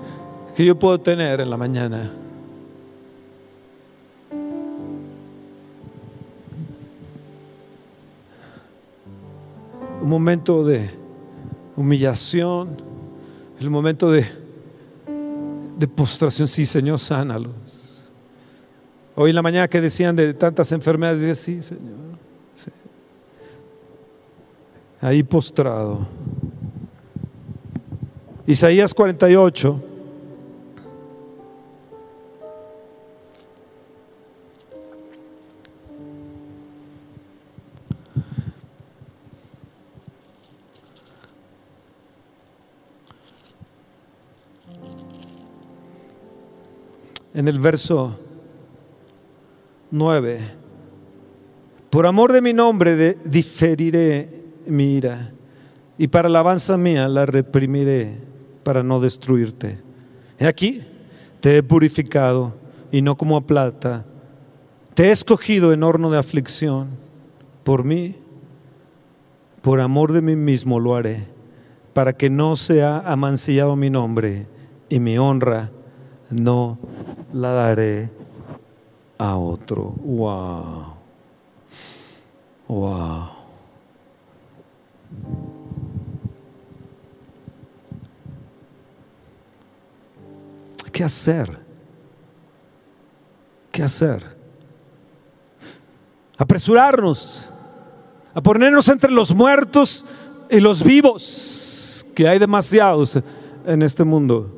que 0.57 0.65
yo 0.65 0.79
puedo 0.79 1.01
tener 1.01 1.41
en 1.41 1.51
la 1.51 1.57
mañana. 1.57 2.13
Un 10.01 10.09
momento 10.09 10.65
de 10.65 10.91
humillación, 11.77 12.77
el 13.59 13.69
momento 13.69 14.13
de, 14.13 14.27
de 15.77 15.89
postración. 15.89 16.47
Sí, 16.47 16.67
Señor, 16.67 17.01
sánalos. 17.01 17.53
Hoy 19.17 19.31
en 19.31 19.37
la 19.37 19.43
mañana 19.43 19.67
que 19.67 19.81
decían 19.81 20.15
de 20.15 20.35
tantas 20.35 20.71
enfermedades, 20.71 21.21
decía, 21.21 21.35
sí, 21.35 21.63
Señor 21.63 22.12
ahí 25.03 25.23
postrado. 25.23 26.07
Isaías 28.47 28.95
48. 28.95 29.89
en 47.35 47.49
el 47.49 47.59
verso 47.59 48.17
9. 49.91 50.39
Por 51.91 52.07
amor 52.07 52.31
de 52.31 52.43
mi 52.43 52.53
nombre 52.53 52.95
de, 52.95 53.15
diferiré 53.25 54.42
y 55.99 56.09
para 56.09 56.29
alabanza 56.29 56.77
mía 56.77 57.09
la 57.09 57.27
reprimiré 57.27 58.19
para 58.63 58.83
no 58.83 59.01
destruirte. 59.01 59.79
He 60.39 60.47
aquí, 60.47 60.83
te 61.41 61.57
he 61.57 61.63
purificado 61.63 62.55
y 62.91 63.03
no 63.03 63.17
como 63.17 63.37
a 63.37 63.47
plata. 63.47 64.05
Te 64.95 65.05
he 65.05 65.11
escogido 65.11 65.73
en 65.73 65.83
horno 65.83 66.11
de 66.11 66.19
aflicción. 66.19 66.89
Por 67.65 67.85
mí, 67.85 68.17
por 69.63 69.81
amor 69.81 70.13
de 70.13 70.21
mí 70.21 70.37
mismo 70.37 70.81
lo 70.81 70.95
haré, 70.97 71.27
para 71.95 72.13
que 72.13 72.29
no 72.29 72.57
sea 72.57 72.99
amancillado 72.99 73.77
mi 73.77 73.91
nombre 73.91 74.47
y 74.89 74.99
mi 74.99 75.17
honra 75.19 75.71
no 76.31 76.79
la 77.33 77.51
daré 77.53 78.11
a 79.19 79.37
otro. 79.37 79.95
Wow. 80.03 80.95
Wow. 82.69 83.32
¿Qué 90.93 91.05
hacer? 91.05 91.59
¿Qué 93.71 93.83
hacer? 93.83 94.37
Apresurarnos 96.37 97.49
a 98.35 98.41
ponernos 98.43 98.89
entre 98.89 99.11
los 99.11 99.35
muertos 99.35 100.05
y 100.51 100.61
los 100.61 100.83
vivos, 100.83 102.05
que 102.15 102.29
hay 102.29 102.39
demasiados 102.39 103.19
en 103.67 103.83
este 103.83 104.05
mundo. 104.05 104.51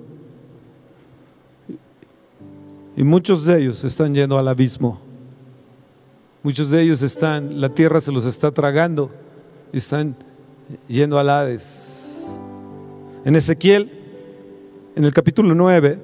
Y 2.96 3.02
muchos 3.02 3.44
de 3.44 3.59
ellos 3.59 3.82
están 3.84 4.14
yendo 4.14 4.38
al 4.38 4.46
abismo. 4.46 5.00
Muchos 6.42 6.70
de 6.70 6.82
ellos 6.82 7.02
están, 7.02 7.61
la 7.61 7.68
tierra 7.68 8.00
se 8.00 8.12
los 8.12 8.24
está 8.26 8.52
tragando 8.52 9.11
están 9.78 10.16
yendo 10.88 11.18
al 11.18 11.30
Hades. 11.30 12.18
En 13.24 13.36
Ezequiel, 13.36 13.90
en 14.96 15.04
el 15.04 15.12
capítulo 15.12 15.54
9, 15.54 15.98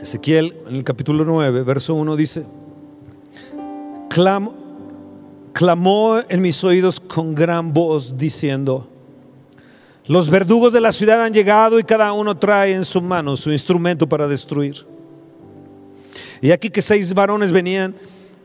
Ezequiel, 0.00 0.56
en 0.68 0.76
el 0.76 0.84
capítulo 0.84 1.24
9, 1.24 1.62
verso 1.62 1.94
1 1.94 2.16
dice, 2.16 2.44
clamó 4.08 4.52
en 6.28 6.42
mis 6.42 6.64
oídos 6.64 6.98
con 6.98 7.34
gran 7.34 7.72
voz 7.72 8.18
diciendo, 8.18 8.91
los 10.06 10.28
verdugos 10.28 10.72
de 10.72 10.80
la 10.80 10.92
ciudad 10.92 11.24
han 11.24 11.32
llegado 11.32 11.78
y 11.78 11.84
cada 11.84 12.12
uno 12.12 12.36
trae 12.36 12.74
en 12.74 12.84
su 12.84 13.00
mano 13.00 13.36
su 13.36 13.52
instrumento 13.52 14.08
para 14.08 14.26
destruir. 14.26 14.86
Y 16.40 16.50
aquí 16.50 16.70
que 16.70 16.82
seis 16.82 17.14
varones 17.14 17.52
venían 17.52 17.94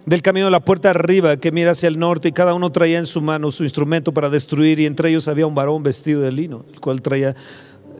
del 0.05 0.21
camino 0.21 0.45
de 0.45 0.51
la 0.51 0.59
puerta 0.59 0.91
arriba 0.91 1.35
que 1.37 1.51
mira 1.51 1.71
hacia 1.71 1.87
el 1.87 1.97
norte 1.97 2.29
y 2.29 2.31
cada 2.31 2.53
uno 2.53 2.71
traía 2.71 2.99
en 2.99 3.07
su 3.07 3.21
mano 3.21 3.51
su 3.51 3.63
instrumento 3.63 4.13
para 4.13 4.29
destruir 4.29 4.79
y 4.79 4.85
entre 4.85 5.09
ellos 5.09 5.27
había 5.27 5.47
un 5.47 5.55
varón 5.55 5.83
vestido 5.83 6.21
de 6.21 6.31
lino, 6.31 6.63
el 6.71 6.79
cual 6.79 7.01
traía 7.01 7.35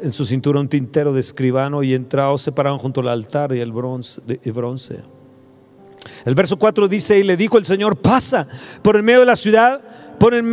en 0.01 0.13
su 0.13 0.25
cintura 0.25 0.59
un 0.59 0.69
tintero 0.69 1.11
de 1.11 1.19
escribano 1.19 1.81
y 1.83 1.93
entrados 1.93 2.43
se 2.43 2.51
pararon 2.51 2.77
junto 2.77 3.01
al 3.01 3.09
altar 3.09 3.53
y 3.53 3.59
el 3.59 3.71
bronce. 3.71 4.21
Bronce. 4.53 4.99
El 6.25 6.35
verso 6.35 6.57
4 6.57 6.87
dice, 6.87 7.19
y 7.19 7.23
le 7.23 7.35
dijo 7.35 7.57
el 7.57 7.65
Señor, 7.65 7.97
pasa 7.97 8.47
por 8.81 8.95
el 8.95 9.03
medio 9.03 9.21
de 9.21 9.25
la 9.25 9.35
ciudad, 9.35 9.81
por 10.19 10.33
el, 10.33 10.43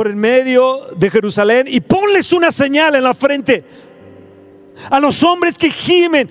por 0.00 0.08
el 0.08 0.16
medio 0.16 0.86
de 0.96 1.10
Jerusalén 1.10 1.66
y 1.68 1.78
ponles 1.82 2.32
una 2.32 2.50
señal 2.50 2.94
en 2.94 3.02
la 3.02 3.12
frente 3.12 3.62
a 4.90 4.98
los 4.98 5.22
hombres 5.22 5.58
que 5.58 5.68
gimen 5.68 6.30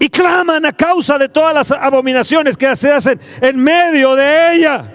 y 0.00 0.08
claman 0.08 0.66
a 0.66 0.72
causa 0.72 1.16
de 1.16 1.28
todas 1.28 1.54
las 1.54 1.70
abominaciones 1.70 2.56
que 2.56 2.74
se 2.74 2.90
hacen 2.90 3.20
en 3.40 3.56
medio 3.56 4.16
de 4.16 4.56
ella. 4.56 4.92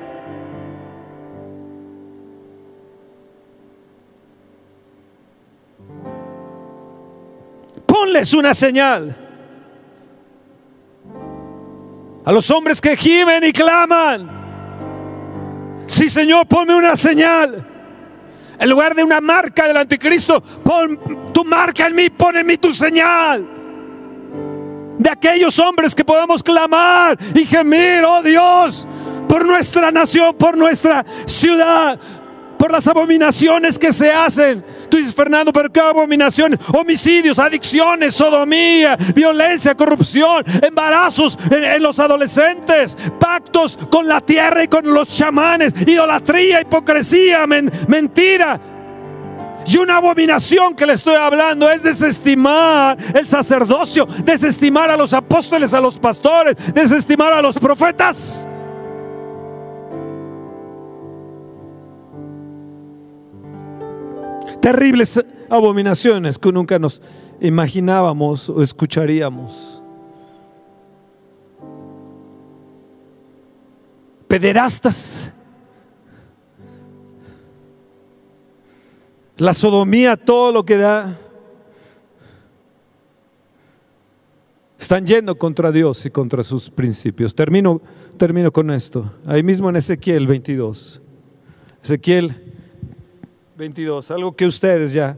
Ponles 7.86 8.34
una 8.34 8.54
señal. 8.54 9.16
A 12.26 12.32
los 12.34 12.52
hombres 12.52 12.82
que 12.82 12.98
gimen 12.98 13.46
y 13.46 13.54
claman. 13.54 14.39
Sí, 15.90 16.08
Señor, 16.08 16.46
ponme 16.46 16.76
una 16.76 16.96
señal. 16.96 17.66
En 18.60 18.70
lugar 18.70 18.94
de 18.94 19.04
una 19.04 19.20
marca 19.20 19.68
del 19.68 19.76
anticristo, 19.76 20.40
pon 20.40 21.00
tu 21.34 21.44
marca 21.44 21.88
en 21.88 21.96
mí, 21.96 22.12
pon 22.12 22.38
en 22.38 22.46
mí 22.46 22.58
tu 22.58 22.72
señal. 22.72 23.44
De 25.00 25.10
aquellos 25.10 25.58
hombres 25.58 25.96
que 25.96 26.06
podamos 26.06 26.44
clamar 26.44 27.18
y 27.34 27.44
gemir, 27.44 28.04
oh 28.06 28.22
Dios, 28.22 28.88
por 29.28 29.44
nuestra 29.44 29.90
nación, 29.90 30.36
por 30.38 30.56
nuestra 30.56 31.04
ciudad, 31.26 32.00
por 32.60 32.74
las 32.74 32.86
abominaciones 32.88 33.80
que 33.80 33.93
se 33.93 34.12
hacen. 34.12 34.64
Tú 34.89 34.97
dices, 34.97 35.16
Fernando, 35.16 35.53
pero 35.53 35.72
¿qué 35.72 35.80
abominaciones? 35.80 36.60
Homicidios, 36.74 37.39
adicciones, 37.39 38.14
sodomía, 38.14 38.97
violencia, 39.16 39.74
corrupción, 39.76 40.43
embarazos 40.62 41.39
en, 41.49 41.82
los 41.82 41.97
adolescentes, 41.99 42.97
pactos 43.18 43.80
con 43.89 44.10
la 44.10 44.20
tierra 44.20 44.66
y 44.66 44.68
con 44.68 44.93
los 44.93 45.07
chamanes, 45.07 45.74
idolatría, 45.88 46.60
hipocresía, 46.60 47.47
mentira. 47.47 48.60
Y 49.66 49.78
una 49.78 49.97
abominación 49.97 50.76
que 50.76 50.86
le 50.86 50.93
estoy 50.93 51.16
hablando 51.16 51.70
es 51.70 51.82
desestimar 51.82 52.97
el 53.14 53.26
sacerdocio, 53.26 54.05
desestimar 54.26 54.89
a 54.89 54.97
los 54.97 55.14
apóstoles, 55.14 55.74
a 55.74 55.80
los 55.80 55.97
pastores, 55.97 56.57
desestimar 56.74 57.32
a 57.32 57.41
los 57.41 57.57
profetas. 57.57 58.45
Terribles 64.62 65.24
abominaciones 65.49 66.38
que 66.38 66.51
nunca 66.51 66.80
nos 66.80 67.01
imaginábamos 67.39 68.49
o 68.49 68.62
escucharíamos. 68.62 69.82
Pederastas. 74.28 75.34
La 79.38 79.53
sodomía, 79.53 80.18
todo 80.18 80.51
lo 80.51 80.66
que 80.66 80.78
da. 80.78 81.18
Están 84.78 85.05
yendo 85.05 85.38
contra 85.38 85.72
Dios 85.72 86.05
y 86.05 86.10
contra 86.10 86.43
sus 86.43 86.70
principios. 86.70 87.34
Termino, 87.34 87.82
termino 88.18 88.51
con 88.51 88.70
esto. 88.72 89.12
Ahí 89.26 89.43
mismo 89.43 89.70
en 89.70 89.78
Ezequiel 89.78 90.28
22. 90.28 91.01
Ezequiel 91.84 92.49
22, 93.60 94.10
algo 94.12 94.38
que 94.38 94.47
ustedes 94.47 94.93
ya 94.93 95.18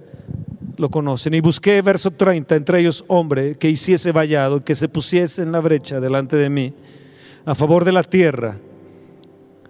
lo 0.75 0.89
conocen. 0.89 1.35
Y 1.35 1.41
busqué, 1.41 1.79
verso 1.83 2.09
30, 2.09 2.55
entre 2.55 2.79
ellos 2.79 3.05
hombre 3.07 3.53
que 3.53 3.69
hiciese 3.69 4.11
vallado, 4.11 4.63
que 4.63 4.73
se 4.73 4.89
pusiese 4.89 5.43
en 5.43 5.51
la 5.51 5.59
brecha 5.59 5.99
delante 5.99 6.37
de 6.37 6.49
mí, 6.49 6.73
a 7.45 7.53
favor 7.53 7.85
de 7.85 7.91
la 7.91 8.01
tierra, 8.01 8.57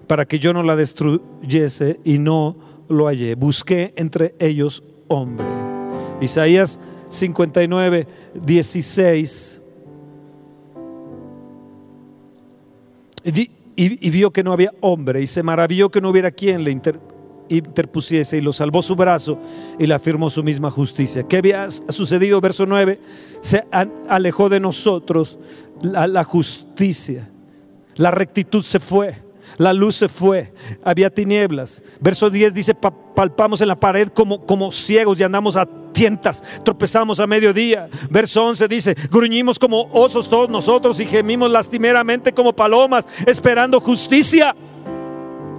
para 0.07 0.23
que 0.23 0.39
yo 0.39 0.53
no 0.53 0.63
la 0.63 0.77
destruyese 0.77 1.99
y 2.05 2.17
no 2.17 2.55
lo 2.87 3.07
hallé. 3.07 3.35
Busqué 3.35 3.93
entre 3.97 4.35
ellos 4.39 4.85
hombre. 5.09 5.45
Isaías 6.21 6.79
59, 7.09 8.07
16. 8.41 9.61
Y, 13.25 13.51
y, 13.75 14.09
vio 14.11 14.31
que 14.31 14.43
no 14.43 14.53
había 14.53 14.71
hombre 14.79 15.21
y 15.21 15.27
se 15.27 15.43
maravilló 15.43 15.89
que 15.89 15.99
no 15.99 16.09
hubiera 16.09 16.31
quien 16.31 16.63
le 16.63 16.71
inter 16.71 17.10
interpusiese 17.57 18.37
y 18.37 18.41
lo 18.41 18.53
salvó 18.53 18.81
su 18.81 18.95
brazo 18.95 19.39
y 19.77 19.87
le 19.87 19.93
afirmó 19.93 20.29
su 20.29 20.43
misma 20.43 20.71
justicia. 20.71 21.23
¿Qué 21.23 21.37
había 21.37 21.69
sucedido? 21.69 22.41
Verso 22.41 22.65
9, 22.65 22.99
se 23.41 23.65
alejó 24.09 24.49
de 24.49 24.59
nosotros 24.59 25.37
la, 25.81 26.07
la 26.07 26.23
justicia, 26.23 27.29
la 27.95 28.11
rectitud 28.11 28.63
se 28.63 28.79
fue. 28.79 29.31
La 29.57 29.73
luz 29.73 29.97
se 29.97 30.09
fue, 30.09 30.53
había 30.83 31.09
tinieblas. 31.09 31.83
Verso 31.99 32.29
10 32.29 32.53
dice, 32.53 32.73
palpamos 32.73 33.61
en 33.61 33.67
la 33.67 33.79
pared 33.79 34.07
como, 34.07 34.45
como 34.45 34.71
ciegos 34.71 35.19
y 35.19 35.23
andamos 35.23 35.55
a 35.55 35.67
tientas, 35.91 36.43
tropezamos 36.63 37.19
a 37.19 37.27
mediodía. 37.27 37.89
Verso 38.09 38.43
11 38.45 38.67
dice, 38.67 38.95
gruñimos 39.11 39.59
como 39.59 39.89
osos 39.91 40.29
todos 40.29 40.49
nosotros 40.49 40.99
y 40.99 41.05
gemimos 41.05 41.51
lastimeramente 41.51 42.33
como 42.33 42.53
palomas, 42.53 43.07
esperando 43.25 43.79
justicia 43.79 44.55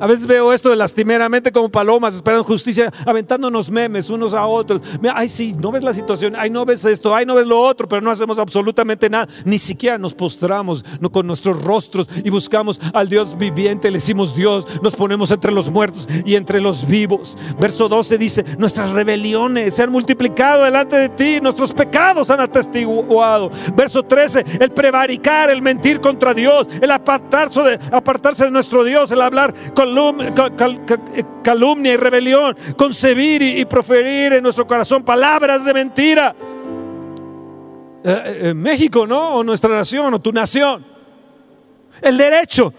A 0.03 0.07
veces 0.09 0.27
veo 0.27 0.53
esto 0.53 0.69
de 0.69 0.75
lastimeramente 0.75 1.53
como 1.53 1.69
palomas 1.69 2.17
esperando 2.17 2.43
justicia, 2.43 2.93
aventándonos 3.07 3.71
memes 3.71 4.11
unos 4.11 4.35
a 4.35 4.45
otros. 4.47 4.83
Ay, 5.15 5.29
sí, 5.29 5.55
no 5.57 5.71
ves 5.71 5.85
la 5.85 5.93
situación, 5.93 6.35
ay, 6.37 6.51
no 6.51 6.65
ves 6.65 6.85
esto, 6.85 7.15
ay, 7.15 7.25
no 7.25 7.37
ves 7.37 7.47
lo 7.47 7.61
otro, 7.61 7.87
pero 7.87 8.03
no 8.03 8.11
hacemos 8.11 8.37
absolutamente 8.37 9.09
nada. 9.09 9.29
Ni 9.45 9.61
siquiera 9.61 9.99
nos 9.99 10.13
postramos 10.13 10.85
con 11.13 11.25
nuestros 11.25 11.63
rostros 11.63 12.09
y 12.25 12.31
buscamos 12.31 12.81
al 12.93 13.09
Dios 13.09 13.39
viviente. 13.39 13.93
Le 13.93 13.99
decimos 13.99 14.35
Dios, 14.35 14.67
nos 14.83 14.97
ponemos 14.97 15.31
entre 15.31 15.53
los 15.53 15.71
muertos 15.71 16.09
y 16.25 16.35
entre 16.35 16.61
los 16.61 16.85
vivos. 16.85 17.39
Verso 17.61 17.89
12 17.89 18.19
dice: 18.19 18.45
Nuestras 18.59 18.91
rebeliones 18.91 19.73
se 19.73 19.85
han 19.85 19.93
multiplicado 19.93 20.65
delante 20.65 20.97
de 20.97 21.11
ti, 21.11 21.39
nuestros 21.41 21.73
pecados 21.73 22.29
han 22.29 22.41
atestiguado. 22.41 23.53
Verso 23.77 24.03
13: 24.03 24.45
El 24.59 24.73
prevaricar, 24.73 25.49
el 25.49 25.63
mentir 25.63 26.01
contra 26.01 26.35
Dios, 26.35 26.67
el 26.81 26.91
apartarse 26.91 27.63
de, 27.63 27.79
apartarse 27.93 28.47
de 28.47 28.51
nuestro 28.51 28.83
Dios, 28.83 29.13
el 29.13 29.21
hablar 29.21 29.55
con 29.75 29.92
calumnia 31.43 31.93
y 31.93 31.97
rebelión, 31.97 32.57
concebir 32.77 33.43
y, 33.43 33.65
proferir 33.65 34.35
en 34.35 34.43
nuestro 34.43 34.67
corazón 34.67 35.03
palabras 35.03 35.65
de 35.65 35.75
mentira. 35.75 36.35
Eh, 38.05 38.39
eh, 38.49 38.55
México, 38.55 39.07
¿no? 39.07 39.37
O 39.37 39.45
nuestra 39.45 39.75
nación, 39.75 40.13
o 40.15 40.21
tu 40.21 40.33
nación. 40.33 40.85
El 42.01 42.19
derecho, 42.19 42.73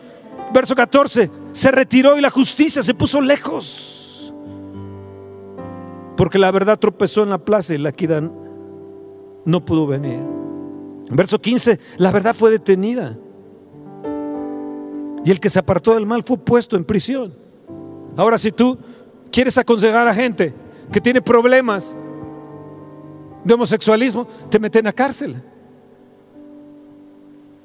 verso 0.53 0.75
14, 0.75 1.31
se 1.51 1.71
retiró 1.71 2.17
y 2.17 2.21
la 2.21 2.29
justicia 2.29 2.83
se 2.83 2.93
puso 2.93 3.21
lejos. 3.21 4.33
Porque 6.17 6.37
la 6.37 6.51
verdad 6.51 6.77
tropezó 6.77 7.23
en 7.23 7.29
la 7.29 7.37
plaza 7.37 7.73
y 7.73 7.77
la 7.77 7.89
equidad 7.89 8.23
no 9.45 9.65
pudo 9.65 9.87
venir. 9.87 10.19
Verso 11.09 11.39
15, 11.39 11.79
la 11.97 12.11
verdad 12.11 12.35
fue 12.35 12.51
detenida. 12.51 13.17
Y 15.25 15.31
el 15.31 15.39
que 15.39 15.49
se 15.49 15.59
apartó 15.59 15.93
del 15.93 16.05
mal 16.05 16.23
fue 16.23 16.37
puesto 16.37 16.75
en 16.75 16.83
prisión. 16.83 17.33
Ahora, 18.17 18.37
si 18.37 18.51
tú 18.51 18.77
quieres 19.31 19.57
aconsejar 19.57 20.07
a 20.07 20.13
gente 20.13 20.53
que 20.91 21.01
tiene 21.01 21.21
problemas 21.21 21.95
de 23.43 23.53
homosexualismo, 23.53 24.27
te 24.49 24.59
meten 24.59 24.87
a 24.87 24.91
cárcel. 24.91 25.41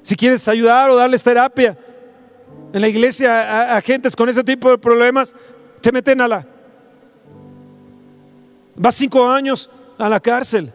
Si 0.01 0.15
quieres 0.15 0.47
ayudar 0.47 0.89
o 0.89 0.95
darles 0.95 1.21
terapia 1.21 1.77
en 2.73 2.81
la 2.81 2.87
iglesia 2.87 3.73
a, 3.73 3.77
a 3.77 3.81
gentes 3.81 4.15
con 4.15 4.29
ese 4.29 4.43
tipo 4.43 4.69
de 4.69 4.77
problemas, 4.77 5.35
te 5.81 5.91
meten 5.91 6.21
a 6.21 6.27
la... 6.27 6.47
Vas 8.75 8.95
cinco 8.95 9.27
años 9.29 9.69
a 9.97 10.07
la 10.07 10.19
cárcel. 10.19 10.73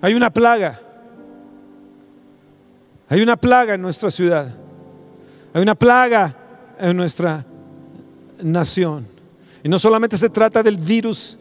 Hay 0.00 0.14
una 0.14 0.30
plaga. 0.30 0.80
Hay 3.08 3.20
una 3.22 3.36
plaga 3.36 3.74
en 3.74 3.82
nuestra 3.82 4.10
ciudad. 4.10 4.54
Hay 5.52 5.62
una 5.62 5.74
plaga 5.74 6.34
en 6.78 6.96
nuestra 6.96 7.44
nación. 8.42 9.06
Y 9.62 9.68
no 9.68 9.78
solamente 9.78 10.16
se 10.16 10.30
trata 10.30 10.62
del 10.62 10.76
virus, 10.76 11.38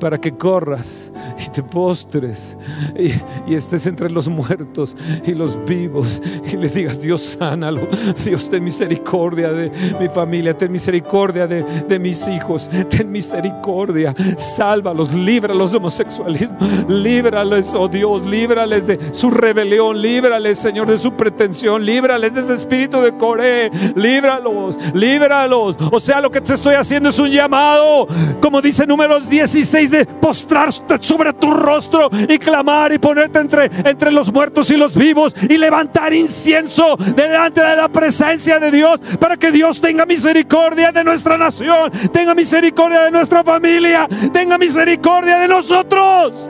para 0.00 0.18
que 0.18 0.32
corras 0.32 1.12
y 1.44 1.48
te 1.50 1.62
postres 1.62 2.56
y, 2.96 3.54
estés 3.54 3.86
entre 3.86 4.08
los 4.10 4.28
muertos 4.28 4.96
y 5.26 5.32
los 5.32 5.58
vivos 5.64 6.22
y 6.50 6.56
le 6.56 6.68
digas, 6.68 7.00
Dios 7.00 7.36
sánalo, 7.38 7.88
Dios 8.24 8.48
ten 8.48 8.62
misericordia 8.62 9.50
de 9.50 9.70
mi 9.98 10.08
familia, 10.08 10.56
ten 10.56 10.70
misericordia 10.70 11.46
de, 11.46 11.98
mis 11.98 12.28
hijos, 12.28 12.70
ten 12.88 13.10
misericordia, 13.10 14.14
sálvalos, 14.36 15.12
líbralos 15.12 15.72
de 15.72 15.76
homosexualismo, 15.78 16.56
líbrales, 16.88 17.74
oh 17.74 17.88
Dios, 17.88 18.24
líbrales 18.26 18.86
de 18.86 18.98
su 19.12 19.30
rebelión, 19.30 20.00
líbrales, 20.00 20.58
Señor, 20.58 20.86
de 20.86 20.98
su 20.98 21.12
pretensión, 21.14 21.84
líbrales 21.84 22.34
de 22.34 22.42
ese 22.42 22.54
espíritu 22.54 23.00
de 23.00 23.16
Coré, 23.16 23.70
líbralos, 23.96 24.78
líbralos. 24.94 25.76
O 25.90 25.98
sea, 25.98 26.20
lo 26.20 26.30
que 26.30 26.40
te 26.40 26.54
estoy 26.54 26.76
haciendo 26.76 27.08
es 27.08 27.18
un 27.18 27.30
llamado, 27.30 28.06
como 28.40 28.62
dice 28.62 28.86
números 28.86 29.28
16 29.28 29.77
de 29.86 30.04
postrarte 30.04 30.96
sobre 31.00 31.32
tu 31.32 31.52
rostro 31.52 32.10
y 32.28 32.38
clamar 32.38 32.92
y 32.92 32.98
ponerte 32.98 33.38
entre, 33.38 33.70
entre 33.84 34.10
los 34.10 34.32
muertos 34.32 34.70
y 34.70 34.76
los 34.76 34.96
vivos 34.96 35.34
y 35.48 35.56
levantar 35.56 36.12
incienso 36.12 36.96
delante 36.96 37.60
de 37.60 37.76
la 37.76 37.88
presencia 37.88 38.58
de 38.58 38.70
Dios 38.70 39.00
para 39.20 39.36
que 39.36 39.52
Dios 39.52 39.80
tenga 39.80 40.04
misericordia 40.04 40.92
de 40.92 41.04
nuestra 41.04 41.38
nación, 41.38 41.90
tenga 42.12 42.34
misericordia 42.34 43.02
de 43.02 43.10
nuestra 43.10 43.44
familia, 43.44 44.08
tenga 44.32 44.58
misericordia 44.58 45.38
de 45.38 45.48
nosotros. 45.48 46.48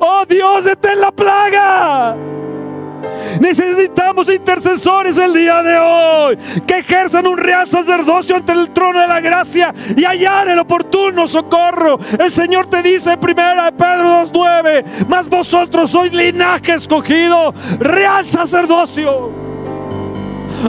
Oh 0.00 0.24
Dios, 0.28 0.64
detén 0.64 1.00
la 1.00 1.10
plaga. 1.10 2.33
Necesitamos 3.40 4.28
intercesores 4.32 5.18
el 5.18 5.32
día 5.34 5.62
de 5.62 5.78
hoy 5.78 6.38
que 6.66 6.78
ejerzan 6.78 7.26
un 7.26 7.36
real 7.36 7.68
sacerdocio 7.68 8.36
ante 8.36 8.52
el 8.52 8.70
trono 8.70 9.00
de 9.00 9.08
la 9.08 9.20
gracia 9.20 9.74
y 9.96 10.04
hallar 10.04 10.48
el 10.48 10.58
oportuno 10.58 11.26
socorro. 11.26 11.98
El 12.18 12.30
Señor 12.32 12.66
te 12.66 12.82
dice 12.82 13.12
en 13.12 13.20
primera 13.20 13.70
Pedro 13.72 14.24
2.9, 14.24 15.06
mas 15.08 15.28
vosotros 15.28 15.90
sois 15.90 16.12
linaje 16.12 16.74
escogido, 16.74 17.52
real 17.78 18.28
sacerdocio. 18.28 19.32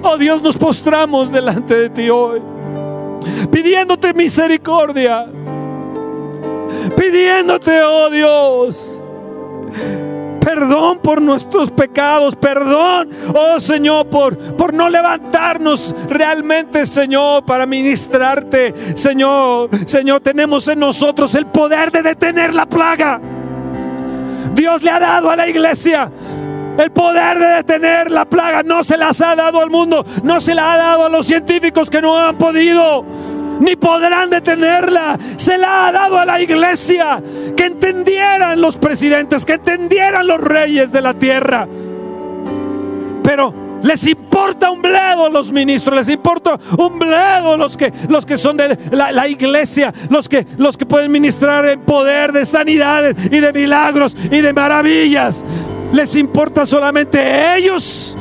Oh 0.02 0.18
Dios, 0.18 0.42
nos 0.42 0.58
postramos 0.58 1.32
delante 1.32 1.76
de 1.76 1.90
ti 1.90 2.10
hoy, 2.10 2.42
pidiéndote 3.52 4.14
misericordia, 4.14 5.26
pidiéndote, 6.98 7.82
oh 7.84 8.10
Dios 8.10 9.02
perdón 10.46 11.00
por 11.00 11.20
nuestros 11.24 11.72
pecados, 11.72 12.36
perdón, 12.36 13.10
oh 13.34 13.60
Señor, 13.60 14.06
por, 14.06 14.38
por 14.56 14.76
no 14.76 14.92
levantarnos 14.92 15.96
realmente, 16.08 16.86
Señor, 16.86 17.44
para 17.46 17.66
ministrarte. 17.66 18.96
Señor, 18.96 19.72
Señor, 19.88 20.22
tenemos 20.22 20.68
en 20.68 20.78
nosotros 20.78 21.34
el 21.34 21.48
poder 21.48 21.92
de 21.92 22.04
detener 22.04 22.54
la 22.54 22.68
plaga. 22.68 23.20
Dios 24.54 24.84
le 24.84 24.92
ha 24.92 25.00
dado 25.00 25.32
a 25.32 25.36
la 25.36 25.48
iglesia 25.48 26.12
el 26.78 26.92
poder 26.92 27.40
de 27.40 27.48
detener 27.48 28.12
la 28.12 28.26
plaga. 28.26 28.62
No 28.62 28.84
se 28.84 28.98
las 28.98 29.20
ha 29.22 29.36
dado 29.36 29.62
al 29.62 29.72
mundo, 29.72 30.06
no 30.24 30.40
se 30.40 30.54
la 30.54 30.74
ha 30.74 30.78
dado 30.78 31.06
a 31.06 31.10
los 31.10 31.26
científicos 31.26 31.90
que 31.90 32.04
no 32.04 32.20
han 32.20 32.38
podido 32.38 33.04
ni 33.60 33.76
podrán 33.76 34.30
detenerla. 34.30 35.18
Se 35.38 35.58
la 35.58 35.88
ha 35.88 35.92
dado 35.92 36.20
a 36.20 36.26
la 36.26 36.42
iglesia. 36.42 37.22
Que 37.56 37.66
entendieran 37.66 38.60
los 38.60 38.78
presidentes, 38.78 39.46
que 39.46 39.54
entendieran 39.54 40.28
los 40.28 40.42
reyes 40.42 40.92
de 40.92 41.02
la 41.02 41.14
tierra. 41.14 41.68
Pero 43.24 43.54
les 43.82 44.06
importa 44.08 44.72
un 44.72 44.82
bledo 44.82 45.30
los 45.30 45.52
ministros, 45.52 45.96
les 45.96 46.10
importa 46.10 46.60
un 46.78 46.98
bledo 46.98 47.56
los 47.56 47.78
que, 47.78 47.94
los 48.10 48.26
que 48.26 48.36
son 48.36 48.58
de 48.58 48.78
la, 48.92 49.28
iglesia, 49.28 49.94
los 50.10 50.28
que, 50.28 50.46
los 50.58 50.76
que 50.76 50.86
pueden 50.86 51.12
ministrar 51.12 51.68
en 51.68 51.82
poder 51.82 52.32
de 52.32 52.46
sanidades 52.46 53.16
y 53.32 53.40
de 53.40 53.54
milagros 53.54 54.18
y 54.32 54.42
de 54.42 54.54
maravillas. 54.54 55.46
Les 55.92 56.16
importa 56.16 56.66
solamente 56.66 57.56
ellos 57.58 58.18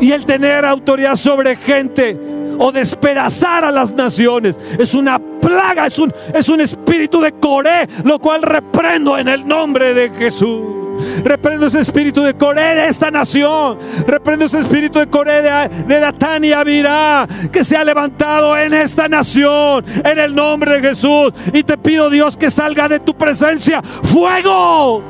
y 0.00 0.10
el 0.12 0.24
tener 0.24 0.64
autoridad 0.64 1.16
sobre 1.16 1.54
gente 1.54 2.18
o 2.58 2.72
despedazar 2.72 3.64
a 3.64 3.70
las 3.70 3.92
naciones. 3.92 4.58
Es 4.78 4.94
una 4.94 5.18
plaga, 5.18 5.86
es 5.86 5.98
un, 5.98 6.12
es 6.34 6.48
un 6.48 6.60
espíritu 6.60 7.20
de 7.20 7.32
Coré, 7.32 7.88
lo 8.04 8.18
cual 8.18 8.42
reprendo 8.42 9.18
en 9.18 9.28
el 9.28 9.46
nombre 9.46 9.94
de 9.94 10.10
Jesús. 10.10 10.82
Reprendo 11.24 11.66
ese 11.66 11.80
espíritu 11.80 12.22
de 12.22 12.34
Coré 12.34 12.74
de 12.74 12.88
esta 12.88 13.10
nación. 13.10 13.78
Reprendo 14.06 14.44
ese 14.44 14.58
espíritu 14.58 14.98
de 14.98 15.08
Coré 15.08 15.42
de, 15.42 15.68
de 15.86 16.00
Datán 16.00 16.44
y 16.44 16.52
Abirá 16.52 17.26
que 17.50 17.64
se 17.64 17.76
ha 17.76 17.84
levantado 17.84 18.56
en 18.56 18.74
esta 18.74 19.08
nación. 19.08 19.84
En 20.04 20.18
el 20.18 20.34
nombre 20.34 20.80
de 20.80 20.88
Jesús. 20.88 21.32
Y 21.52 21.62
te 21.62 21.78
pido, 21.78 22.10
Dios, 22.10 22.36
que 22.36 22.50
salga 22.50 22.88
de 22.88 23.00
tu 23.00 23.14
presencia 23.14 23.82
fuego. 23.82 25.02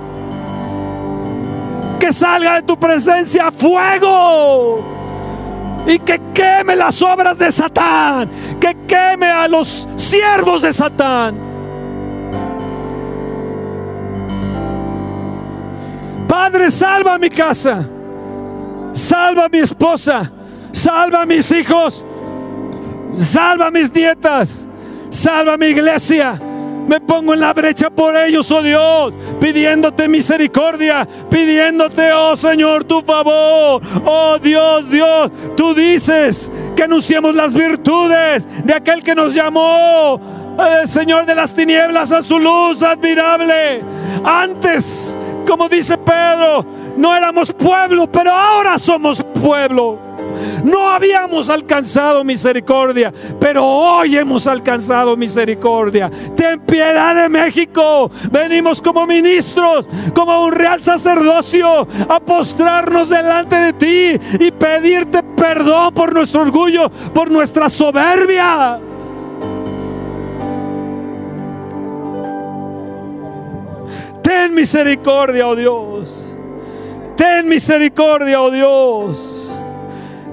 Que 1.99 2.13
salga 2.13 2.57
de 2.57 2.63
tu 2.63 2.79
presencia 2.79 3.51
fuego 3.51 4.92
y 5.87 5.99
que 5.99 6.21
queme 6.33 6.77
las 6.77 7.03
obras 7.03 7.39
de 7.39 7.51
Satán, 7.51 8.31
que 8.61 8.77
queme 8.87 9.27
a 9.27 9.49
los 9.49 9.89
siervos 9.97 10.63
de 10.63 10.73
Satán. 10.73 11.53
Padre, 16.29 16.71
salva 16.71 17.19
mi 17.19 17.29
casa, 17.29 17.87
salva 18.93 19.49
mi 19.49 19.59
esposa, 19.59 20.33
Salva 20.73 21.27
mis 21.27 21.51
hijos. 21.53 22.05
Salva 23.17 23.71
mis 23.71 23.93
nietas. 23.93 24.67
Salva 25.11 25.57
mi 25.57 25.67
iglesia. 25.67 26.41
Me 26.93 27.01
pongo 27.01 27.33
en 27.33 27.41
la 27.41 27.55
brecha 27.55 27.89
por 27.89 28.15
ellos, 28.15 28.51
oh 28.51 28.61
Dios, 28.61 29.15
pidiéndote 29.41 30.09
misericordia, 30.09 31.09
pidiéndote, 31.31 32.13
oh 32.13 32.37
Señor, 32.37 32.85
tu 32.85 33.01
favor. 33.01 33.81
Oh 34.05 34.37
Dios, 34.39 34.91
Dios, 34.91 35.31
tú 35.57 35.73
dices 35.73 36.53
que 36.77 36.83
anunciemos 36.83 37.35
las 37.35 37.55
virtudes 37.55 38.47
de 38.67 38.75
aquel 38.75 39.03
que 39.03 39.15
nos 39.15 39.35
llamó, 39.35 40.21
el 40.83 40.87
Señor 40.87 41.25
de 41.25 41.35
las 41.35 41.55
tinieblas, 41.55 42.13
a 42.13 42.23
su 42.23 42.39
luz 42.39 42.83
admirable. 42.83 43.83
Antes, 44.23 45.17
como 45.49 45.71
dice 45.71 45.97
Pedro, 45.97 46.63
no 46.99 47.17
éramos 47.17 47.55
pueblo, 47.55 48.07
pero 48.13 48.33
ahora 48.33 48.79
somos 48.79 49.25
pueblo. 49.41 50.12
No 50.65 50.91
habíamos 50.91 51.49
alcanzado 51.49 52.25
misericordia, 52.25 53.13
pero 53.41 53.65
hoy 53.65 54.17
hemos 54.17 54.47
alcanzado 54.47 55.17
misericordia. 55.17 56.11
Ten 56.37 56.61
piedad 56.61 57.15
de 57.15 57.29
México. 57.29 58.11
Venimos 58.31 58.81
como 58.81 59.07
ministros, 59.07 59.89
como 60.15 60.45
un 60.45 60.53
real 60.53 60.83
sacerdocio, 60.83 61.87
a 62.09 62.21
postrarnos 62.21 63.09
delante 63.09 63.57
de 63.57 63.73
ti 63.73 64.21
y 64.41 64.51
pedirte 64.51 65.23
perdón 65.23 65.95
por 65.95 66.15
nuestro 66.15 66.43
orgullo, 66.43 66.91
por 67.13 67.31
nuestra 67.31 67.69
soberbia. 67.69 68.81
Ten 74.23 74.55
misericordia, 74.55 75.49
oh 75.49 75.57
Dios. 75.57 76.29
Ten 77.17 77.49
misericordia, 77.49 78.41
oh 78.41 78.51
Dios. 78.51 79.32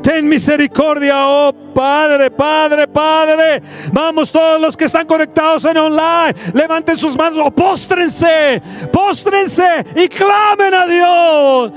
Ten 0.09 0.27
misericordia, 0.27 1.13
oh 1.27 1.53
Padre, 1.71 2.31
Padre, 2.31 2.87
Padre. 2.87 3.61
Vamos 3.93 4.31
todos 4.31 4.59
los 4.59 4.75
que 4.75 4.85
están 4.85 5.05
conectados 5.05 5.65
en 5.65 5.77
online. 5.77 6.33
Levanten 6.55 6.95
sus 6.95 7.15
manos 7.15 7.37
o 7.45 7.51
póstrense, 7.51 8.59
póstrense 8.91 9.85
y 9.95 10.07
clamen 10.07 10.73
a 10.73 10.87
Dios. 10.87 11.71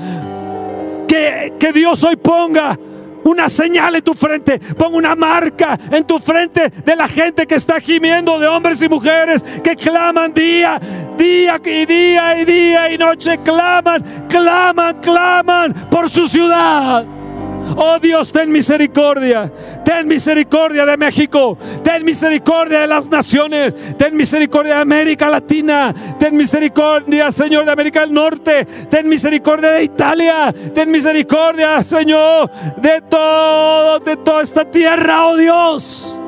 Que, 1.07 1.53
que 1.61 1.73
Dios 1.75 2.03
hoy 2.05 2.17
ponga 2.17 2.79
una 3.25 3.51
señal 3.51 3.97
en 3.97 4.03
tu 4.03 4.15
frente, 4.15 4.59
ponga 4.79 4.97
una 4.97 5.15
marca 5.15 5.79
en 5.91 6.05
tu 6.05 6.19
frente 6.19 6.71
de 6.71 6.97
la 6.97 7.09
gente 7.09 7.47
que 7.47 7.57
está 7.57 7.81
gimiendo, 7.81 8.39
de 8.39 8.47
hombres 8.47 8.81
y 8.81 8.89
mujeres 8.89 9.45
que 9.63 9.77
claman 9.77 10.33
día, 10.33 10.81
día 11.19 11.61
y 11.63 11.85
día 11.85 12.41
y 12.41 12.45
día 12.47 12.93
y 12.95 12.97
noche, 12.97 13.41
claman, 13.45 14.27
claman, 14.27 15.01
claman 15.03 15.75
por 15.91 16.09
su 16.09 16.27
ciudad. 16.27 17.22
Oh 17.77 17.99
Dios, 17.99 18.33
ten 18.33 18.51
misericordia. 18.51 19.51
Ten 19.85 20.07
misericordia 20.07 20.85
de 20.85 20.97
México. 20.97 21.57
Ten 21.83 22.05
misericordia 22.05 22.81
de 22.81 22.87
las 22.87 23.09
naciones. 23.09 23.75
Ten 23.97 24.17
misericordia 24.17 24.77
de 24.77 24.81
América 24.83 25.29
Latina. 25.31 25.95
Ten 26.19 26.37
misericordia, 26.37 27.31
Señor, 27.31 27.65
de 27.65 27.73
América 27.73 28.01
del 28.01 28.13
Norte. 28.13 28.67
Ten 28.91 29.09
misericordia 29.09 29.73
de 29.73 29.85
Italia. 29.85 30.55
Ten 30.75 30.91
misericordia, 30.91 31.83
Señor, 31.83 32.51
de 32.77 33.01
todo, 33.03 34.01
de 34.01 34.17
toda 34.17 34.43
esta 34.43 34.65
tierra, 34.65 35.27
oh 35.27 35.37
Dios. 35.37 36.19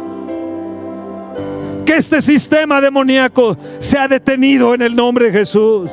Que 1.84 1.96
este 1.96 2.22
sistema 2.22 2.80
demoníaco 2.80 3.58
sea 3.78 4.08
detenido 4.08 4.74
en 4.74 4.82
el 4.82 4.96
nombre 4.96 5.26
de 5.26 5.38
Jesús 5.40 5.90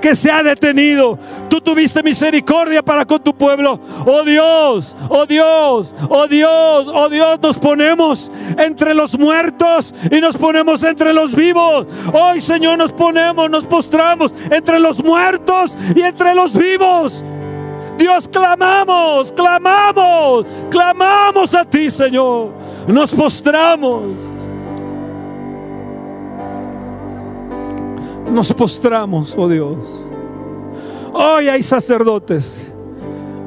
que 0.00 0.14
se 0.14 0.30
ha 0.30 0.42
detenido. 0.42 1.18
Tú 1.48 1.60
tuviste 1.60 2.02
misericordia 2.02 2.82
para 2.82 3.04
con 3.04 3.22
tu 3.22 3.34
pueblo. 3.34 3.80
Oh 4.06 4.22
Dios, 4.24 4.94
oh 5.08 5.26
Dios, 5.26 5.94
oh 6.08 6.26
Dios, 6.26 6.86
oh 6.92 7.08
Dios, 7.08 7.40
nos 7.40 7.58
ponemos 7.58 8.30
entre 8.56 8.94
los 8.94 9.18
muertos 9.18 9.94
y 10.10 10.20
nos 10.20 10.36
ponemos 10.36 10.82
entre 10.82 11.12
los 11.12 11.34
vivos. 11.34 11.86
Hoy, 12.12 12.40
Señor, 12.40 12.78
nos 12.78 12.92
ponemos, 12.92 13.50
nos 13.50 13.64
postramos 13.64 14.32
entre 14.50 14.78
los 14.78 15.02
muertos 15.02 15.76
y 15.94 16.00
entre 16.02 16.34
los 16.34 16.52
vivos. 16.56 17.24
Dios, 17.98 18.28
clamamos, 18.28 19.32
clamamos, 19.32 20.46
clamamos 20.70 21.54
a 21.54 21.64
ti, 21.64 21.90
Señor. 21.90 22.52
Nos 22.86 23.12
postramos. 23.12 24.27
Nos 28.32 28.52
postramos, 28.52 29.34
oh 29.36 29.48
Dios. 29.48 29.78
Hoy 31.12 31.48
hay 31.48 31.62
sacerdotes. 31.62 32.72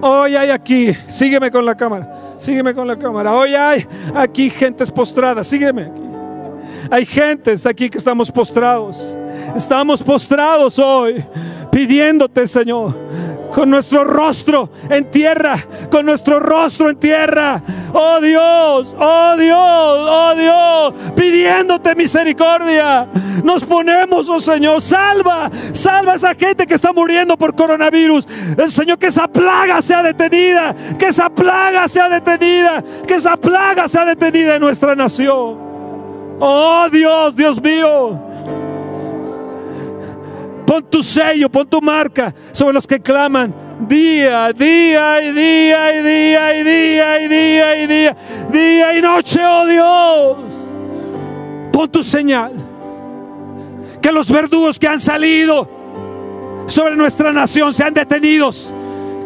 Hoy 0.02 0.36
hay 0.36 0.50
aquí, 0.50 0.96
sígueme 1.08 1.52
con 1.52 1.64
la 1.64 1.76
cámara, 1.76 2.36
sígueme 2.38 2.74
con 2.74 2.88
la 2.88 2.98
cámara. 2.98 3.34
Hoy 3.34 3.54
hay 3.54 3.86
aquí 4.16 4.50
gentes 4.50 4.90
postradas, 4.90 5.46
sígueme. 5.48 5.92
Hay 6.90 7.06
gentes 7.06 7.66
aquí 7.66 7.90
que 7.90 8.00
estamos 8.00 8.32
postrados. 8.32 9.16
Estamos 9.56 10.02
postrados 10.02 10.80
hoy 10.80 11.24
pidiéndote, 11.72 12.48
Señor, 12.48 12.96
con 13.52 13.70
nuestro 13.70 14.04
rostro 14.04 14.70
en 14.89 15.12
tierra, 15.12 15.58
con 15.89 16.06
nuestro 16.06 16.39
rostro 16.39 16.89
en 16.89 16.97
tierra. 16.97 17.62
Oh 17.93 18.20
Dios, 18.22 18.95
oh 18.97 19.36
Dios, 19.38 19.58
oh 19.58 20.34
Dios, 20.36 21.14
pidiéndote 21.16 21.95
misericordia. 21.95 23.08
Nos 23.43 23.64
ponemos, 23.66 24.30
oh 24.30 24.39
Señor, 24.39 24.82
salva, 24.82 25.49
salva 25.74 26.14
a 26.14 26.16
esa 26.16 26.34
gente 26.34 26.66
que 26.66 26.76
está 26.76 26.93
muriendo 26.93 27.38
por 27.38 27.56
coronavirus. 27.56 28.28
El 28.58 28.72
Señor, 28.72 28.97
que 28.97 29.08
esa 29.08 29.28
plaga 29.28 29.82
sea 29.82 30.02
detenida, 30.04 30.74
que 30.97 31.08
esa 31.08 31.30
plaga 31.30 31.88
sea 31.88 32.10
detenida, 32.10 32.84
que 33.08 33.16
esa 33.16 33.38
plaga 33.38 33.88
sea 33.88 34.06
detenida 34.06 34.56
en 34.56 34.62
nuestra 34.62 34.95
nación. 34.95 35.72
Oh 36.39 36.88
Dios, 36.91 37.36
Dios 37.36 37.62
mío. 37.62 38.31
Pon 40.72 40.84
tu 40.84 41.04
sello, 41.04 41.50
pon 41.50 41.68
tu 41.68 41.82
marca 41.82 42.34
sobre 42.54 42.76
los 42.76 42.88
que 42.88 43.02
claman 43.02 43.54
día, 43.90 44.54
día 44.54 45.22
y 45.22 45.34
día 45.34 45.94
y 45.94 46.02
día 46.02 46.56
y 46.56 46.64
día 46.64 47.22
y 47.22 47.28
día 47.28 47.84
y 47.84 47.88
día, 47.88 48.18
día 48.50 48.98
y 48.98 49.02
noche, 49.02 49.42
oh 49.44 49.66
Dios. 49.66 50.54
Pon 51.74 51.92
tu 51.92 52.02
señal. 52.02 52.54
Que 54.02 54.14
los 54.14 54.32
verdugos 54.32 54.80
que 54.80 54.88
han 54.88 55.02
salido 55.02 55.68
sobre 56.68 56.96
nuestra 56.96 57.34
nación 57.34 57.74
sean 57.74 57.94
detenidos. 57.94 58.74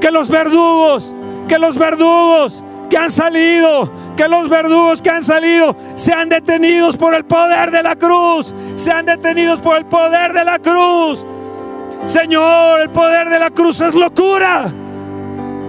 Que 0.01 0.09
los 0.09 0.31
verdugos, 0.31 1.13
que 1.47 1.59
los 1.59 1.77
verdugos 1.77 2.63
que 2.89 2.97
han 2.97 3.11
salido, 3.11 3.91
que 4.17 4.27
los 4.27 4.49
verdugos 4.49 4.99
que 4.99 5.11
han 5.11 5.21
salido 5.21 5.75
sean 5.93 6.27
detenidos 6.27 6.97
por 6.97 7.13
el 7.13 7.23
poder 7.23 7.69
de 7.69 7.83
la 7.83 7.95
cruz, 7.95 8.55
sean 8.77 9.05
detenidos 9.05 9.59
por 9.61 9.77
el 9.77 9.85
poder 9.85 10.33
de 10.33 10.43
la 10.43 10.57
cruz. 10.57 11.23
Señor, 12.03 12.81
el 12.81 12.89
poder 12.89 13.29
de 13.29 13.39
la 13.39 13.49
cruz 13.49 13.79
es 13.81 13.95
locura. 13.95 14.71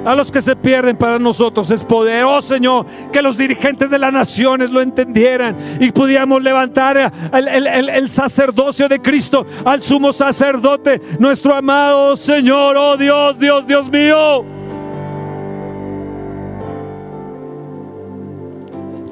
A 0.06 0.14
los 0.14 0.30
que 0.30 0.40
se 0.40 0.54
pierden 0.54 0.96
para 0.96 1.18
nosotros 1.18 1.68
es 1.72 1.82
poder. 1.82 2.22
Oh 2.24 2.40
Señor, 2.40 2.86
que 3.12 3.20
los 3.22 3.36
dirigentes 3.36 3.90
de 3.90 3.98
las 3.98 4.12
naciones 4.12 4.70
lo 4.70 4.80
entendieran 4.80 5.56
y 5.80 5.90
pudiéramos 5.90 6.40
levantar 6.44 7.12
el, 7.32 8.08
sacerdocio 8.08 8.88
de 8.88 9.02
Cristo 9.02 9.44
al 9.64 9.82
sumo 9.82 10.12
sacerdote, 10.12 11.02
nuestro 11.18 11.56
amado 11.56 12.14
Señor. 12.14 12.76
Oh 12.78 12.96
Dios, 12.96 13.36
Dios, 13.36 13.66
Dios 13.66 13.90
mío. 13.90 14.44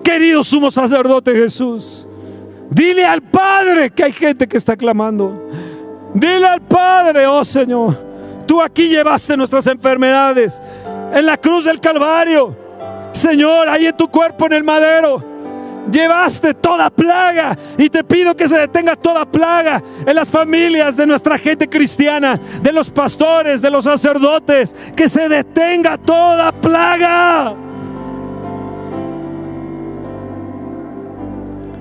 Querido 0.04 0.44
sumo 0.44 0.70
sacerdote 0.70 1.34
Jesús, 1.34 2.06
dile 2.70 3.04
al 3.04 3.20
Padre 3.20 3.90
que 3.90 4.04
hay 4.04 4.12
gente 4.12 4.46
que 4.46 4.58
está 4.58 4.76
clamando. 4.76 5.50
Dile 6.14 6.46
al 6.46 6.60
Padre, 6.62 7.26
oh 7.26 7.44
Señor, 7.44 7.98
tú 8.46 8.62
aquí 8.62 8.88
llevaste 8.88 9.36
nuestras 9.36 9.66
enfermedades 9.66 10.62
en 11.12 11.26
la 11.26 11.36
cruz 11.36 11.64
del 11.64 11.80
Calvario. 11.80 12.56
Señor, 13.12 13.68
ahí 13.68 13.86
en 13.86 13.96
tu 13.96 14.08
cuerpo 14.08 14.46
en 14.46 14.52
el 14.52 14.62
madero. 14.62 15.34
Llevaste 15.90 16.54
toda 16.54 16.88
plaga 16.88 17.58
y 17.76 17.90
te 17.90 18.04
pido 18.04 18.34
que 18.34 18.48
se 18.48 18.56
detenga 18.56 18.96
toda 18.96 19.26
plaga 19.26 19.82
en 20.06 20.14
las 20.14 20.30
familias 20.30 20.96
de 20.96 21.06
nuestra 21.06 21.36
gente 21.36 21.68
cristiana, 21.68 22.40
de 22.62 22.72
los 22.72 22.90
pastores, 22.90 23.60
de 23.60 23.70
los 23.70 23.84
sacerdotes, 23.84 24.74
que 24.96 25.08
se 25.08 25.28
detenga 25.28 25.98
toda 25.98 26.52
plaga. 26.52 27.54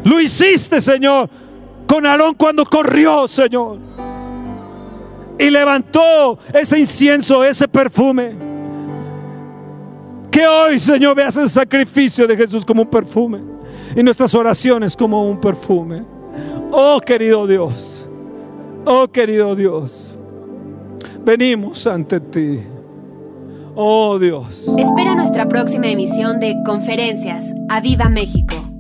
Lo 0.03 0.19
hiciste, 0.19 0.81
Señor, 0.81 1.29
con 1.87 2.05
Aarón 2.05 2.33
cuando 2.33 2.65
corrió, 2.65 3.27
Señor 3.27 3.92
y 5.37 5.49
levantó 5.49 6.37
ese 6.53 6.79
incienso, 6.79 7.43
ese 7.43 7.67
perfume. 7.67 8.35
Que 10.31 10.47
hoy, 10.47 10.79
Señor, 10.79 11.15
veas 11.15 11.37
el 11.37 11.49
sacrificio 11.49 12.27
de 12.27 12.35
Jesús 12.35 12.65
como 12.65 12.81
un 12.81 12.89
perfume 12.89 13.39
y 13.95 14.01
nuestras 14.01 14.33
oraciones 14.33 14.95
como 14.95 15.29
un 15.29 15.39
perfume. 15.39 16.03
Oh, 16.71 16.99
querido 16.99 17.45
Dios, 17.45 18.07
oh, 18.85 19.07
querido 19.07 19.55
Dios, 19.55 20.17
venimos 21.23 21.85
ante 21.85 22.19
ti. 22.19 22.59
Oh 23.75 24.19
Dios. 24.19 24.71
Espera 24.77 25.15
nuestra 25.15 25.47
próxima 25.47 25.87
emisión 25.87 26.39
de 26.39 26.55
Conferencias. 26.63 27.45
¡A 27.69 27.81
Viva 27.81 28.07
México! 28.07 28.72